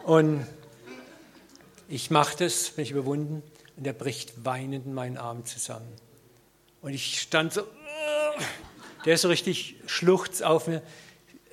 Und 0.05 0.47
ich 1.89 2.11
mache 2.11 2.37
das, 2.39 2.71
bin 2.71 2.85
ich 2.85 2.91
überwunden, 2.91 3.43
und 3.77 3.87
er 3.87 3.93
bricht 3.93 4.45
weinend 4.45 4.87
in 4.87 4.95
meinen 4.95 5.17
Arm 5.17 5.45
zusammen. 5.45 5.93
Und 6.83 6.95
ich 6.95 7.21
stand 7.21 7.53
so, 7.53 7.63
der 9.05 9.15
ist 9.15 9.23
so 9.23 9.29
richtig 9.29 9.77
schluchz 9.87 10.43
auf 10.43 10.67
mir. 10.67 10.83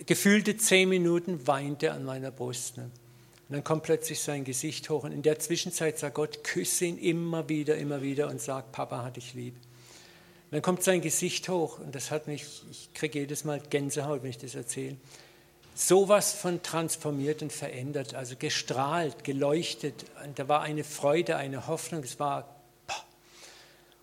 Gefühlte 0.06 0.58
zehn 0.58 0.89
Minuten 0.89 1.48
weint 1.48 1.84
er 1.84 1.93
an 1.93 2.04
meiner 2.04 2.32
Brust. 2.32 2.78
Ne? 2.78 2.84
Und 2.84 3.56
dann 3.56 3.64
kommt 3.64 3.84
plötzlich 3.84 4.20
sein 4.20 4.43
Gesicht 4.43 4.89
hoch 4.89 5.06
und 5.06 5.14
in 5.14 5.22
der 5.22 5.39
Zwischenzeit 5.39 5.98
sagt 5.98 6.16
Gott, 6.16 6.43
küsse 6.43 6.86
ihn 6.86 6.98
immer 6.98 7.48
wieder, 7.48 7.78
immer 7.78 8.02
wieder 8.02 8.28
und 8.28 8.41
sagt, 8.41 8.74
Papa 8.74 9.04
hat 9.04 9.16
dich 9.16 9.34
lieb. 9.34 9.56
Und 9.56 10.52
dann 10.52 10.62
kommt 10.62 10.84
sein 10.84 11.02
Gesicht 11.02 11.48
hoch 11.48 11.80
und 11.80 11.95
das 11.95 12.12
hat 12.12 12.28
mich, 12.28 12.45
ich 12.70 12.93
kriege 12.93 13.20
jedes 13.20 13.45
Mal 13.45 13.62
Gänsehaut, 13.62 14.24
wenn 14.24 14.30
ich 14.30 14.38
das 14.38 14.56
erzähle. 14.56 14.98
Sowas 15.80 16.34
von 16.34 16.64
transformiert 16.64 17.44
und 17.44 17.54
verändert, 17.54 18.16
also 18.16 18.36
gestrahlt, 18.36 19.24
geleuchtet. 19.24 20.06
Und 20.26 20.40
da 20.40 20.48
war 20.48 20.64
eine 20.64 20.84
Freude, 20.84 21.36
eine 21.36 21.68
Hoffnung, 21.68 22.02
es 22.02 22.20
war. 22.20 22.56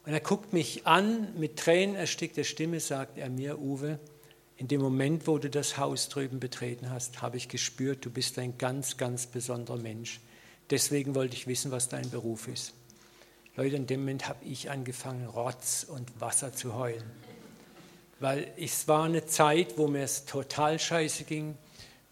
Und 0.07 0.13
er 0.13 0.21
guckt 0.21 0.53
mich 0.53 0.87
an, 0.87 1.37
mit 1.37 1.59
Tränen 1.59 1.97
erstickter 1.97 2.45
Stimme 2.45 2.79
sagt 2.79 3.19
er 3.19 3.29
mir, 3.29 3.59
Uwe, 3.59 3.99
in 4.57 4.69
dem 4.69 4.83
Moment, 4.83 5.27
wo 5.27 5.39
du 5.39 5.51
das 5.51 5.77
Haus 5.77 6.09
drüben 6.09 6.39
betreten 6.39 6.91
hast, 6.91 7.23
habe 7.23 7.39
ich 7.39 7.49
gespürt, 7.49 8.05
du 8.05 8.11
bist 8.11 8.39
ein 8.39 8.57
ganz, 8.57 8.97
ganz 8.97 9.27
besonderer 9.27 9.79
Mensch. 9.79 10.21
Deswegen 10.71 11.17
wollte 11.17 11.35
ich 11.35 11.49
wissen, 11.49 11.73
was 11.73 11.89
dein 11.89 12.09
Beruf 12.09 12.47
ist. 12.47 12.73
Leute, 13.57 13.75
in 13.75 13.89
dem 13.89 14.03
Moment 14.03 14.29
habe 14.29 14.45
ich 14.45 14.71
angefangen, 14.71 15.27
Rotz 15.27 15.85
und 15.89 16.21
Wasser 16.21 16.53
zu 16.53 16.77
heulen. 16.77 17.11
Weil 18.21 18.53
es 18.57 18.87
war 18.87 19.07
eine 19.07 19.27
Zeit, 19.27 19.77
wo 19.77 19.89
mir 19.89 20.05
es 20.05 20.25
total 20.25 20.79
scheiße 20.79 21.25
ging, 21.25 21.59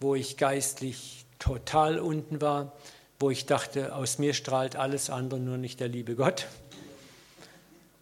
wo 0.03 0.15
ich 0.15 0.37
geistlich 0.37 1.25
total 1.39 1.97
unten 1.97 2.41
war, 2.41 2.73
wo 3.19 3.29
ich 3.29 3.45
dachte, 3.45 3.95
aus 3.95 4.19
mir 4.19 4.33
strahlt 4.33 4.75
alles 4.75 5.09
andere, 5.09 5.39
nur 5.39 5.57
nicht 5.57 5.79
der 5.79 5.87
liebe 5.87 6.15
Gott. 6.15 6.47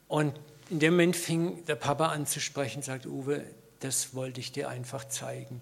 Und 0.08 0.34
in 0.70 0.80
dem 0.80 0.94
Moment 0.94 1.16
fing 1.16 1.64
der 1.66 1.76
Papa 1.76 2.08
an 2.08 2.26
zu 2.26 2.40
sprechen, 2.40 2.82
sagt 2.82 3.06
Uwe, 3.06 3.46
das 3.80 4.16
wollte 4.16 4.40
ich 4.40 4.52
dir 4.52 4.68
einfach 4.68 5.08
zeigen. 5.08 5.62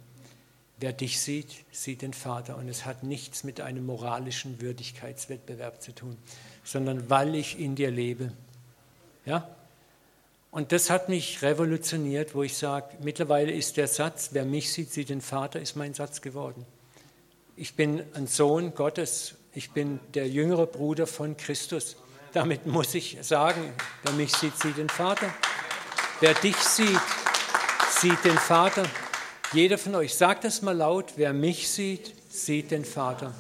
Wer 0.78 0.94
dich 0.94 1.20
sieht, 1.20 1.66
sieht 1.72 2.02
den 2.02 2.14
Vater. 2.14 2.56
Und 2.56 2.70
es 2.70 2.86
hat 2.86 3.04
nichts 3.04 3.44
mit 3.44 3.60
einem 3.60 3.86
moralischen 3.86 4.62
Würdigkeitswettbewerb 4.62 5.82
zu 5.82 5.94
tun, 5.94 6.18
sondern 6.64 7.10
weil 7.10 7.36
ich 7.36 7.60
in 7.60 7.76
dir 7.76 7.92
lebe. 7.92 8.32
Ja? 9.26 9.50
Und 10.52 10.72
das 10.72 10.90
hat 10.90 11.10
mich 11.10 11.42
revolutioniert, 11.44 12.34
wo 12.34 12.42
ich 12.42 12.58
sage, 12.58 12.98
mittlerweile 13.02 13.52
ist 13.52 13.78
der 13.78 13.88
Satz, 13.88 14.30
wer 14.32 14.46
mich 14.46 14.74
sieht, 14.74 14.92
sieht 14.92 15.10
den 15.10 15.22
Vater, 15.22 15.60
ist 15.60 15.76
mein 15.76 15.94
Satz 15.94 16.22
geworden. 16.22 16.66
Ich 17.56 17.76
bin 17.76 18.02
ein 18.14 18.26
Sohn 18.26 18.74
Gottes, 18.74 19.36
ich 19.54 19.72
bin 19.72 20.00
der 20.14 20.28
jüngere 20.28 20.66
Bruder 20.66 21.06
von 21.06 21.38
Christus. 21.38 21.98
Damit 22.34 22.66
muss 22.66 22.96
ich 22.96 23.18
sagen, 23.22 23.74
wer 24.04 24.14
mich 24.14 24.34
sieht, 24.34 24.58
sieht 24.58 24.78
den 24.78 24.90
Vater. 24.90 25.34
Wer 26.20 26.34
dich 26.34 26.56
sieht, 26.56 27.00
sieht 28.00 28.24
den 28.24 28.38
Vater. 28.38 28.86
Jeder 29.54 29.78
von 29.78 29.96
euch, 29.96 30.16
sagt 30.16 30.44
das 30.44 30.62
mal 30.62 30.76
laut, 30.76 31.14
wer 31.16 31.34
mich 31.34 31.70
sieht, 31.70 32.14
sieht 32.30 32.72
den 32.72 32.86
Vater. 32.86 33.34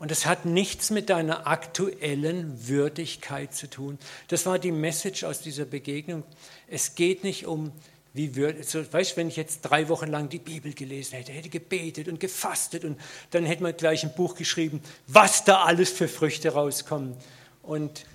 Und 0.00 0.10
es 0.10 0.24
hat 0.24 0.46
nichts 0.46 0.88
mit 0.88 1.10
deiner 1.10 1.46
aktuellen 1.46 2.66
Würdigkeit 2.66 3.54
zu 3.54 3.68
tun. 3.68 3.98
Das 4.28 4.46
war 4.46 4.58
die 4.58 4.72
Message 4.72 5.24
aus 5.24 5.42
dieser 5.42 5.66
Begegnung. 5.66 6.24
Es 6.68 6.94
geht 6.94 7.22
nicht 7.22 7.46
um, 7.46 7.70
wie 8.14 8.34
würdig, 8.34 8.66
so, 8.66 8.80
weißt 8.90 9.12
du, 9.12 9.16
wenn 9.18 9.28
ich 9.28 9.36
jetzt 9.36 9.60
drei 9.60 9.90
Wochen 9.90 10.06
lang 10.06 10.30
die 10.30 10.38
Bibel 10.38 10.72
gelesen 10.72 11.16
hätte, 11.16 11.32
hätte 11.32 11.50
gebetet 11.50 12.08
und 12.08 12.18
gefastet 12.18 12.86
und 12.86 12.98
dann 13.32 13.44
hätte 13.44 13.62
man 13.62 13.76
gleich 13.76 14.02
ein 14.02 14.14
Buch 14.14 14.36
geschrieben, 14.36 14.80
was 15.06 15.44
da 15.44 15.64
alles 15.64 15.90
für 15.90 16.08
Früchte 16.08 16.54
rauskommen. 16.54 17.14
Und 17.62 18.06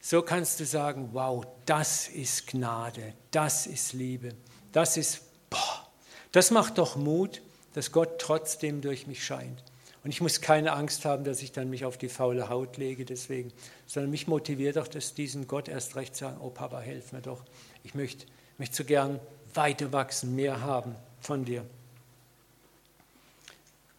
so 0.00 0.22
kannst 0.22 0.60
du 0.60 0.64
sagen, 0.64 1.08
wow, 1.12 1.44
das 1.66 2.06
ist 2.06 2.46
Gnade, 2.46 3.14
das 3.32 3.66
ist 3.66 3.94
Liebe. 3.94 4.36
Das 4.70 4.96
ist, 4.96 5.22
boah, 5.50 5.88
das 6.30 6.52
macht 6.52 6.78
doch 6.78 6.94
Mut, 6.94 7.42
dass 7.74 7.90
Gott 7.90 8.20
trotzdem 8.20 8.80
durch 8.80 9.08
mich 9.08 9.24
scheint. 9.24 9.64
Und 10.06 10.10
ich 10.10 10.20
muss 10.20 10.40
keine 10.40 10.72
Angst 10.72 11.04
haben, 11.04 11.24
dass 11.24 11.42
ich 11.42 11.50
dann 11.50 11.68
mich 11.68 11.84
auf 11.84 11.98
die 11.98 12.08
faule 12.08 12.48
Haut 12.48 12.76
lege 12.76 13.04
deswegen, 13.04 13.52
sondern 13.88 14.12
mich 14.12 14.28
motiviert 14.28 14.76
doch, 14.76 14.86
dass 14.86 15.14
diesen 15.14 15.48
Gott 15.48 15.66
erst 15.66 15.96
recht 15.96 16.14
sagen, 16.14 16.36
oh 16.40 16.48
Papa, 16.48 16.78
helf 16.78 17.10
mir 17.10 17.22
doch. 17.22 17.42
Ich 17.82 17.96
möchte, 17.96 18.24
möchte 18.56 18.76
so 18.76 18.84
gern 18.84 19.18
weiter 19.52 19.92
wachsen, 19.92 20.36
mehr 20.36 20.60
haben 20.60 20.94
von 21.20 21.44
dir. 21.44 21.66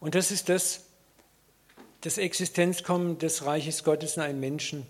Und 0.00 0.14
das 0.14 0.30
ist 0.30 0.48
das, 0.48 0.86
das 2.00 2.16
Existenzkommen 2.16 3.18
des 3.18 3.44
Reiches 3.44 3.84
Gottes 3.84 4.16
in 4.16 4.22
einem 4.22 4.40
Menschen, 4.40 4.86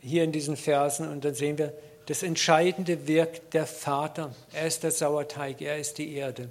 hier 0.00 0.24
in 0.24 0.32
diesen 0.32 0.56
Versen. 0.56 1.06
Und 1.10 1.26
dann 1.26 1.34
sehen 1.34 1.58
wir, 1.58 1.74
das 2.06 2.22
Entscheidende 2.22 3.06
wirkt 3.06 3.52
der 3.52 3.66
Vater. 3.66 4.34
Er 4.54 4.66
ist 4.66 4.82
der 4.82 4.92
Sauerteig, 4.92 5.60
er 5.60 5.76
ist 5.76 5.98
die 5.98 6.14
Erde. 6.14 6.48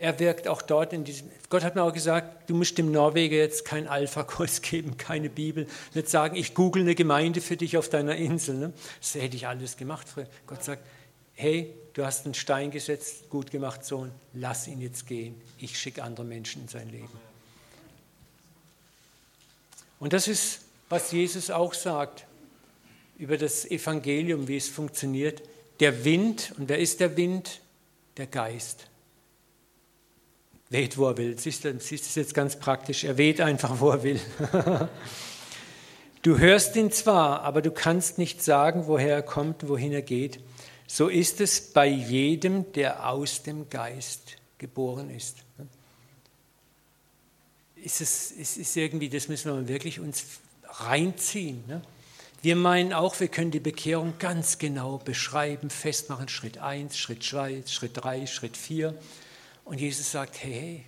Er 0.00 0.20
wirkt 0.20 0.46
auch 0.46 0.62
dort 0.62 0.92
in 0.92 1.02
diesem. 1.02 1.28
Gott 1.50 1.64
hat 1.64 1.74
mir 1.74 1.82
auch 1.82 1.92
gesagt, 1.92 2.48
du 2.48 2.54
musst 2.54 2.78
dem 2.78 2.92
Norweger 2.92 3.36
jetzt 3.36 3.64
keinen 3.64 3.88
Alpha-Kurs 3.88 4.62
geben, 4.62 4.96
keine 4.96 5.28
Bibel. 5.28 5.66
Nicht 5.94 6.08
sagen, 6.08 6.36
ich 6.36 6.54
google 6.54 6.82
eine 6.82 6.94
Gemeinde 6.94 7.40
für 7.40 7.56
dich 7.56 7.76
auf 7.76 7.88
deiner 7.88 8.14
Insel. 8.14 8.56
Ne? 8.56 8.72
Das 9.00 9.14
hätte 9.16 9.36
ich 9.36 9.48
alles 9.48 9.76
gemacht. 9.76 10.08
Früher. 10.08 10.28
Gott 10.46 10.62
sagt, 10.62 10.86
hey, 11.34 11.74
du 11.94 12.06
hast 12.06 12.26
einen 12.26 12.34
Stein 12.34 12.70
gesetzt, 12.70 13.28
gut 13.28 13.50
gemacht, 13.50 13.84
Sohn, 13.84 14.12
lass 14.34 14.68
ihn 14.68 14.80
jetzt 14.80 15.06
gehen. 15.06 15.40
Ich 15.58 15.76
schicke 15.78 16.04
andere 16.04 16.24
Menschen 16.24 16.62
in 16.62 16.68
sein 16.68 16.88
Leben. 16.90 17.08
Und 19.98 20.12
das 20.12 20.28
ist, 20.28 20.60
was 20.88 21.10
Jesus 21.10 21.50
auch 21.50 21.74
sagt 21.74 22.24
über 23.18 23.36
das 23.36 23.68
Evangelium, 23.68 24.46
wie 24.46 24.56
es 24.56 24.68
funktioniert. 24.68 25.42
Der 25.80 26.04
Wind, 26.04 26.54
und 26.56 26.68
wer 26.68 26.78
ist 26.78 27.00
der 27.00 27.16
Wind? 27.16 27.60
Der 28.16 28.28
Geist. 28.28 28.88
Weht, 30.70 30.98
wo 30.98 31.06
er 31.06 31.16
will. 31.16 31.38
Siehst 31.38 31.64
du, 31.64 31.78
siehst 31.80 32.14
du 32.14 32.20
jetzt 32.20 32.34
ganz 32.34 32.56
praktisch. 32.56 33.04
Er 33.04 33.16
weht 33.16 33.40
einfach, 33.40 33.80
wo 33.80 33.90
er 33.90 34.02
will. 34.02 34.20
du 36.22 36.38
hörst 36.38 36.76
ihn 36.76 36.92
zwar, 36.92 37.42
aber 37.42 37.62
du 37.62 37.70
kannst 37.70 38.18
nicht 38.18 38.42
sagen, 38.42 38.86
woher 38.86 39.14
er 39.14 39.22
kommt, 39.22 39.66
wohin 39.68 39.92
er 39.92 40.02
geht. 40.02 40.40
So 40.86 41.08
ist 41.08 41.40
es 41.40 41.72
bei 41.72 41.86
jedem, 41.86 42.70
der 42.72 43.08
aus 43.08 43.42
dem 43.42 43.70
Geist 43.70 44.36
geboren 44.58 45.10
ist. 45.10 45.38
Ist 47.76 48.00
es 48.00 48.30
ist 48.32 48.76
irgendwie, 48.76 49.08
das 49.08 49.28
müssen 49.28 49.54
wir 49.54 49.68
wirklich 49.68 50.00
uns 50.00 50.24
reinziehen. 50.64 51.64
Ne? 51.66 51.80
Wir 52.42 52.56
meinen 52.56 52.92
auch, 52.92 53.18
wir 53.20 53.28
können 53.28 53.50
die 53.50 53.60
Bekehrung 53.60 54.14
ganz 54.18 54.58
genau 54.58 54.98
beschreiben, 54.98 55.70
festmachen, 55.70 56.28
Schritt 56.28 56.58
1, 56.58 56.98
Schritt 56.98 57.22
2, 57.22 57.64
Schritt 57.66 57.92
3, 57.94 58.26
Schritt 58.26 58.56
4. 58.56 58.94
Und 59.68 59.80
Jesus 59.80 60.10
sagt, 60.10 60.42
hey, 60.42 60.52
hey, 60.52 60.84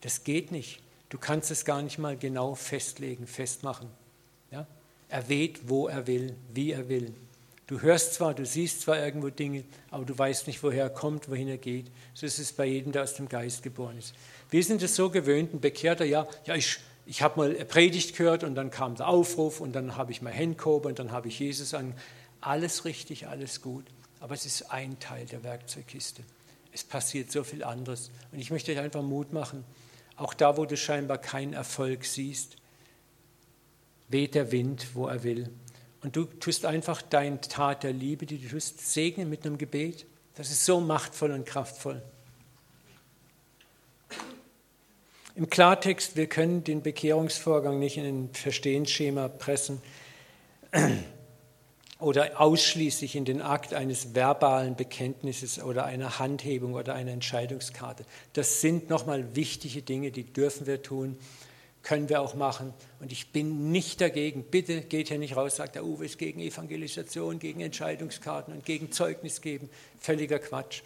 das 0.00 0.22
geht 0.22 0.52
nicht. 0.52 0.80
Du 1.08 1.18
kannst 1.18 1.50
es 1.50 1.64
gar 1.64 1.82
nicht 1.82 1.98
mal 1.98 2.16
genau 2.16 2.54
festlegen, 2.54 3.26
festmachen. 3.26 3.88
Ja? 4.52 4.66
Er 5.08 5.28
weht, 5.28 5.68
wo 5.68 5.88
er 5.88 6.06
will, 6.06 6.36
wie 6.54 6.70
er 6.70 6.88
will. 6.88 7.12
Du 7.66 7.80
hörst 7.80 8.14
zwar, 8.14 8.32
du 8.32 8.46
siehst 8.46 8.82
zwar 8.82 9.04
irgendwo 9.04 9.28
Dinge, 9.28 9.64
aber 9.90 10.04
du 10.04 10.16
weißt 10.16 10.46
nicht, 10.46 10.62
woher 10.62 10.84
er 10.84 10.90
kommt, 10.90 11.28
wohin 11.28 11.48
er 11.48 11.58
geht. 11.58 11.86
So 12.14 12.26
ist 12.26 12.38
es 12.38 12.52
bei 12.52 12.66
jedem, 12.66 12.92
der 12.92 13.02
aus 13.02 13.14
dem 13.14 13.28
Geist 13.28 13.64
geboren 13.64 13.98
ist. 13.98 14.14
Wir 14.50 14.62
sind 14.62 14.82
es 14.82 14.94
so 14.94 15.10
gewöhnt, 15.10 15.52
ein 15.52 15.60
Bekehrter, 15.60 16.04
ja, 16.04 16.28
ja, 16.44 16.54
ich 16.54 16.78
ich 17.06 17.22
habe 17.22 17.38
mal 17.38 17.54
Predigt 17.64 18.16
gehört 18.16 18.42
und 18.42 18.56
dann 18.56 18.70
kam 18.70 18.96
der 18.96 19.08
Aufruf 19.08 19.60
und 19.60 19.72
dann 19.72 19.96
habe 19.96 20.10
ich 20.10 20.22
mal 20.22 20.32
Hände 20.32 20.64
und 20.64 20.98
dann 20.98 21.12
habe 21.12 21.28
ich 21.28 21.38
Jesus 21.38 21.72
an. 21.72 21.94
Alles 22.40 22.84
richtig, 22.84 23.28
alles 23.28 23.62
gut, 23.62 23.84
aber 24.20 24.34
es 24.34 24.44
ist 24.44 24.72
ein 24.72 24.98
Teil 24.98 25.24
der 25.26 25.44
Werkzeugkiste. 25.44 26.22
Es 26.76 26.84
passiert 26.84 27.32
so 27.32 27.42
viel 27.42 27.64
anderes. 27.64 28.10
Und 28.32 28.38
ich 28.38 28.50
möchte 28.50 28.70
euch 28.70 28.78
einfach 28.78 29.00
Mut 29.00 29.32
machen, 29.32 29.64
auch 30.16 30.34
da, 30.34 30.58
wo 30.58 30.66
du 30.66 30.76
scheinbar 30.76 31.16
keinen 31.16 31.54
Erfolg 31.54 32.04
siehst, 32.04 32.58
weht 34.10 34.34
der 34.34 34.52
Wind, 34.52 34.88
wo 34.92 35.06
er 35.06 35.22
will. 35.22 35.48
Und 36.02 36.16
du 36.16 36.24
tust 36.24 36.66
einfach 36.66 37.00
deine 37.00 37.40
Tat 37.40 37.82
der 37.82 37.94
Liebe, 37.94 38.26
die 38.26 38.36
du 38.36 38.48
tust, 38.48 38.92
segnen 38.92 39.30
mit 39.30 39.46
einem 39.46 39.56
Gebet. 39.56 40.04
Das 40.34 40.50
ist 40.50 40.66
so 40.66 40.78
machtvoll 40.78 41.30
und 41.30 41.46
kraftvoll. 41.46 42.02
Im 45.34 45.48
Klartext, 45.48 46.14
wir 46.14 46.26
können 46.26 46.62
den 46.62 46.82
Bekehrungsvorgang 46.82 47.78
nicht 47.78 47.96
in 47.96 48.04
ein 48.04 48.34
Verstehensschema 48.34 49.28
pressen 49.28 49.80
oder 51.98 52.40
ausschließlich 52.40 53.16
in 53.16 53.24
den 53.24 53.40
Akt 53.40 53.72
eines 53.72 54.14
verbalen 54.14 54.76
Bekenntnisses 54.76 55.62
oder 55.62 55.86
einer 55.86 56.18
Handhebung 56.18 56.74
oder 56.74 56.94
einer 56.94 57.12
Entscheidungskarte. 57.12 58.04
Das 58.34 58.60
sind 58.60 58.90
nochmal 58.90 59.34
wichtige 59.34 59.82
Dinge, 59.82 60.10
die 60.10 60.24
dürfen 60.24 60.66
wir 60.66 60.82
tun, 60.82 61.16
können 61.82 62.08
wir 62.08 62.20
auch 62.20 62.34
machen. 62.34 62.74
Und 63.00 63.12
ich 63.12 63.32
bin 63.32 63.70
nicht 63.70 64.00
dagegen. 64.00 64.42
Bitte 64.42 64.82
geht 64.82 65.08
hier 65.08 65.18
nicht 65.18 65.36
raus, 65.36 65.56
sagt 65.56 65.76
der 65.76 65.84
Uwe 65.84 66.04
ist 66.04 66.18
gegen 66.18 66.40
Evangelisation, 66.40 67.38
gegen 67.38 67.60
Entscheidungskarten 67.60 68.52
und 68.52 68.64
gegen 68.64 68.92
Zeugnis 68.92 69.40
geben. 69.40 69.70
Völliger 70.00 70.38
Quatsch. 70.38 70.82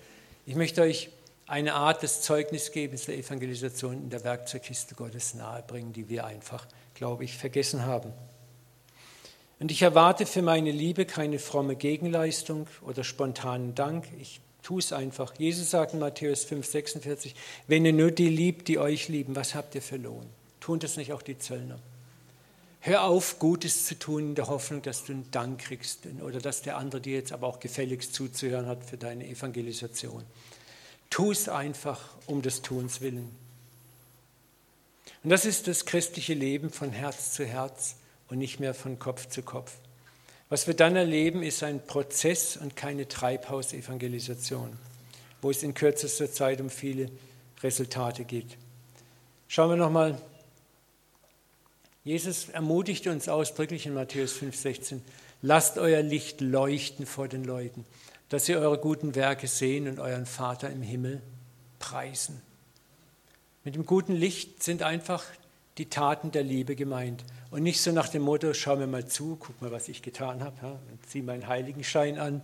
Ich 0.47 0.55
möchte 0.55 0.83
euch 0.83 1.09
eine 1.47 1.75
Art 1.75 2.05
des 2.05 2.21
Zeugnisgebens 2.21 3.07
der 3.07 3.17
Evangelisation 3.17 3.95
in 3.95 4.11
der 4.11 4.23
Werkzeugkiste 4.23 4.95
Gottes 4.95 5.35
nahebringen, 5.35 5.93
die 5.93 6.09
wir 6.09 6.25
einfach, 6.25 6.67
glaube 6.95 7.25
ich, 7.25 7.37
vergessen 7.37 7.85
haben. 7.85 8.13
Und 9.61 9.71
ich 9.71 9.83
erwarte 9.83 10.25
für 10.25 10.41
meine 10.41 10.73
Liebe 10.73 11.05
keine 11.05 11.39
fromme 11.39 11.77
Gegenleistung 11.77 12.67
oder 12.81 13.05
spontanen 13.05 13.75
Dank. 13.75 14.07
Ich 14.19 14.41
tue 14.63 14.79
es 14.79 14.93
einfach. 14.93 15.35
Jesus 15.39 15.71
sagt 15.71 15.93
in 15.93 16.01
Matthäus 16.01 16.45
5, 16.45 16.67
46, 16.67 17.35
wenn 17.67 17.85
ihr 17.85 17.93
nur 17.93 18.11
die 18.11 18.31
liebt, 18.31 18.69
die 18.69 18.79
euch 18.79 19.09
lieben, 19.09 19.37
was 19.37 19.55
habt 19.55 19.75
ihr 19.75 19.83
für 19.83 19.99
Lohn? 19.99 20.27
Tun 20.61 20.79
das 20.79 20.97
nicht 20.97 21.13
auch 21.13 21.21
die 21.21 21.39
Zöllner? 21.39 21.79
Hör 22.81 23.03
auf, 23.05 23.39
Gutes 23.39 23.85
zu 23.85 23.99
tun 23.99 24.31
in 24.31 24.35
der 24.35 24.49
Hoffnung, 24.49 24.81
dass 24.81 25.05
du 25.05 25.13
einen 25.13 25.31
Dank 25.31 25.61
kriegst 25.61 26.07
oder 26.23 26.39
dass 26.39 26.63
der 26.63 26.79
andere 26.79 27.03
dir 27.03 27.17
jetzt 27.17 27.33
aber 27.33 27.47
auch 27.47 27.61
gefälligst 27.61 28.15
zuzuhören 28.15 28.65
hat 28.65 28.83
für 28.83 28.97
deine 28.97 29.27
Evangelisation. 29.27 30.25
Tu 31.11 31.31
es 31.31 31.51
einfach 31.51 32.01
um 32.27 32.41
des 32.41 32.63
Tuns 32.63 33.03
willen. 33.03 33.31
Und 35.23 35.29
das 35.29 35.45
ist 35.45 35.69
das 35.69 35.85
christliche 35.85 36.33
Leben 36.33 36.71
von 36.71 36.93
Herz 36.93 37.35
zu 37.35 37.45
Herz 37.45 37.97
und 38.31 38.39
nicht 38.39 38.61
mehr 38.61 38.75
von 38.75 38.99
Kopf 38.99 39.29
zu 39.29 39.43
Kopf. 39.43 39.75
Was 40.49 40.67
wir 40.67 40.75
dann 40.75 40.97
erleben, 40.97 41.43
ist 41.43 41.63
ein 41.63 41.85
Prozess 41.85 42.57
und 42.57 42.75
keine 42.75 43.07
Treibhausevangelisation, 43.07 44.77
wo 45.43 45.51
es 45.51 45.63
in 45.63 45.75
kürzester 45.75 46.31
Zeit 46.31 46.61
um 46.61 46.71
viele 46.71 47.11
Resultate 47.63 48.25
geht. 48.25 48.57
Schauen 49.49 49.71
wir 49.71 49.77
nochmal 49.77 50.19
Jesus 52.03 52.49
ermutigt 52.49 53.07
uns 53.09 53.29
ausdrücklich 53.29 53.85
in 53.85 53.93
Matthäus 53.93 54.35
5,16, 54.35 55.01
lasst 55.43 55.77
euer 55.77 56.03
Licht 56.03 56.41
leuchten 56.41 57.05
vor 57.05 57.29
den 57.29 57.45
Leuten, 57.45 57.85
dass 58.31 58.47
sie 58.47 58.57
eure 58.57 58.79
guten 58.79 59.15
Werke 59.15 59.47
sehen 59.47 59.87
und 59.87 60.01
euren 60.01 60.25
Vater 60.25 60.71
im 60.71 60.81
Himmel 60.81 61.21
preisen. 61.79 62.41
Mit 63.65 63.75
dem 63.75 63.85
guten 63.85 64.15
Licht 64.15 64.63
sind 64.63 64.83
einfach 64.83 65.25
die 65.79 65.89
Taten 65.89 66.31
der 66.31 66.43
Liebe 66.43 66.77
gemeint. 66.77 67.25
Und 67.51 67.63
nicht 67.63 67.81
so 67.81 67.91
nach 67.93 68.09
dem 68.09 68.23
Motto, 68.23 68.53
schau 68.55 68.77
mir 68.77 68.87
mal 68.87 69.07
zu, 69.07 69.37
guck 69.41 69.61
mal, 69.61 69.73
was 69.73 69.89
ich 69.89 70.03
getan 70.03 70.43
habe, 70.45 70.57
ja, 70.63 70.79
zieh 71.09 71.23
meinen 71.23 71.49
Heiligenschein 71.49 72.19
an, 72.19 72.43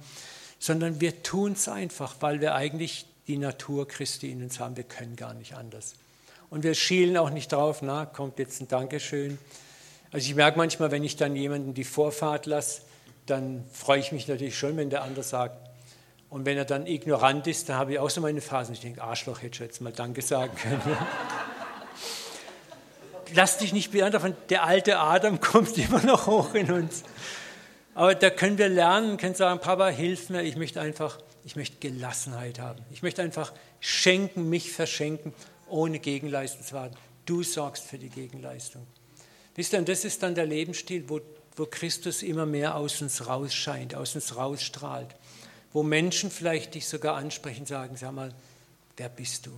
sondern 0.59 1.01
wir 1.01 1.23
tun 1.23 1.53
es 1.53 1.69
einfach, 1.69 2.17
weil 2.21 2.41
wir 2.41 2.55
eigentlich 2.55 3.07
die 3.27 3.39
Natur 3.39 3.87
Christi 3.87 4.31
in 4.31 4.43
uns 4.43 4.61
haben. 4.61 4.77
Wir 4.77 4.85
können 4.85 5.17
gar 5.17 5.35
nicht 5.35 5.55
anders. 5.55 5.95
Und 6.51 6.63
wir 6.63 6.75
schielen 6.75 7.17
auch 7.17 7.31
nicht 7.31 7.53
drauf, 7.53 7.83
na, 7.83 8.07
kommt 8.07 8.39
jetzt 8.39 8.61
ein 8.61 8.69
Dankeschön. 8.69 9.39
Also 10.13 10.29
ich 10.29 10.35
merke 10.35 10.59
manchmal, 10.59 10.91
wenn 10.91 11.05
ich 11.05 11.17
dann 11.17 11.35
jemanden 11.35 11.75
die 11.75 11.85
Vorfahrt 11.85 12.47
lasse, 12.47 12.83
dann 13.27 13.65
freue 13.73 13.99
ich 13.99 14.13
mich 14.13 14.29
natürlich 14.29 14.57
schon, 14.57 14.77
wenn 14.77 14.91
der 14.91 15.03
andere 15.03 15.25
sagt. 15.25 15.69
Und 16.31 16.47
wenn 16.47 16.57
er 16.57 16.65
dann 16.65 16.87
ignorant 16.87 17.47
ist, 17.47 17.69
dann 17.69 17.77
habe 17.77 17.93
ich 17.93 17.99
auch 17.99 18.11
so 18.11 18.21
meine 18.21 18.41
Phasen. 18.41 18.75
Ich 18.75 18.81
denke, 18.81 19.03
Arschloch, 19.03 19.43
hätte 19.43 19.55
ich 19.55 19.61
jetzt 19.61 19.81
mal 19.81 19.93
Danke 19.93 20.23
sagen 20.23 20.55
können. 20.57 20.97
Lass 23.35 23.59
dich 23.59 23.73
nicht 23.73 23.93
beantworten, 23.93 24.37
der 24.49 24.65
alte 24.65 24.99
Adam 24.99 25.41
kommt 25.41 25.77
immer 25.79 26.03
noch 26.03 26.27
hoch 26.27 26.55
in 26.55 26.71
uns. 26.71 27.03
Aber 27.95 28.15
da 28.15 28.31
können 28.31 28.59
wir 28.59 28.69
lernen, 28.69 29.17
können 29.17 29.35
sagen, 29.35 29.61
Papa, 29.61 29.89
hilf 29.89 30.29
mir, 30.29 30.43
ich 30.43 30.57
möchte 30.57 30.81
einfach, 30.81 31.19
ich 31.45 31.57
möchte 31.57 31.79
Gelassenheit 31.79 32.59
haben. 32.59 32.85
Ich 32.91 33.03
möchte 33.03 33.23
einfach 33.23 33.53
schenken, 33.81 34.51
mich 34.51 34.71
verschenken 34.71 35.33
ohne 35.69 35.99
Gegenleistung 35.99 36.63
zu 36.63 36.75
warten. 36.75 36.97
Du 37.25 37.43
sorgst 37.43 37.85
für 37.85 37.99
die 37.99 38.11
Gegenleistung. 38.11 38.87
Wisst 39.55 39.73
ihr, 39.73 39.79
und 39.79 39.89
das 39.89 40.05
ist 40.05 40.23
dann 40.23 40.35
der 40.35 40.47
Lebensstil, 40.47 41.09
wo, 41.09 41.21
wo 41.57 41.67
Christus 41.67 42.23
immer 42.23 42.45
mehr 42.45 42.77
aus 42.77 43.01
uns 43.01 43.27
rausscheint, 43.27 43.95
aus 43.95 44.15
uns 44.15 44.37
rausstrahlt. 44.37 45.17
Wo 45.73 45.83
Menschen 45.83 46.31
vielleicht 46.31 46.75
dich 46.75 46.87
sogar 46.87 47.17
ansprechen, 47.17 47.67
sagen, 47.67 47.97
sag 47.97 48.13
mal, 48.13 48.35
wer 48.97 49.09
bist 49.09 49.47
du? 49.47 49.51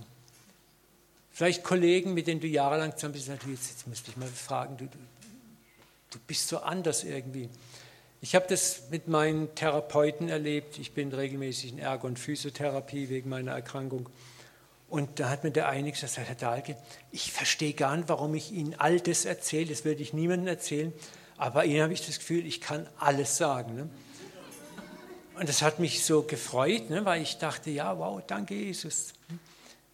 Vielleicht 1.31 1.63
Kollegen, 1.63 2.13
mit 2.13 2.27
denen 2.27 2.41
du 2.41 2.47
jahrelang 2.47 2.95
zusammen 2.95 3.13
bist, 3.13 3.27
jetzt, 3.27 3.45
jetzt 3.45 3.87
müsste 3.87 4.11
ich 4.11 4.17
mal 4.17 4.27
fragen, 4.27 4.77
du, 4.77 4.85
du, 4.85 4.97
du 6.11 6.19
bist 6.27 6.47
so 6.47 6.59
anders 6.59 7.03
irgendwie. 7.03 7.49
Ich 8.21 8.35
habe 8.35 8.45
das 8.49 8.89
mit 8.89 9.07
meinen 9.07 9.53
Therapeuten 9.55 10.27
erlebt. 10.27 10.77
Ich 10.77 10.93
bin 10.93 11.13
regelmäßig 11.13 11.71
in 11.71 11.79
Ergo- 11.79 12.07
und 12.07 12.19
Physiotherapie 12.19 13.07
wegen 13.07 13.29
meiner 13.29 13.53
Erkrankung. 13.53 14.09
Und 14.89 15.19
da 15.19 15.29
hat 15.29 15.43
mir 15.43 15.51
der 15.51 15.69
eine 15.69 15.91
gesagt, 15.91 16.17
Herr 16.17 16.35
Dahlke, 16.35 16.75
ich 17.11 17.31
verstehe 17.31 17.73
gar 17.73 17.95
nicht, 17.95 18.09
warum 18.09 18.33
ich 18.33 18.51
Ihnen 18.51 18.75
all 18.77 18.99
das 18.99 19.23
erzähle, 19.23 19.67
das 19.67 19.85
würde 19.85 20.01
ich 20.01 20.13
niemandem 20.13 20.47
erzählen, 20.47 20.91
aber 21.37 21.63
Ihnen 21.63 21.83
habe 21.83 21.93
ich 21.93 22.05
das 22.05 22.17
Gefühl, 22.17 22.45
ich 22.45 22.59
kann 22.59 22.87
alles 22.97 23.37
sagen. 23.37 23.75
Ne? 23.75 23.89
Und 25.39 25.47
das 25.47 25.61
hat 25.61 25.79
mich 25.79 26.03
so 26.03 26.23
gefreut, 26.23 26.89
ne, 26.89 27.05
weil 27.05 27.21
ich 27.21 27.37
dachte, 27.37 27.69
ja, 27.69 27.97
wow, 27.97 28.21
danke 28.25 28.55
Jesus. 28.55 29.13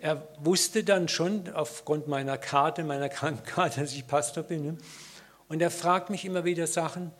Er 0.05 0.21
wusste 0.37 0.83
dann 0.83 1.07
schon 1.07 1.51
aufgrund 1.51 2.07
meiner 2.07 2.37
Karte, 2.37 2.83
meiner 2.83 3.09
Krankenkarte, 3.09 3.79
dass 3.81 3.91
ich 3.91 4.05
Pastor 4.05 4.43
bin. 4.43 4.63
Ne? 4.63 4.77
Und 5.47 5.63
er 5.63 5.71
fragt 5.71 6.11
mich 6.11 6.25
immer 6.25 6.45
wieder 6.45 6.67
Sachen. 6.67 7.11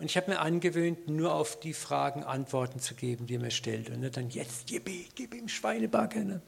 Und 0.00 0.06
ich 0.06 0.16
habe 0.16 0.32
mir 0.32 0.40
angewöhnt, 0.40 1.06
nur 1.06 1.32
auf 1.36 1.60
die 1.60 1.72
Fragen 1.72 2.24
Antworten 2.24 2.80
zu 2.80 2.96
geben, 2.96 3.28
die 3.28 3.36
er 3.36 3.40
mir 3.40 3.52
stellt. 3.52 3.90
Und 3.90 4.16
dann 4.16 4.28
jetzt, 4.30 4.66
gib 4.66 4.88
ihm 4.88 5.46
Schweinebacke. 5.46 6.24
Ne? 6.24 6.40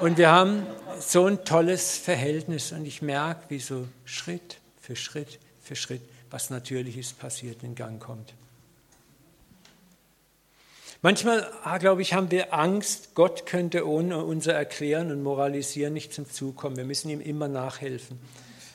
Und 0.00 0.18
wir 0.18 0.32
haben 0.32 0.66
so 0.98 1.26
ein 1.26 1.44
tolles 1.44 1.96
Verhältnis 1.96 2.72
und 2.72 2.84
ich 2.84 3.00
merke, 3.00 3.50
wie 3.50 3.60
so 3.60 3.86
Schritt 4.04 4.58
für 4.80 4.96
Schritt 4.96 5.38
für 5.62 5.76
Schritt, 5.76 6.02
was 6.28 6.50
Natürliches 6.50 7.12
passiert, 7.12 7.62
in 7.62 7.76
Gang 7.76 8.02
kommt. 8.02 8.34
Manchmal, 11.00 11.48
ah, 11.62 11.78
glaube 11.78 12.02
ich, 12.02 12.12
haben 12.14 12.32
wir 12.32 12.52
Angst, 12.52 13.14
Gott 13.14 13.46
könnte 13.46 13.86
ohne 13.86 14.24
unser 14.24 14.54
Erklären 14.54 15.12
und 15.12 15.22
Moralisieren 15.22 15.92
nicht 15.92 16.12
zum 16.12 16.28
Zug 16.28 16.56
kommen. 16.56 16.76
Wir 16.76 16.84
müssen 16.84 17.08
ihm 17.08 17.20
immer 17.20 17.46
nachhelfen. 17.46 18.18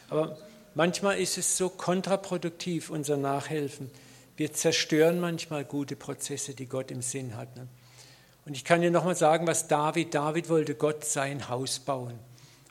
Aber 0.10 0.38
manchmal 0.74 1.20
ist 1.20 1.38
es 1.38 1.58
so 1.58 1.68
kontraproduktiv, 1.68 2.90
unser 2.90 3.18
Nachhelfen. 3.18 3.92
Wir 4.38 4.54
zerstören 4.54 5.20
manchmal 5.20 5.66
gute 5.66 5.98
Prozesse, 5.98 6.54
die 6.54 6.66
Gott 6.66 6.92
im 6.92 7.02
Sinn 7.02 7.36
hat. 7.36 7.58
Ne? 7.58 7.68
Und 8.46 8.56
ich 8.56 8.64
kann 8.64 8.80
dir 8.80 8.90
nochmal 8.90 9.16
sagen, 9.16 9.46
was 9.46 9.68
David, 9.68 10.14
David 10.14 10.48
wollte 10.48 10.76
Gott 10.76 11.04
sein 11.04 11.50
Haus 11.50 11.80
bauen. 11.80 12.18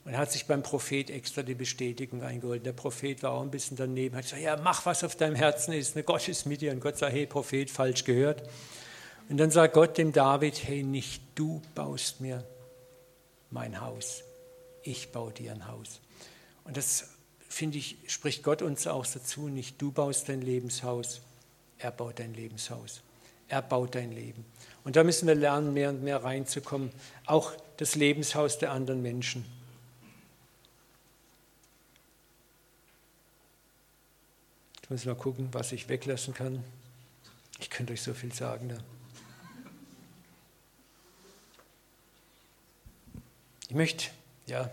Und 0.07 0.17
hat 0.17 0.33
sich 0.33 0.47
beim 0.47 0.63
Prophet 0.63 1.11
extra 1.11 1.43
die 1.43 1.55
Bestätigung 1.55 2.23
eingeholt. 2.23 2.65
Der 2.65 2.73
Prophet 2.73 3.23
war 3.23 3.33
auch 3.33 3.43
ein 3.43 3.51
bisschen 3.51 3.77
daneben, 3.77 4.17
hat 4.17 4.25
gesagt, 4.25 4.43
ja, 4.43 4.57
mach, 4.57 4.87
was 4.87 5.05
auf 5.05 5.15
deinem 5.15 5.37
Herzen 5.37 5.73
ist. 5.75 5.95
Ne, 5.95 6.03
Gott 6.03 6.27
ist 6.27 6.47
mit 6.47 6.63
dir. 6.63 6.73
Und 6.73 6.81
Gott 6.81 6.97
sagt, 6.97 7.13
hey, 7.13 7.27
Prophet, 7.27 7.71
falsch 7.71 8.05
gehört. 8.05 8.43
Und 9.33 9.39
dann 9.39 9.51
sagt 9.51 9.73
Gott 9.73 9.97
dem 9.97 10.13
David, 10.13 10.63
hey, 10.63 10.83
nicht 10.83 11.23
du 11.37 11.63
baust 11.75 12.21
mir 12.21 12.45
mein 13.51 13.81
Haus, 13.81 14.25
ich 14.83 15.11
baue 15.11 15.33
dir 15.33 15.53
ein 15.53 15.69
Haus. 15.69 16.01
Und 16.65 16.77
das, 16.77 17.15
finde 17.49 17.79
ich, 17.79 17.97
spricht 18.09 18.43
Gott 18.43 18.61
uns 18.61 18.87
auch 18.87 19.07
dazu, 19.07 19.49
nicht 19.49 19.81
du 19.81 19.91
baust 19.91 20.29
dein 20.29 20.43
Lebenshaus, 20.43 21.23
er 21.79 21.93
baut 21.93 22.19
dein 22.19 22.35
Lebenshaus. 22.35 23.01
Er 23.49 23.63
baut 23.63 23.95
dein 23.95 24.13
Leben. 24.13 24.45
Und 24.85 24.97
da 24.97 25.03
müssen 25.03 25.27
wir 25.27 25.35
lernen, 25.35 25.73
mehr 25.73 25.89
und 25.89 26.03
mehr 26.03 26.23
reinzukommen, 26.23 26.91
auch 27.25 27.53
das 27.79 27.95
Lebenshaus 27.95 28.59
der 28.59 28.71
anderen 28.73 29.01
Menschen. 29.01 29.47
Ich 34.83 34.91
muss 34.91 35.07
mal 35.07 35.15
gucken, 35.15 35.49
was 35.53 35.73
ich 35.73 35.89
weglassen 35.89 36.35
kann. 36.35 36.63
Ich 37.61 37.71
könnte 37.71 37.95
euch 37.95 38.03
so 38.03 38.13
viel 38.13 38.35
sagen 38.35 38.69
da. 38.69 39.02
Ich 43.73 43.77
möchte, 43.77 44.11
ja, 44.49 44.71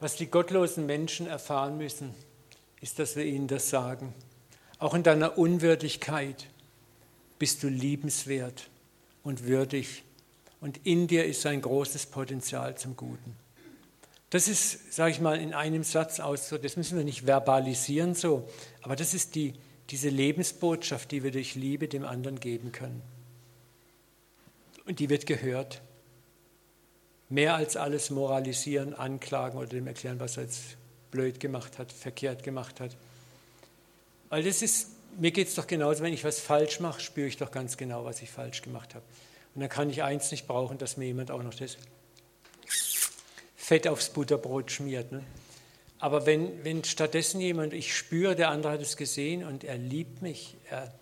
was 0.00 0.16
die 0.16 0.26
gottlosen 0.26 0.84
Menschen 0.84 1.28
erfahren 1.28 1.78
müssen, 1.78 2.12
ist, 2.80 2.98
dass 2.98 3.14
wir 3.14 3.24
ihnen 3.24 3.46
das 3.46 3.70
sagen. 3.70 4.12
Auch 4.80 4.94
in 4.94 5.04
deiner 5.04 5.38
Unwürdigkeit 5.38 6.48
bist 7.38 7.62
du 7.62 7.68
liebenswert 7.68 8.68
und 9.22 9.44
würdig. 9.46 10.02
Und 10.60 10.84
in 10.84 11.06
dir 11.06 11.24
ist 11.24 11.46
ein 11.46 11.62
großes 11.62 12.06
Potenzial 12.06 12.76
zum 12.76 12.96
Guten. 12.96 13.36
Das 14.30 14.48
ist, 14.48 14.92
sage 14.92 15.12
ich 15.12 15.20
mal, 15.20 15.40
in 15.40 15.54
einem 15.54 15.84
Satz 15.84 16.18
aus, 16.18 16.48
das 16.48 16.76
müssen 16.76 16.98
wir 16.98 17.04
nicht 17.04 17.26
verbalisieren 17.26 18.16
so, 18.16 18.48
aber 18.82 18.96
das 18.96 19.14
ist 19.14 19.36
die, 19.36 19.54
diese 19.90 20.08
Lebensbotschaft, 20.08 21.12
die 21.12 21.22
wir 21.22 21.30
durch 21.30 21.54
Liebe 21.54 21.86
dem 21.86 22.04
anderen 22.04 22.40
geben 22.40 22.72
können. 22.72 23.02
Und 24.84 24.98
die 24.98 25.10
wird 25.10 25.24
gehört. 25.24 25.80
Mehr 27.28 27.54
als 27.54 27.76
alles 27.76 28.10
moralisieren, 28.10 28.94
anklagen 28.94 29.58
oder 29.58 29.68
dem 29.68 29.86
erklären, 29.86 30.18
was 30.20 30.36
er 30.36 30.44
jetzt 30.44 30.76
blöd 31.10 31.40
gemacht 31.40 31.78
hat, 31.78 31.92
verkehrt 31.92 32.42
gemacht 32.42 32.80
hat. 32.80 32.96
Weil 34.30 34.42
das 34.42 34.62
ist 34.62 34.88
mir 35.18 35.32
geht 35.32 35.48
es 35.48 35.54
doch 35.54 35.66
genauso, 35.66 36.02
wenn 36.02 36.12
ich 36.12 36.24
was 36.24 36.38
falsch 36.38 36.80
mache, 36.80 37.00
spüre 37.00 37.26
ich 37.26 37.36
doch 37.36 37.50
ganz 37.50 37.76
genau, 37.76 38.04
was 38.04 38.22
ich 38.22 38.30
falsch 38.30 38.62
gemacht 38.62 38.94
habe. 38.94 39.04
Und 39.54 39.60
dann 39.60 39.70
kann 39.70 39.90
ich 39.90 40.02
eins 40.02 40.30
nicht 40.30 40.46
brauchen, 40.46 40.78
dass 40.78 40.96
mir 40.96 41.06
jemand 41.06 41.30
auch 41.30 41.42
noch 41.42 41.54
das 41.54 41.76
Fett 43.56 43.88
aufs 43.88 44.10
Butterbrot 44.10 44.70
schmiert. 44.70 45.10
Ne? 45.12 45.24
Aber 45.98 46.26
wenn, 46.26 46.64
wenn 46.64 46.84
stattdessen 46.84 47.40
jemand, 47.40 47.72
ich 47.72 47.96
spüre, 47.96 48.36
der 48.36 48.50
andere 48.50 48.72
hat 48.72 48.80
es 48.80 48.96
gesehen 48.96 49.44
und 49.44 49.64
er 49.64 49.76
liebt 49.76 50.22
mich, 50.22 50.56
er 50.70 50.92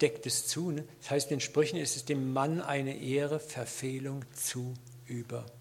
deckt 0.00 0.26
es 0.26 0.46
zu. 0.46 0.70
Ne? 0.70 0.84
Das 1.00 1.10
heißt, 1.10 1.32
in 1.32 1.40
Sprüchen 1.40 1.78
ist 1.78 1.96
es 1.96 2.04
dem 2.04 2.32
Mann 2.32 2.60
eine 2.60 2.96
Ehre, 2.96 3.40
Verfehlung 3.40 4.24
zu 4.32 4.74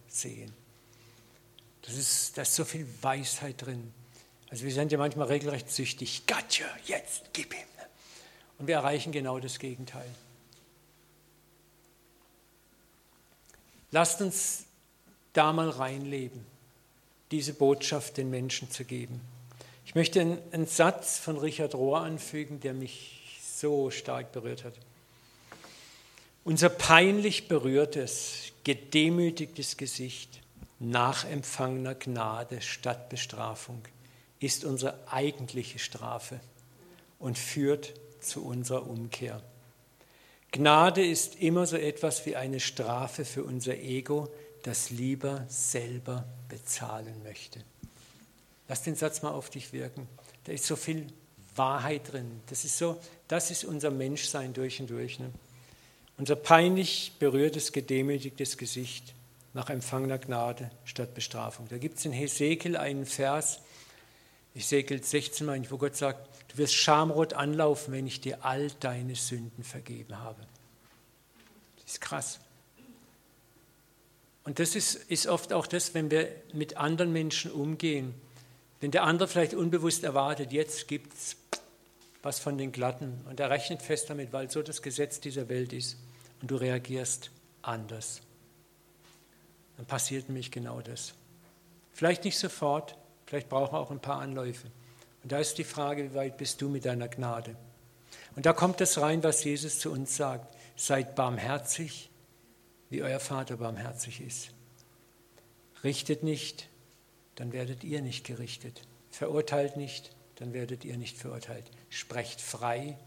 übersehen. 0.07 0.53
Das 1.81 1.95
ist, 1.95 2.37
da 2.37 2.41
ist 2.41 2.55
so 2.55 2.65
viel 2.65 2.87
Weisheit 3.01 3.65
drin. 3.65 3.93
Also 4.49 4.63
wir 4.65 4.73
sind 4.73 4.91
ja 4.91 4.97
manchmal 4.97 5.27
regelrecht 5.27 5.69
süchtig. 5.69 6.23
Gotcha, 6.25 6.65
jetzt 6.85 7.23
gib 7.33 7.53
ihm. 7.53 7.59
Und 8.57 8.67
wir 8.67 8.75
erreichen 8.75 9.11
genau 9.11 9.39
das 9.39 9.59
Gegenteil. 9.59 10.09
Lasst 13.91 14.21
uns 14.21 14.65
da 15.33 15.53
mal 15.53 15.69
reinleben, 15.69 16.45
diese 17.31 17.53
Botschaft 17.53 18.17
den 18.17 18.29
Menschen 18.29 18.71
zu 18.71 18.83
geben. 18.83 19.21
Ich 19.85 19.95
möchte 19.95 20.19
einen, 20.19 20.39
einen 20.51 20.65
Satz 20.65 21.19
von 21.19 21.37
Richard 21.37 21.75
Rohr 21.75 22.01
anfügen, 22.01 22.59
der 22.59 22.73
mich 22.73 23.39
so 23.41 23.91
stark 23.91 24.31
berührt 24.31 24.63
hat. 24.63 24.73
Unser 26.47 26.69
peinlich 26.69 27.49
berührtes, 27.49 28.53
gedemütigtes 28.63 29.75
Gesicht 29.75 30.39
nach 30.79 31.25
empfangener 31.25 31.93
Gnade 31.93 32.61
statt 32.61 33.09
Bestrafung 33.09 33.81
ist 34.39 34.63
unsere 34.63 34.97
eigentliche 35.11 35.77
Strafe 35.77 36.39
und 37.19 37.37
führt 37.37 37.95
zu 38.21 38.45
unserer 38.45 38.87
Umkehr. 38.87 39.43
Gnade 40.53 41.05
ist 41.05 41.35
immer 41.35 41.65
so 41.65 41.75
etwas 41.75 42.25
wie 42.25 42.37
eine 42.37 42.61
Strafe 42.61 43.25
für 43.25 43.43
unser 43.43 43.75
Ego, 43.75 44.29
das 44.63 44.89
lieber 44.89 45.43
selber 45.49 46.23
bezahlen 46.47 47.23
möchte. 47.23 47.59
Lass 48.69 48.83
den 48.83 48.95
Satz 48.95 49.21
mal 49.21 49.31
auf 49.31 49.49
dich 49.49 49.73
wirken. 49.73 50.07
Da 50.45 50.53
ist 50.53 50.65
so 50.65 50.77
viel 50.77 51.07
Wahrheit 51.57 52.13
drin. 52.13 52.39
Das 52.47 52.63
ist 52.63 52.77
so, 52.77 53.01
das 53.27 53.51
ist 53.51 53.65
unser 53.65 53.91
Menschsein 53.91 54.53
durch 54.53 54.79
und 54.79 54.89
durch. 54.89 55.19
Ne? 55.19 55.29
Unser 56.17 56.35
peinlich 56.35 57.13
berührtes, 57.19 57.71
gedemütigtes 57.71 58.57
Gesicht 58.57 59.13
nach 59.53 59.69
empfangener 59.69 60.17
Gnade 60.17 60.71
statt 60.83 61.13
Bestrafung. 61.13 61.67
Da 61.69 61.77
gibt 61.77 61.99
es 61.99 62.05
in 62.05 62.11
Hesekiel 62.11 62.75
einen 62.75 63.05
Vers, 63.05 63.59
Hesekiel 64.55 65.03
16, 65.03 65.45
meine 65.45 65.63
ich, 65.63 65.71
wo 65.71 65.77
Gott 65.77 65.95
sagt, 65.95 66.27
du 66.51 66.57
wirst 66.57 66.73
schamrot 66.73 67.33
anlaufen, 67.33 67.93
wenn 67.93 68.07
ich 68.07 68.19
dir 68.19 68.43
all 68.43 68.71
deine 68.79 69.15
Sünden 69.15 69.63
vergeben 69.63 70.17
habe. 70.17 70.41
Das 71.75 71.93
ist 71.93 72.01
krass. 72.01 72.39
Und 74.43 74.57
das 74.57 74.75
ist, 74.75 74.95
ist 74.95 75.27
oft 75.27 75.53
auch 75.53 75.67
das, 75.67 75.93
wenn 75.93 76.09
wir 76.09 76.29
mit 76.53 76.77
anderen 76.77 77.13
Menschen 77.13 77.51
umgehen. 77.51 78.15
Wenn 78.79 78.89
der 78.89 79.03
andere 79.03 79.27
vielleicht 79.27 79.53
unbewusst 79.53 80.03
erwartet, 80.03 80.51
jetzt 80.51 80.87
gibt 80.87 81.13
es 81.13 81.35
was 82.23 82.39
von 82.39 82.57
den 82.57 82.71
Glatten 82.71 83.21
und 83.29 83.39
er 83.39 83.51
rechnet 83.51 83.81
fest 83.83 84.09
damit, 84.09 84.33
weil 84.33 84.49
so 84.49 84.63
das 84.63 84.81
Gesetz 84.81 85.19
dieser 85.19 85.49
Welt 85.49 85.73
ist 85.73 85.97
und 86.41 86.51
du 86.51 86.55
reagierst 86.55 87.31
anders. 87.61 88.21
Dann 89.77 89.85
passiert 89.85 90.27
nämlich 90.27 90.51
genau 90.51 90.81
das. 90.81 91.13
Vielleicht 91.93 92.25
nicht 92.25 92.37
sofort, 92.37 92.95
vielleicht 93.25 93.49
brauchen 93.49 93.73
wir 93.73 93.79
auch 93.79 93.91
ein 93.91 93.99
paar 93.99 94.21
Anläufe. 94.21 94.67
Und 95.23 95.31
da 95.31 95.39
ist 95.39 95.57
die 95.57 95.63
Frage, 95.63 96.11
wie 96.11 96.15
weit 96.15 96.37
bist 96.37 96.61
du 96.61 96.69
mit 96.69 96.85
deiner 96.85 97.07
Gnade? 97.07 97.55
Und 98.35 98.45
da 98.45 98.53
kommt 98.53 98.79
das 98.81 98.99
rein, 98.99 99.23
was 99.23 99.43
Jesus 99.43 99.79
zu 99.79 99.91
uns 99.91 100.15
sagt. 100.15 100.55
Seid 100.75 101.15
barmherzig, 101.15 102.09
wie 102.89 103.01
euer 103.01 103.19
Vater 103.19 103.57
barmherzig 103.57 104.21
ist. 104.21 104.51
Richtet 105.83 106.23
nicht, 106.23 106.69
dann 107.35 107.51
werdet 107.51 107.83
ihr 107.83 108.01
nicht 108.01 108.25
gerichtet. 108.25 108.81
Verurteilt 109.09 109.77
nicht, 109.77 110.15
dann 110.35 110.53
werdet 110.53 110.85
ihr 110.85 110.97
nicht 110.97 111.17
verurteilt. 111.17 111.71
Sprecht 111.89 112.41
frei, 112.41 112.97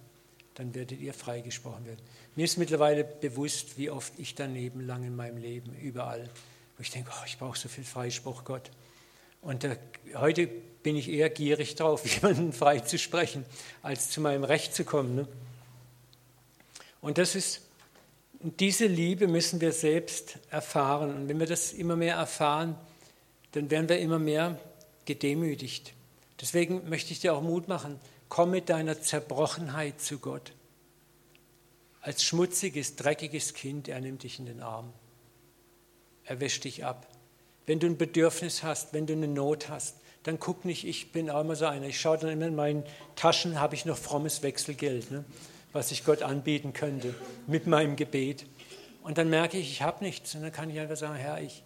dann 0.54 0.74
werdet 0.74 1.00
ihr 1.00 1.14
freigesprochen 1.14 1.86
werden. 1.86 2.00
Mir 2.36 2.44
ist 2.44 2.58
mittlerweile 2.58 3.04
bewusst, 3.04 3.78
wie 3.78 3.90
oft 3.90 4.12
ich 4.18 4.34
daneben 4.34 4.80
lang 4.86 5.04
in 5.04 5.16
meinem 5.16 5.38
Leben, 5.38 5.74
überall, 5.74 6.28
wo 6.76 6.82
ich 6.82 6.90
denke, 6.90 7.10
oh, 7.12 7.24
ich 7.26 7.38
brauche 7.38 7.58
so 7.58 7.68
viel 7.68 7.84
Freispruch, 7.84 8.44
Gott. 8.44 8.70
Und 9.42 9.64
äh, 9.64 9.76
heute 10.14 10.46
bin 10.46 10.96
ich 10.96 11.08
eher 11.08 11.30
gierig 11.30 11.74
drauf, 11.76 12.06
jemanden 12.14 12.52
frei 12.52 12.80
zu 12.80 12.98
sprechen, 12.98 13.44
als 13.82 14.10
zu 14.10 14.20
meinem 14.20 14.44
Recht 14.44 14.74
zu 14.74 14.84
kommen. 14.84 15.14
Ne? 15.14 15.28
Und 17.00 17.18
das 17.18 17.34
ist, 17.34 17.62
diese 18.42 18.86
Liebe 18.86 19.28
müssen 19.28 19.60
wir 19.60 19.72
selbst 19.72 20.38
erfahren. 20.50 21.14
Und 21.14 21.28
wenn 21.28 21.38
wir 21.38 21.46
das 21.46 21.72
immer 21.72 21.96
mehr 21.96 22.16
erfahren, 22.16 22.76
dann 23.52 23.70
werden 23.70 23.88
wir 23.88 23.98
immer 23.98 24.18
mehr 24.18 24.58
gedemütigt. 25.04 25.94
Deswegen 26.40 26.88
möchte 26.88 27.12
ich 27.12 27.20
dir 27.20 27.34
auch 27.34 27.42
Mut 27.42 27.68
machen, 27.68 27.98
komm 28.30 28.52
mit 28.52 28.70
deiner 28.70 29.02
Zerbrochenheit 29.02 30.00
zu 30.00 30.18
Gott. 30.18 30.52
Als 32.00 32.24
schmutziges, 32.24 32.96
dreckiges 32.96 33.52
Kind, 33.52 33.88
er 33.88 34.00
nimmt 34.00 34.22
dich 34.22 34.38
in 34.38 34.46
den 34.46 34.62
Arm. 34.62 34.90
Er 36.24 36.40
wäscht 36.40 36.64
dich 36.64 36.86
ab. 36.86 37.06
Wenn 37.66 37.78
du 37.78 37.86
ein 37.86 37.98
Bedürfnis 37.98 38.62
hast, 38.62 38.94
wenn 38.94 39.06
du 39.06 39.12
eine 39.12 39.28
Not 39.28 39.68
hast, 39.68 39.96
dann 40.22 40.38
guck 40.38 40.64
nicht, 40.64 40.86
ich 40.86 41.12
bin 41.12 41.28
auch 41.28 41.40
immer 41.40 41.56
so 41.56 41.66
einer. 41.66 41.86
Ich 41.86 42.00
schaue 42.00 42.18
dann 42.18 42.30
immer 42.30 42.46
in 42.46 42.54
meinen 42.54 42.84
Taschen, 43.16 43.60
habe 43.60 43.74
ich 43.74 43.84
noch 43.84 43.98
frommes 43.98 44.42
Wechselgeld, 44.42 45.10
ne, 45.10 45.24
was 45.72 45.90
ich 45.90 46.04
Gott 46.04 46.22
anbieten 46.22 46.72
könnte 46.72 47.14
mit 47.46 47.66
meinem 47.66 47.96
Gebet. 47.96 48.46
Und 49.02 49.18
dann 49.18 49.28
merke 49.28 49.58
ich, 49.58 49.70
ich 49.70 49.82
habe 49.82 50.04
nichts. 50.04 50.34
Und 50.34 50.42
dann 50.42 50.52
kann 50.52 50.70
ich 50.70 50.78
einfach 50.78 50.96
sagen, 50.96 51.16
Herr, 51.16 51.40
ich 51.40 51.62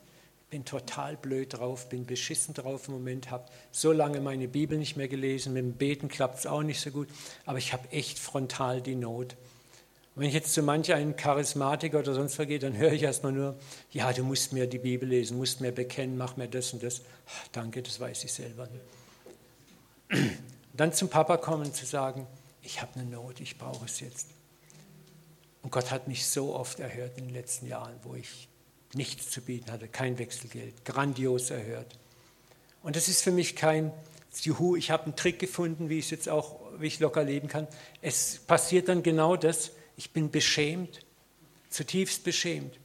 bin 0.55 0.65
total 0.65 1.17
blöd 1.17 1.59
drauf, 1.59 1.89
bin 1.89 2.07
beschissen 2.07 2.55
drauf 2.55 2.87
im 2.87 2.95
Moment, 2.95 3.29
habe 3.29 3.47
so 3.73 3.91
lange 3.91 4.21
meine 4.21 4.47
Bibel 4.47 4.79
nicht 4.79 4.97
mehr 4.97 5.09
gelesen, 5.09 5.53
mit 5.53 5.65
dem 5.65 5.73
Beten 5.73 6.07
klappt 6.07 6.39
es 6.39 6.47
auch 6.47 6.63
nicht 6.63 6.81
so 6.81 6.93
gut, 6.93 7.09
aber 7.45 7.59
ich 7.59 7.73
habe 7.73 7.91
echt 7.91 8.21
frontal 8.21 8.81
die 8.81 8.95
Not. 8.95 9.33
Und 10.15 10.23
wenn 10.23 10.29
ich 10.29 10.35
jetzt 10.35 10.55
zu 10.55 10.63
manch 10.63 10.95
einen 10.95 11.17
Charismatiker 11.17 11.99
oder 11.99 12.15
sonst 12.15 12.39
was 12.39 12.47
gehe, 12.47 12.61
dann 12.61 12.77
höre 12.77 12.93
ich 12.93 13.03
erstmal 13.03 13.33
nur, 13.33 13.57
ja, 13.91 14.13
du 14.13 14.23
musst 14.23 14.53
mir 14.53 14.69
die 14.69 14.79
Bibel 14.79 15.09
lesen, 15.09 15.39
musst 15.39 15.61
mir 15.61 15.73
bekennen, 15.73 16.17
mach 16.17 16.37
mir 16.37 16.47
das 16.47 16.73
und 16.73 16.85
das. 16.85 17.03
Ach, 17.27 17.49
danke, 17.51 17.83
das 17.83 17.99
weiß 17.99 18.23
ich 18.23 18.33
selber. 18.33 18.69
Dann 20.73 20.93
zum 20.93 21.09
Papa 21.09 21.37
kommen 21.37 21.65
und 21.65 21.75
zu 21.75 21.85
sagen, 21.85 22.29
ich 22.63 22.81
habe 22.81 22.93
eine 22.95 23.11
Not, 23.11 23.41
ich 23.41 23.59
brauche 23.59 23.87
es 23.87 23.99
jetzt. 23.99 24.29
Und 25.63 25.73
Gott 25.73 25.91
hat 25.91 26.07
mich 26.07 26.25
so 26.25 26.55
oft 26.55 26.79
erhört 26.79 27.19
in 27.19 27.25
den 27.25 27.35
letzten 27.35 27.67
Jahren, 27.67 27.97
wo 28.05 28.15
ich 28.15 28.49
nichts 28.95 29.31
zu 29.31 29.41
bieten 29.41 29.71
hatte, 29.71 29.89
kein 29.89 30.19
Wechselgeld, 30.19 30.85
grandios 30.85 31.51
erhört. 31.51 31.99
Und 32.83 32.97
das 32.97 33.09
ist 33.09 33.23
für 33.23 33.31
mich 33.31 33.57
kein, 33.57 33.93
juhu, 34.43 34.77
ich 34.77 34.91
habe 34.91 35.05
einen 35.05 35.17
Trick 35.17 35.39
gefunden, 35.39 35.89
wie 35.89 35.99
ich 35.99 36.11
jetzt 36.11 36.29
auch, 36.29 36.61
wie 36.79 36.87
ich 36.87 37.01
locker 37.01 37.25
leben 37.25 37.49
kann. 37.49 37.67
Es 38.03 38.39
passiert 38.47 38.89
dann 38.89 39.03
genau 39.03 39.37
das, 39.37 39.71
ich 39.97 40.11
bin 40.11 40.31
beschämt, 40.31 41.01
zutiefst 41.71 42.25
beschämt. 42.25 42.79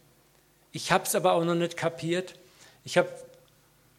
Ich 0.72 0.92
habe 0.92 1.04
es 1.04 1.16
aber 1.16 1.34
auch 1.34 1.44
noch 1.44 1.56
nicht 1.56 1.76
kapiert. 1.76 2.36
Ich, 2.84 2.98
hab, 2.98 3.08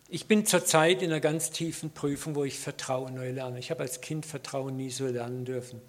ich 0.09 0.27
bin 0.27 0.47
zurzeit 0.47 1.03
in 1.03 1.11
einer 1.11 1.21
ganz 1.21 1.51
tiefen 1.51 1.91
Prüfung, 1.91 2.35
wo 2.35 2.45
ich 2.45 2.59
Vertrauen 2.59 3.15
neu 3.15 3.31
lerne. 3.33 3.59
Ich 3.59 3.71
habe 3.71 3.83
als 3.83 4.01
Kind 4.01 4.25
Vertrauen 4.25 4.77
nie 4.77 4.91
so 4.91 5.07
lernen 5.07 5.45
dürfen. 5.45 5.81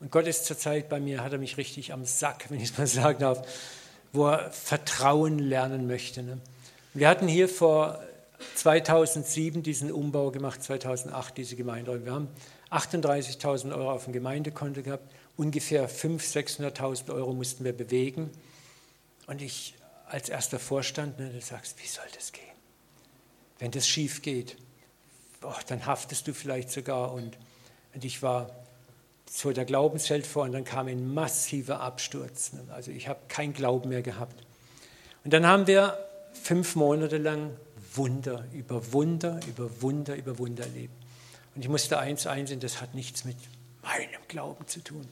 Und 0.00 0.10
Gott 0.10 0.26
ist 0.26 0.44
zurzeit 0.44 0.88
bei 0.88 1.00
mir, 1.00 1.22
hat 1.22 1.32
er 1.32 1.38
mich 1.38 1.56
richtig 1.56 1.92
am 1.92 2.04
Sack, 2.04 2.46
wenn 2.50 2.60
ich 2.60 2.70
es 2.70 2.78
mal 2.78 2.86
sagen 2.86 3.20
darf 3.20 3.46
wo 4.16 4.28
er 4.28 4.50
Vertrauen 4.50 5.38
lernen 5.38 5.86
möchte. 5.86 6.22
Ne? 6.22 6.38
Wir 6.94 7.08
hatten 7.08 7.28
hier 7.28 7.48
vor 7.48 8.00
2007 8.54 9.62
diesen 9.62 9.92
Umbau 9.92 10.30
gemacht, 10.30 10.62
2008 10.62 11.36
diese 11.36 11.56
Gemeinde. 11.56 12.04
Wir 12.04 12.12
haben 12.12 12.28
38.000 12.70 13.74
Euro 13.76 13.92
auf 13.92 14.04
dem 14.04 14.12
Gemeindekonto 14.12 14.82
gehabt, 14.82 15.12
ungefähr 15.36 15.88
500.000, 15.88 16.74
600.000 16.76 17.14
Euro 17.14 17.32
mussten 17.32 17.64
wir 17.64 17.72
bewegen. 17.72 18.30
Und 19.26 19.42
ich 19.42 19.74
als 20.08 20.28
erster 20.28 20.58
Vorstand, 20.58 21.18
ne, 21.18 21.30
du 21.30 21.40
sagst, 21.40 21.82
wie 21.82 21.86
soll 21.86 22.04
das 22.14 22.32
gehen? 22.32 22.44
Wenn 23.58 23.70
das 23.70 23.86
schief 23.88 24.22
geht, 24.22 24.56
oh, 25.42 25.52
dann 25.68 25.86
haftest 25.86 26.28
du 26.28 26.34
vielleicht 26.34 26.70
sogar. 26.70 27.12
Und, 27.12 27.36
und 27.94 28.04
ich 28.04 28.22
war 28.22 28.65
so 29.28 29.52
der 29.52 29.64
Glaubensheld 29.64 30.26
vor 30.26 30.44
und 30.44 30.52
dann 30.52 30.64
kam 30.64 30.86
ein 30.88 31.12
massiver 31.12 31.80
Absturz. 31.80 32.52
Also 32.70 32.90
ich 32.90 33.08
habe 33.08 33.20
keinen 33.28 33.52
Glauben 33.52 33.88
mehr 33.88 34.02
gehabt. 34.02 34.42
Und 35.24 35.32
dann 35.32 35.46
haben 35.46 35.66
wir 35.66 35.98
fünf 36.32 36.76
Monate 36.76 37.18
lang 37.18 37.50
Wunder 37.94 38.44
über 38.52 38.92
Wunder, 38.92 39.40
über 39.48 39.82
Wunder, 39.82 40.14
über 40.16 40.38
Wunder 40.38 40.64
erlebt. 40.64 40.94
Und 41.54 41.62
ich 41.62 41.68
musste 41.68 41.98
eins 41.98 42.26
einsehen, 42.26 42.60
das 42.60 42.80
hat 42.80 42.94
nichts 42.94 43.24
mit 43.24 43.36
meinem 43.82 44.20
Glauben 44.28 44.66
zu 44.66 44.80
tun. 44.80 45.06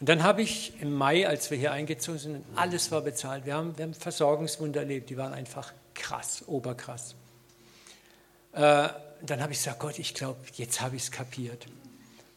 Und 0.00 0.08
dann 0.08 0.22
habe 0.22 0.42
ich 0.42 0.72
im 0.80 0.92
Mai, 0.94 1.28
als 1.28 1.50
wir 1.50 1.58
hier 1.58 1.72
eingezogen 1.72 2.18
sind, 2.18 2.44
alles 2.56 2.90
war 2.90 3.02
bezahlt. 3.02 3.46
Wir 3.46 3.54
haben, 3.54 3.76
wir 3.78 3.84
haben 3.84 3.94
Versorgungswunder 3.94 4.80
erlebt, 4.80 5.10
die 5.10 5.16
waren 5.16 5.32
einfach 5.32 5.72
krass, 5.94 6.42
oberkrass. 6.46 7.14
Äh, 8.52 8.88
dann 9.22 9.40
habe 9.40 9.52
ich 9.52 9.58
gesagt, 9.58 9.80
Gott, 9.80 9.98
ich 9.98 10.14
glaube, 10.14 10.38
jetzt 10.54 10.80
habe 10.80 10.96
ich 10.96 11.04
es 11.04 11.10
kapiert. 11.10 11.66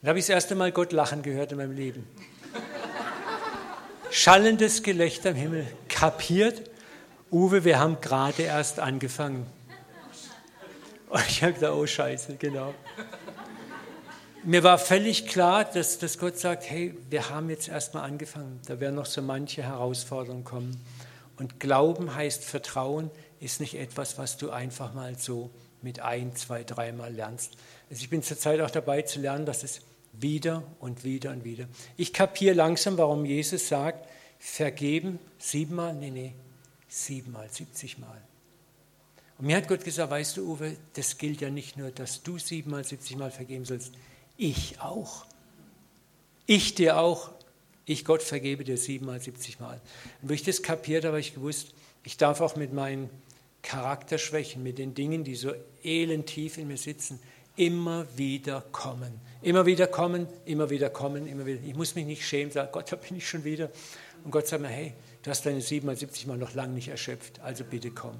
Dann 0.08 0.12
habe 0.12 0.20
ich 0.20 0.28
das 0.28 0.36
erste 0.36 0.56
Mal 0.56 0.72
Gott 0.72 0.94
lachen 0.94 1.22
gehört 1.22 1.52
in 1.52 1.58
meinem 1.58 1.74
Leben. 1.74 2.08
Schallendes 4.10 4.82
Gelächter 4.82 5.32
im 5.32 5.36
Himmel. 5.36 5.68
Kapiert? 5.90 6.72
Uwe, 7.30 7.66
wir 7.66 7.78
haben 7.78 8.00
gerade 8.00 8.44
erst 8.44 8.80
angefangen. 8.80 9.46
Und 11.10 11.28
ich 11.28 11.44
habe 11.44 11.52
gedacht, 11.52 11.74
oh 11.74 11.86
Scheiße, 11.86 12.38
genau. 12.38 12.74
Mir 14.46 14.64
war 14.64 14.78
völlig 14.78 15.28
klar, 15.28 15.66
dass, 15.66 16.00
dass 16.00 16.18
Gott 16.18 16.38
sagt, 16.38 16.70
hey, 16.70 16.98
wir 17.10 17.30
haben 17.30 17.50
jetzt 17.50 17.68
erst 17.68 17.94
mal 17.94 18.04
angefangen. 18.04 18.62
Da 18.66 18.80
werden 18.80 18.96
noch 18.96 19.08
so 19.08 19.22
manche 19.22 19.62
Herausforderungen 19.62 20.46
kommen. 20.46 20.80
Und 21.36 21.60
Glauben 21.60 22.16
heißt 22.16 22.46
Vertrauen, 22.46 23.12
ist 23.42 23.60
nicht 23.60 23.76
etwas, 23.76 24.18
was 24.18 24.38
du 24.38 24.52
einfach 24.52 24.94
mal 24.94 25.18
so 25.20 25.50
mit 25.82 26.00
ein, 26.00 26.34
zwei, 26.34 26.64
dreimal 26.64 27.12
lernst. 27.12 27.58
Also 27.90 28.02
ich 28.02 28.10
bin 28.10 28.24
zurzeit 28.24 28.62
auch 28.62 28.72
dabei 28.72 29.02
zu 29.02 29.20
lernen, 29.20 29.46
dass 29.46 29.64
es 29.64 29.82
wieder 30.20 30.64
und 30.80 31.04
wieder 31.04 31.32
und 31.32 31.44
wieder. 31.44 31.68
Ich 31.96 32.14
kapiere 32.14 32.56
langsam, 32.56 32.98
warum 32.98 33.26
Jesus 33.26 33.68
sagt, 33.68 34.08
vergeben 34.40 35.20
siebenmal, 35.38 35.94
nee, 35.94 36.12
nee, 36.12 36.34
siebenmal, 36.88 37.50
siebzigmal. 37.50 38.22
Und 39.38 39.46
mir 39.46 39.58
hat 39.58 39.68
Gott 39.68 39.84
gesagt, 39.84 40.12
weißt 40.12 40.38
du, 40.38 40.52
Uwe, 40.52 40.78
das 40.94 41.18
gilt 41.18 41.42
ja 41.42 41.50
nicht 41.50 41.78
nur, 41.78 41.92
dass 41.92 42.24
du 42.24 42.40
siebenmal, 42.40 42.84
siebzigmal 42.84 43.32
vergeben 43.32 43.66
sollst, 43.66 43.92
ich 44.38 44.80
auch. 44.82 45.26
Ich 46.46 46.76
dir 46.76 46.98
auch. 46.98 47.32
Ich, 47.86 48.04
Gott, 48.04 48.22
vergebe 48.22 48.64
dir 48.64 48.78
siebenmal, 48.78 49.22
siebzigmal. 49.22 49.80
Und 50.22 50.30
wo 50.30 50.34
ich 50.34 50.44
das 50.44 50.62
kapiert 50.62 51.04
habe, 51.04 51.14
habe 51.14 51.20
ich 51.20 51.36
gewusst, 51.36 51.74
ich 52.04 52.18
darf 52.18 52.42
auch 52.42 52.56
mit 52.56 52.74
meinen 52.74 53.10
Charakterschwächen, 53.62 54.64
mit 54.64 54.78
den 54.78 54.94
Dingen, 54.94 55.24
die 55.24 55.36
so 55.36 55.54
elend 55.84 56.28
tief 56.28 56.58
in 56.58 56.68
mir 56.68 56.78
sitzen, 56.78 57.20
immer 57.56 58.08
wieder 58.18 58.62
kommen. 58.72 59.20
Immer 59.42 59.66
wieder 59.66 59.88
kommen, 59.88 60.28
immer 60.46 60.70
wieder 60.70 60.90
kommen, 60.90 61.28
immer 61.28 61.46
wieder. 61.46 61.62
Ich 61.64 61.76
muss 61.76 61.96
mich 61.96 62.06
nicht 62.06 62.28
schämen, 62.28 62.52
sagen, 62.52 62.70
Gott, 62.72 62.92
da 62.92 62.96
bin 62.96 63.18
ich 63.18 63.30
schon 63.30 63.44
wieder. 63.44 63.70
Und 64.24 64.32
Gott 64.32 64.48
sagt 64.48 64.62
mir, 64.62 64.70
hey, 64.70 64.94
du 65.22 65.30
hast 65.30 65.46
deine 65.46 65.62
siebenmal, 65.62 65.96
siebzigmal 65.96 66.38
noch 66.38 66.54
lange 66.54 66.74
nicht 66.74 66.88
erschöpft, 66.88 67.40
also 67.42 67.64
bitte 67.64 67.92
komm. 67.92 68.16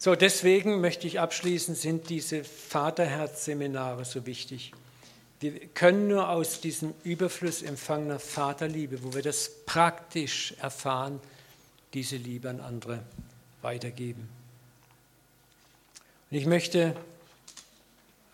So, 0.00 0.14
deswegen 0.14 0.80
möchte 0.80 1.08
ich 1.08 1.18
abschließen, 1.18 1.74
sind 1.74 2.08
diese 2.08 2.44
Vaterherz-Seminare 2.44 4.04
so 4.04 4.26
wichtig. 4.26 4.72
Wir 5.40 5.58
können 5.68 6.06
nur 6.06 6.28
aus 6.28 6.60
diesem 6.60 6.94
Überfluss 7.02 7.62
empfangener 7.62 8.20
Vaterliebe, 8.20 9.02
wo 9.02 9.12
wir 9.14 9.22
das 9.22 9.50
praktisch 9.66 10.54
erfahren, 10.62 11.20
diese 11.94 12.16
Liebe 12.16 12.48
an 12.48 12.60
andere 12.60 13.02
weitergeben. 13.60 14.28
Und 16.30 16.36
ich 16.36 16.46
möchte 16.46 16.94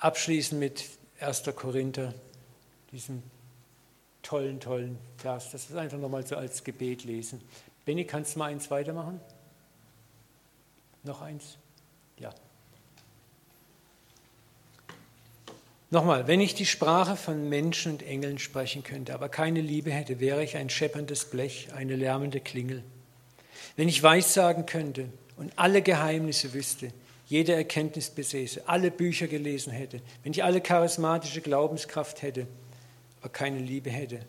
abschließen 0.04 0.58
mit 0.58 0.84
1. 1.20 1.44
Korinther, 1.56 2.12
diesem 2.92 3.22
tollen, 4.22 4.60
tollen 4.60 4.98
Vers. 5.16 5.50
Das 5.50 5.70
ist 5.70 5.76
einfach 5.76 5.96
nochmal 5.96 6.26
so 6.26 6.36
als 6.36 6.62
Gebet 6.62 7.04
lesen. 7.04 7.40
Benny, 7.86 8.04
kannst 8.04 8.34
du 8.34 8.40
mal 8.40 8.50
eins 8.50 8.70
weitermachen? 8.70 9.18
Noch 11.04 11.22
eins? 11.22 11.56
Ja. 12.18 12.34
Nochmal, 15.90 16.26
wenn 16.26 16.40
ich 16.40 16.54
die 16.54 16.66
Sprache 16.66 17.16
von 17.16 17.48
Menschen 17.48 17.92
und 17.92 18.02
Engeln 18.02 18.38
sprechen 18.38 18.82
könnte, 18.82 19.14
aber 19.14 19.30
keine 19.30 19.62
Liebe 19.62 19.90
hätte, 19.90 20.20
wäre 20.20 20.44
ich 20.44 20.56
ein 20.56 20.68
schepperndes 20.68 21.30
Blech, 21.30 21.72
eine 21.72 21.96
lärmende 21.96 22.40
Klingel. 22.40 22.82
Wenn 23.76 23.88
ich 23.88 24.02
Weissagen 24.02 24.66
könnte 24.66 25.08
und 25.36 25.52
alle 25.56 25.80
Geheimnisse 25.80 26.52
wüsste, 26.52 26.92
jede 27.34 27.52
Erkenntnis 27.52 28.10
besäße, 28.10 28.68
alle 28.68 28.92
Bücher 28.92 29.26
gelesen 29.26 29.72
hätte, 29.72 30.00
wenn 30.22 30.30
ich 30.30 30.44
alle 30.44 30.60
charismatische 30.60 31.40
Glaubenskraft 31.40 32.22
hätte, 32.22 32.46
aber 33.20 33.28
keine 33.28 33.58
Liebe 33.58 33.90
hätte, 33.90 34.20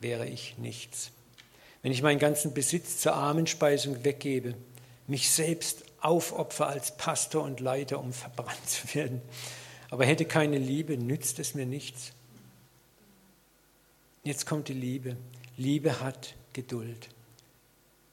wäre 0.00 0.26
ich 0.26 0.58
nichts. 0.58 1.10
Wenn 1.80 1.90
ich 1.90 2.02
meinen 2.02 2.18
ganzen 2.18 2.52
Besitz 2.52 2.98
zur 2.98 3.14
Armenspeisung 3.14 4.04
weggebe, 4.04 4.52
mich 5.06 5.30
selbst 5.30 5.84
aufopfer 6.02 6.66
als 6.66 6.94
Pastor 6.98 7.44
und 7.44 7.60
Leiter, 7.60 7.98
um 7.98 8.12
verbrannt 8.12 8.68
zu 8.68 8.94
werden, 8.94 9.22
aber 9.88 10.04
hätte 10.04 10.26
keine 10.26 10.58
Liebe, 10.58 10.98
nützt 10.98 11.38
es 11.38 11.54
mir 11.54 11.64
nichts. 11.64 12.12
Jetzt 14.22 14.44
kommt 14.44 14.68
die 14.68 14.74
Liebe. 14.74 15.16
Liebe 15.56 15.98
hat 16.00 16.34
Geduld. 16.52 17.08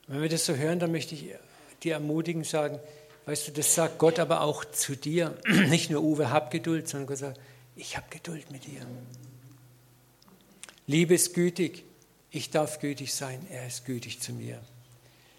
Wenn 0.07 0.21
wir 0.21 0.29
das 0.29 0.45
so 0.45 0.55
hören, 0.55 0.79
dann 0.79 0.93
möchte 0.93 1.15
ich 1.15 1.35
dir 1.83 1.95
ermutigen, 1.95 2.45
sagen, 2.45 2.79
weißt 3.25 3.47
du, 3.47 3.51
das 3.51 3.75
sagt 3.75 3.97
Gott 3.97 4.19
aber 4.19 4.41
auch 4.41 4.65
zu 4.65 4.95
dir. 4.95 5.37
Nicht 5.69 5.89
nur 5.89 6.01
Uwe, 6.01 6.31
hab 6.31 6.51
Geduld, 6.51 6.87
sondern 6.87 7.07
Gott 7.07 7.17
sagt, 7.17 7.39
ich 7.75 7.97
habe 7.97 8.07
Geduld 8.09 8.51
mit 8.51 8.65
dir. 8.65 8.85
Liebe 10.87 11.13
ist 11.13 11.33
gütig. 11.33 11.83
Ich 12.29 12.49
darf 12.49 12.79
gütig 12.79 13.13
sein. 13.13 13.45
Er 13.49 13.67
ist 13.67 13.85
gütig 13.85 14.21
zu 14.21 14.33
mir. 14.33 14.61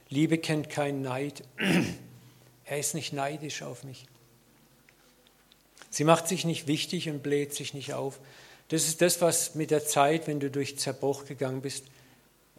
Liebe 0.09 0.39
kennt 0.39 0.71
keinen 0.71 1.03
Neid. 1.03 1.45
Er 2.65 2.79
ist 2.79 2.95
nicht 2.95 3.13
neidisch 3.13 3.63
auf 3.63 3.85
mich. 3.85 4.07
Sie 5.91 6.05
macht 6.05 6.27
sich 6.27 6.47
nicht 6.47 6.69
wichtig 6.69 7.11
und 7.11 7.23
bläht 7.23 7.53
sich 7.53 7.75
nicht 7.75 7.93
auf. 7.93 8.19
Das 8.69 8.87
ist 8.87 9.03
das, 9.03 9.21
was 9.21 9.55
mit 9.55 9.71
der 9.71 9.85
Zeit, 9.85 10.27
wenn 10.27 10.41
du 10.41 10.51
durch 10.51 10.79
Zerbruch 10.79 11.27
gegangen 11.27 11.61
bist, 11.61 11.85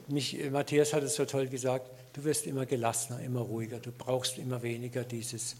mich, 0.07 0.37
Matthias 0.51 0.93
hat 0.93 1.01
es 1.01 1.15
so 1.15 1.25
toll 1.25 1.47
gesagt, 1.47 1.89
du 2.13 2.23
wirst 2.23 2.47
immer 2.47 2.65
gelassener, 2.65 3.19
immer 3.19 3.41
ruhiger, 3.41 3.79
du 3.79 3.91
brauchst 3.91 4.37
immer 4.37 4.61
weniger 4.61 5.03
dieses 5.03 5.55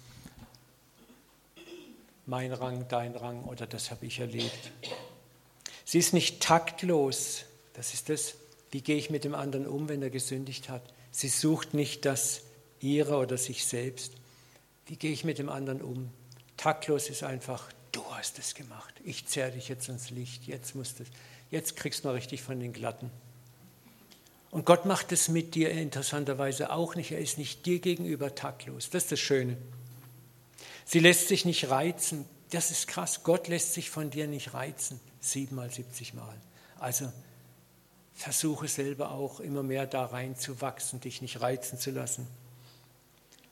mein 2.26 2.54
Rang, 2.54 2.88
dein 2.88 3.16
Rang 3.16 3.44
oder 3.44 3.68
das 3.68 3.92
habe 3.92 4.06
ich 4.06 4.20
erlebt. 4.20 4.72
Sie 5.84 6.00
ist 6.00 6.14
nicht 6.14 6.42
taktlos, 6.42 7.44
das 7.74 7.94
ist 7.94 8.10
das, 8.10 8.36
wie 8.72 8.82
gehe 8.82 8.96
ich 8.96 9.10
mit 9.10 9.26
dem 9.26 9.36
anderen 9.36 9.68
um, 9.68 9.90
wenn 9.90 10.02
er 10.02 10.10
gesündigt 10.10 10.70
hat. 10.70 10.82
Sie 11.12 11.28
sucht 11.28 11.74
nicht 11.74 12.06
das 12.06 12.42
ihre 12.80 13.18
oder 13.18 13.38
sich 13.38 13.66
selbst. 13.66 14.14
Wie 14.88 14.96
gehe 14.96 15.12
ich 15.12 15.24
mit 15.24 15.38
dem 15.38 15.50
anderen 15.50 15.82
um? 15.82 16.10
Taktlos 16.58 17.10
ist 17.10 17.24
einfach, 17.24 17.72
du 17.92 18.04
hast 18.12 18.40
es 18.40 18.56
gemacht. 18.56 18.94
Ich 19.04 19.28
zerre 19.28 19.52
dich 19.52 19.68
jetzt 19.68 19.90
ins 19.90 20.10
Licht. 20.10 20.48
Jetzt 20.48 20.76
musst 20.76 21.00
du, 21.00 21.04
jetzt 21.52 21.76
kriegst 21.76 22.04
du 22.04 22.08
mal 22.08 22.16
richtig 22.16 22.42
von 22.42 22.60
den 22.60 22.74
Glatten. 22.74 23.12
Und 24.54 24.68
Gott 24.68 24.86
macht 24.86 25.12
es 25.12 25.30
mit 25.30 25.56
dir 25.56 25.72
interessanterweise 25.72 26.72
auch 26.72 26.94
nicht. 26.94 27.12
Er 27.12 27.18
ist 27.18 27.40
nicht 27.40 27.66
dir 27.66 27.80
gegenüber 27.80 28.36
taktlos. 28.36 28.88
Das 28.92 29.06
ist 29.06 29.12
das 29.14 29.20
Schöne. 29.20 29.58
Sie 30.86 31.00
lässt 31.00 31.28
sich 31.28 31.44
nicht 31.44 31.72
reizen. 31.72 32.26
Das 32.52 32.70
ist 32.70 32.88
krass. 32.88 33.24
Gott 33.24 33.48
lässt 33.48 33.74
sich 33.74 33.90
von 33.90 34.12
dir 34.12 34.28
nicht 34.28 34.54
reizen. 34.54 35.00
Siebenmal, 35.20 35.72
siebzigmal. 35.72 36.36
Also 36.80 37.12
versuche 38.14 38.68
selber 38.68 39.10
auch 39.10 39.40
immer 39.40 39.64
mehr 39.64 39.88
da 39.88 40.06
rein 40.06 40.36
zu 40.36 40.62
wachsen, 40.62 41.02
dich 41.02 41.24
nicht 41.24 41.42
reizen 41.42 41.80
zu 41.80 41.90
lassen. 41.90 42.28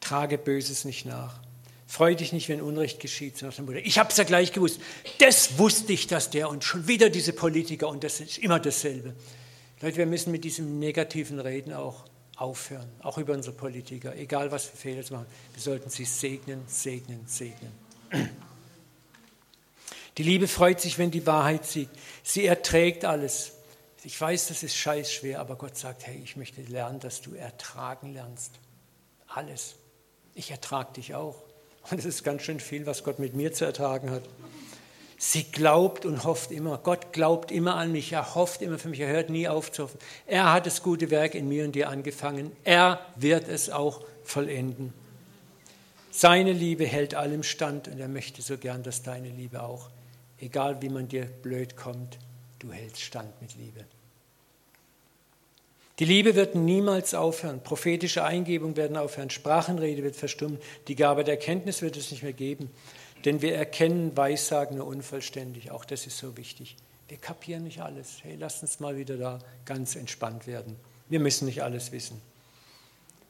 Trage 0.02 0.38
Böses 0.38 0.86
nicht 0.86 1.08
nach. 1.08 1.40
Freu 1.88 2.14
dich 2.14 2.32
nicht, 2.32 2.48
wenn 2.48 2.62
Unrecht 2.62 3.00
geschieht. 3.00 3.44
Ich 3.84 3.98
habe 3.98 4.12
es 4.12 4.18
ja 4.18 4.24
gleich 4.24 4.54
gewusst. 4.54 4.80
Das 5.18 5.58
wusste 5.58 5.94
ich, 5.94 6.06
dass 6.06 6.30
der 6.30 6.48
und 6.48 6.64
schon 6.64 6.88
wieder 6.88 7.10
diese 7.10 7.34
Politiker 7.34 7.88
und 7.88 8.04
das 8.04 8.20
ist 8.20 8.38
immer 8.38 8.60
dasselbe. 8.60 9.16
Leute, 9.82 9.98
wir 9.98 10.06
müssen 10.06 10.32
mit 10.32 10.44
diesem 10.44 10.78
negativen 10.78 11.40
Reden 11.40 11.74
auch 11.74 12.06
aufhören, 12.36 12.90
auch 13.02 13.18
über 13.18 13.34
unsere 13.34 13.56
Politiker, 13.56 14.16
egal 14.16 14.52
was 14.52 14.66
für 14.66 14.78
Fehler 14.78 15.02
sie 15.02 15.14
machen. 15.14 15.26
Wir 15.54 15.62
sollten 15.62 15.90
sie 15.90 16.06
segnen, 16.06 16.64
segnen, 16.68 17.26
segnen. 17.26 17.72
Die 20.18 20.24
Liebe 20.24 20.48
freut 20.48 20.80
sich, 20.82 21.00
wenn 21.00 21.10
die 21.10 21.26
Wahrheit 21.26 21.66
siegt. 21.66 21.98
Sie 22.22 22.46
erträgt 22.46 23.06
alles. 23.06 23.54
Ich 24.04 24.20
weiß, 24.20 24.50
das 24.50 24.62
ist 24.62 24.76
scheiß 24.76 25.12
schwer, 25.12 25.40
aber 25.40 25.56
Gott 25.56 25.78
sagt, 25.78 26.06
hey, 26.06 26.20
ich 26.24 26.36
möchte 26.36 26.62
lernen, 26.62 27.00
dass 27.00 27.22
du 27.22 27.34
ertragen 27.34 28.14
lernst. 28.14 28.54
Alles. 29.28 29.76
Ich 30.36 30.52
ertrage 30.52 30.94
dich 30.94 31.16
auch. 31.16 31.42
Und 31.90 31.98
es 31.98 32.06
ist 32.06 32.24
ganz 32.24 32.44
schön 32.44 32.60
viel, 32.60 32.86
was 32.86 33.04
Gott 33.04 33.18
mit 33.18 33.34
mir 33.34 33.54
zu 33.54 33.66
ertragen 33.66 34.12
hat. 34.12 34.24
Sie 35.24 35.44
glaubt 35.44 36.08
und 36.08 36.24
hofft 36.24 36.50
immer. 36.50 36.80
Gott 36.80 37.14
glaubt 37.14 37.52
immer 37.52 37.76
an 37.76 37.92
mich. 37.92 38.12
Er 38.12 38.34
hofft 38.34 38.64
immer 38.64 38.80
für 38.80 38.90
mich. 38.90 39.02
Er 39.02 39.10
hört 39.10 39.30
nie 39.30 39.48
auf 39.48 39.72
zu 39.72 39.84
hoffen. 39.84 40.00
Er 40.26 40.52
hat 40.52 40.66
das 40.66 40.82
gute 40.82 41.12
Werk 41.12 41.36
in 41.36 41.48
mir 41.48 41.64
und 41.64 41.74
dir 41.74 41.90
angefangen. 41.90 42.52
Er 42.64 43.00
wird 43.18 43.48
es 43.48 43.70
auch 43.70 44.04
vollenden. 44.24 44.92
Seine 46.10 46.54
Liebe 46.54 46.88
hält 46.88 47.14
allem 47.14 47.44
stand 47.44 47.88
und 47.88 48.00
er 48.00 48.08
möchte 48.08 48.42
so 48.42 48.58
gern, 48.58 48.82
dass 48.82 49.04
deine 49.04 49.30
Liebe 49.30 49.62
auch, 49.62 49.92
egal 50.40 50.82
wie 50.82 50.90
man 50.90 51.08
dir 51.08 51.26
blöd 51.26 51.78
kommt, 51.78 52.18
du 52.58 52.72
hältst 52.72 53.02
stand 53.02 53.40
mit 53.44 53.56
Liebe. 53.58 53.86
Die 56.00 56.06
Liebe 56.06 56.34
wird 56.34 56.56
niemals 56.56 57.14
aufhören. 57.14 57.62
Prophetische 57.62 58.24
Eingebungen 58.24 58.76
werden 58.76 58.98
aufhören. 58.98 59.30
Sprachenrede 59.30 60.02
wird 60.02 60.16
verstummen. 60.16 60.58
Die 60.88 60.96
Gabe 60.96 61.24
der 61.24 61.36
Erkenntnis 61.36 61.84
wird 61.84 61.96
es 61.96 62.10
nicht 62.10 62.24
mehr 62.24 62.34
geben. 62.34 62.72
Denn 63.26 63.42
wir 63.42 63.56
erkennen 63.56 64.16
Weissagen 64.18 64.78
nur 64.78 64.88
unvollständig. 64.88 65.72
Auch 65.72 65.86
das 65.86 66.08
ist 66.08 66.18
so 66.18 66.38
wichtig. 66.38 66.76
Wir 67.08 67.18
kapieren 67.18 67.64
nicht 67.64 67.82
alles. 67.82 68.20
Hey, 68.24 68.36
lasst 68.36 68.62
uns 68.64 68.80
mal 68.80 68.98
wieder 68.98 69.18
da 69.18 69.40
ganz 69.66 69.96
entspannt 69.96 70.48
werden. 70.48 70.76
Wir 71.10 71.20
müssen 71.20 71.46
nicht 71.46 71.62
alles 71.62 71.92
wissen. 71.92 72.22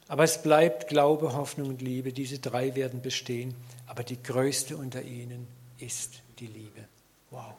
Aber 0.07 0.23
es 0.23 0.41
bleibt 0.41 0.87
Glaube, 0.87 1.33
Hoffnung 1.33 1.69
und 1.69 1.81
Liebe. 1.81 2.13
Diese 2.13 2.39
drei 2.39 2.75
werden 2.75 3.01
bestehen. 3.01 3.55
Aber 3.87 4.03
die 4.03 4.21
größte 4.21 4.77
unter 4.77 5.01
ihnen 5.01 5.47
ist 5.79 6.21
die 6.39 6.47
Liebe. 6.47 6.85
Wow. 7.29 7.53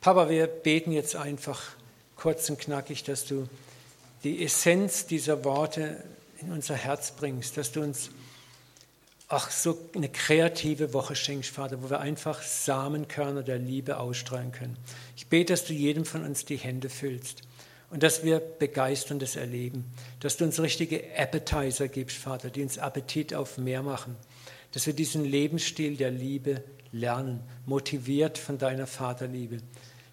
Papa, 0.00 0.28
wir 0.28 0.46
beten 0.46 0.92
jetzt 0.92 1.16
einfach 1.16 1.60
kurz 2.16 2.48
und 2.48 2.58
knackig, 2.58 3.04
dass 3.04 3.26
du 3.26 3.48
die 4.24 4.44
Essenz 4.44 5.06
dieser 5.06 5.44
Worte 5.44 6.02
in 6.40 6.52
unser 6.52 6.74
Herz 6.74 7.10
bringst, 7.10 7.56
dass 7.56 7.72
du 7.72 7.82
uns 7.82 8.10
auch 9.28 9.50
so 9.50 9.78
eine 9.94 10.08
kreative 10.08 10.94
Woche 10.94 11.14
schenkst, 11.14 11.50
Vater, 11.50 11.82
wo 11.82 11.90
wir 11.90 12.00
einfach 12.00 12.42
Samenkörner 12.42 13.42
der 13.42 13.58
Liebe 13.58 13.98
ausstreuen 13.98 14.52
können. 14.52 14.78
Ich 15.16 15.26
bete, 15.26 15.52
dass 15.52 15.66
du 15.66 15.74
jedem 15.74 16.06
von 16.06 16.24
uns 16.24 16.46
die 16.46 16.56
Hände 16.56 16.88
füllst 16.88 17.42
und 17.90 18.02
dass 18.02 18.24
wir 18.24 18.40
begeisterndes 18.40 19.36
erleben, 19.36 19.84
dass 20.20 20.38
du 20.38 20.44
uns 20.44 20.60
richtige 20.60 21.04
Appetizer 21.14 21.88
gibst, 21.88 22.16
Vater, 22.16 22.48
die 22.48 22.62
uns 22.62 22.78
Appetit 22.78 23.34
auf 23.34 23.58
mehr 23.58 23.82
machen, 23.82 24.16
dass 24.72 24.86
wir 24.86 24.94
diesen 24.94 25.24
Lebensstil 25.24 25.96
der 25.96 26.10
Liebe 26.10 26.64
lernen, 26.90 27.40
motiviert 27.66 28.38
von 28.38 28.56
deiner 28.56 28.86
Vaterliebe, 28.86 29.58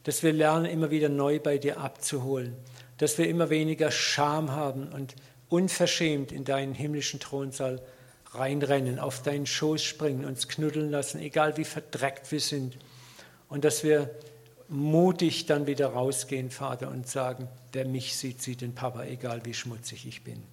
dass 0.03 0.23
wir 0.23 0.33
lernen, 0.33 0.65
immer 0.65 0.91
wieder 0.91 1.07
neu 1.07 1.39
bei 1.39 1.57
dir 1.57 1.79
abzuholen, 1.79 2.53
dass 2.97 3.17
wir 3.17 3.29
immer 3.29 3.49
weniger 3.49 3.91
Scham 3.91 4.51
haben 4.51 4.89
und 4.89 5.15
unverschämt 5.47 6.33
in 6.33 6.43
deinen 6.43 6.73
himmlischen 6.73 7.21
Thronsaal 7.21 7.81
reinrennen, 8.37 8.99
auf 8.99 9.21
deinen 9.21 9.45
Schoß 9.45 9.83
springen, 9.83 10.25
uns 10.25 10.47
knuddeln 10.47 10.91
lassen, 10.91 11.19
egal 11.19 11.57
wie 11.57 11.65
verdreckt 11.65 12.31
wir 12.31 12.39
sind. 12.39 12.77
Und 13.49 13.63
dass 13.63 13.83
wir 13.83 14.09
mutig 14.67 15.45
dann 15.45 15.67
wieder 15.67 15.87
rausgehen, 15.87 16.49
Vater, 16.49 16.89
und 16.89 17.07
sagen, 17.07 17.47
wer 17.73 17.85
mich 17.85 18.15
sieht, 18.17 18.41
sieht 18.41 18.61
den 18.61 18.73
Papa, 18.73 19.03
egal 19.03 19.45
wie 19.45 19.53
schmutzig 19.53 20.07
ich 20.07 20.23
bin. 20.23 20.43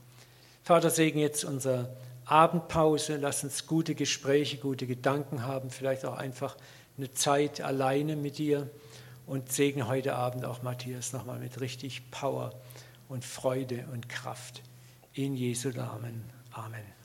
Vater, 0.65 0.91
segen 0.91 1.19
jetzt 1.19 1.45
unsere 1.45 1.89
Abendpause, 2.25 3.17
lass 3.17 3.43
uns 3.43 3.67
gute 3.67 3.95
Gespräche, 3.95 4.59
gute 4.59 4.87
Gedanken 4.87 5.45
haben, 5.45 5.71
vielleicht 5.71 6.05
auch 6.05 6.17
einfach 6.17 6.57
eine 6.97 7.13
Zeit 7.15 7.61
alleine 7.61 8.17
mit 8.17 8.39
dir 8.39 8.69
und 9.27 9.51
segne 9.51 9.89
heute 9.89 10.15
Abend 10.15 10.45
auch 10.45 10.63
Matthias 10.63 11.13
nochmal 11.13 11.39
mit 11.39 11.61
richtig 11.61 12.11
Power 12.11 12.53
und 13.09 13.25
Freude 13.25 13.87
und 13.93 14.09
Kraft. 14.09 14.63
In 15.15 15.37
Jesu 15.37 15.71
Namen. 15.71 16.25
Amen. 16.53 16.75
Amen. 16.75 17.02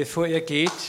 Bevor 0.00 0.26
ihr 0.26 0.40
geht, 0.40 0.72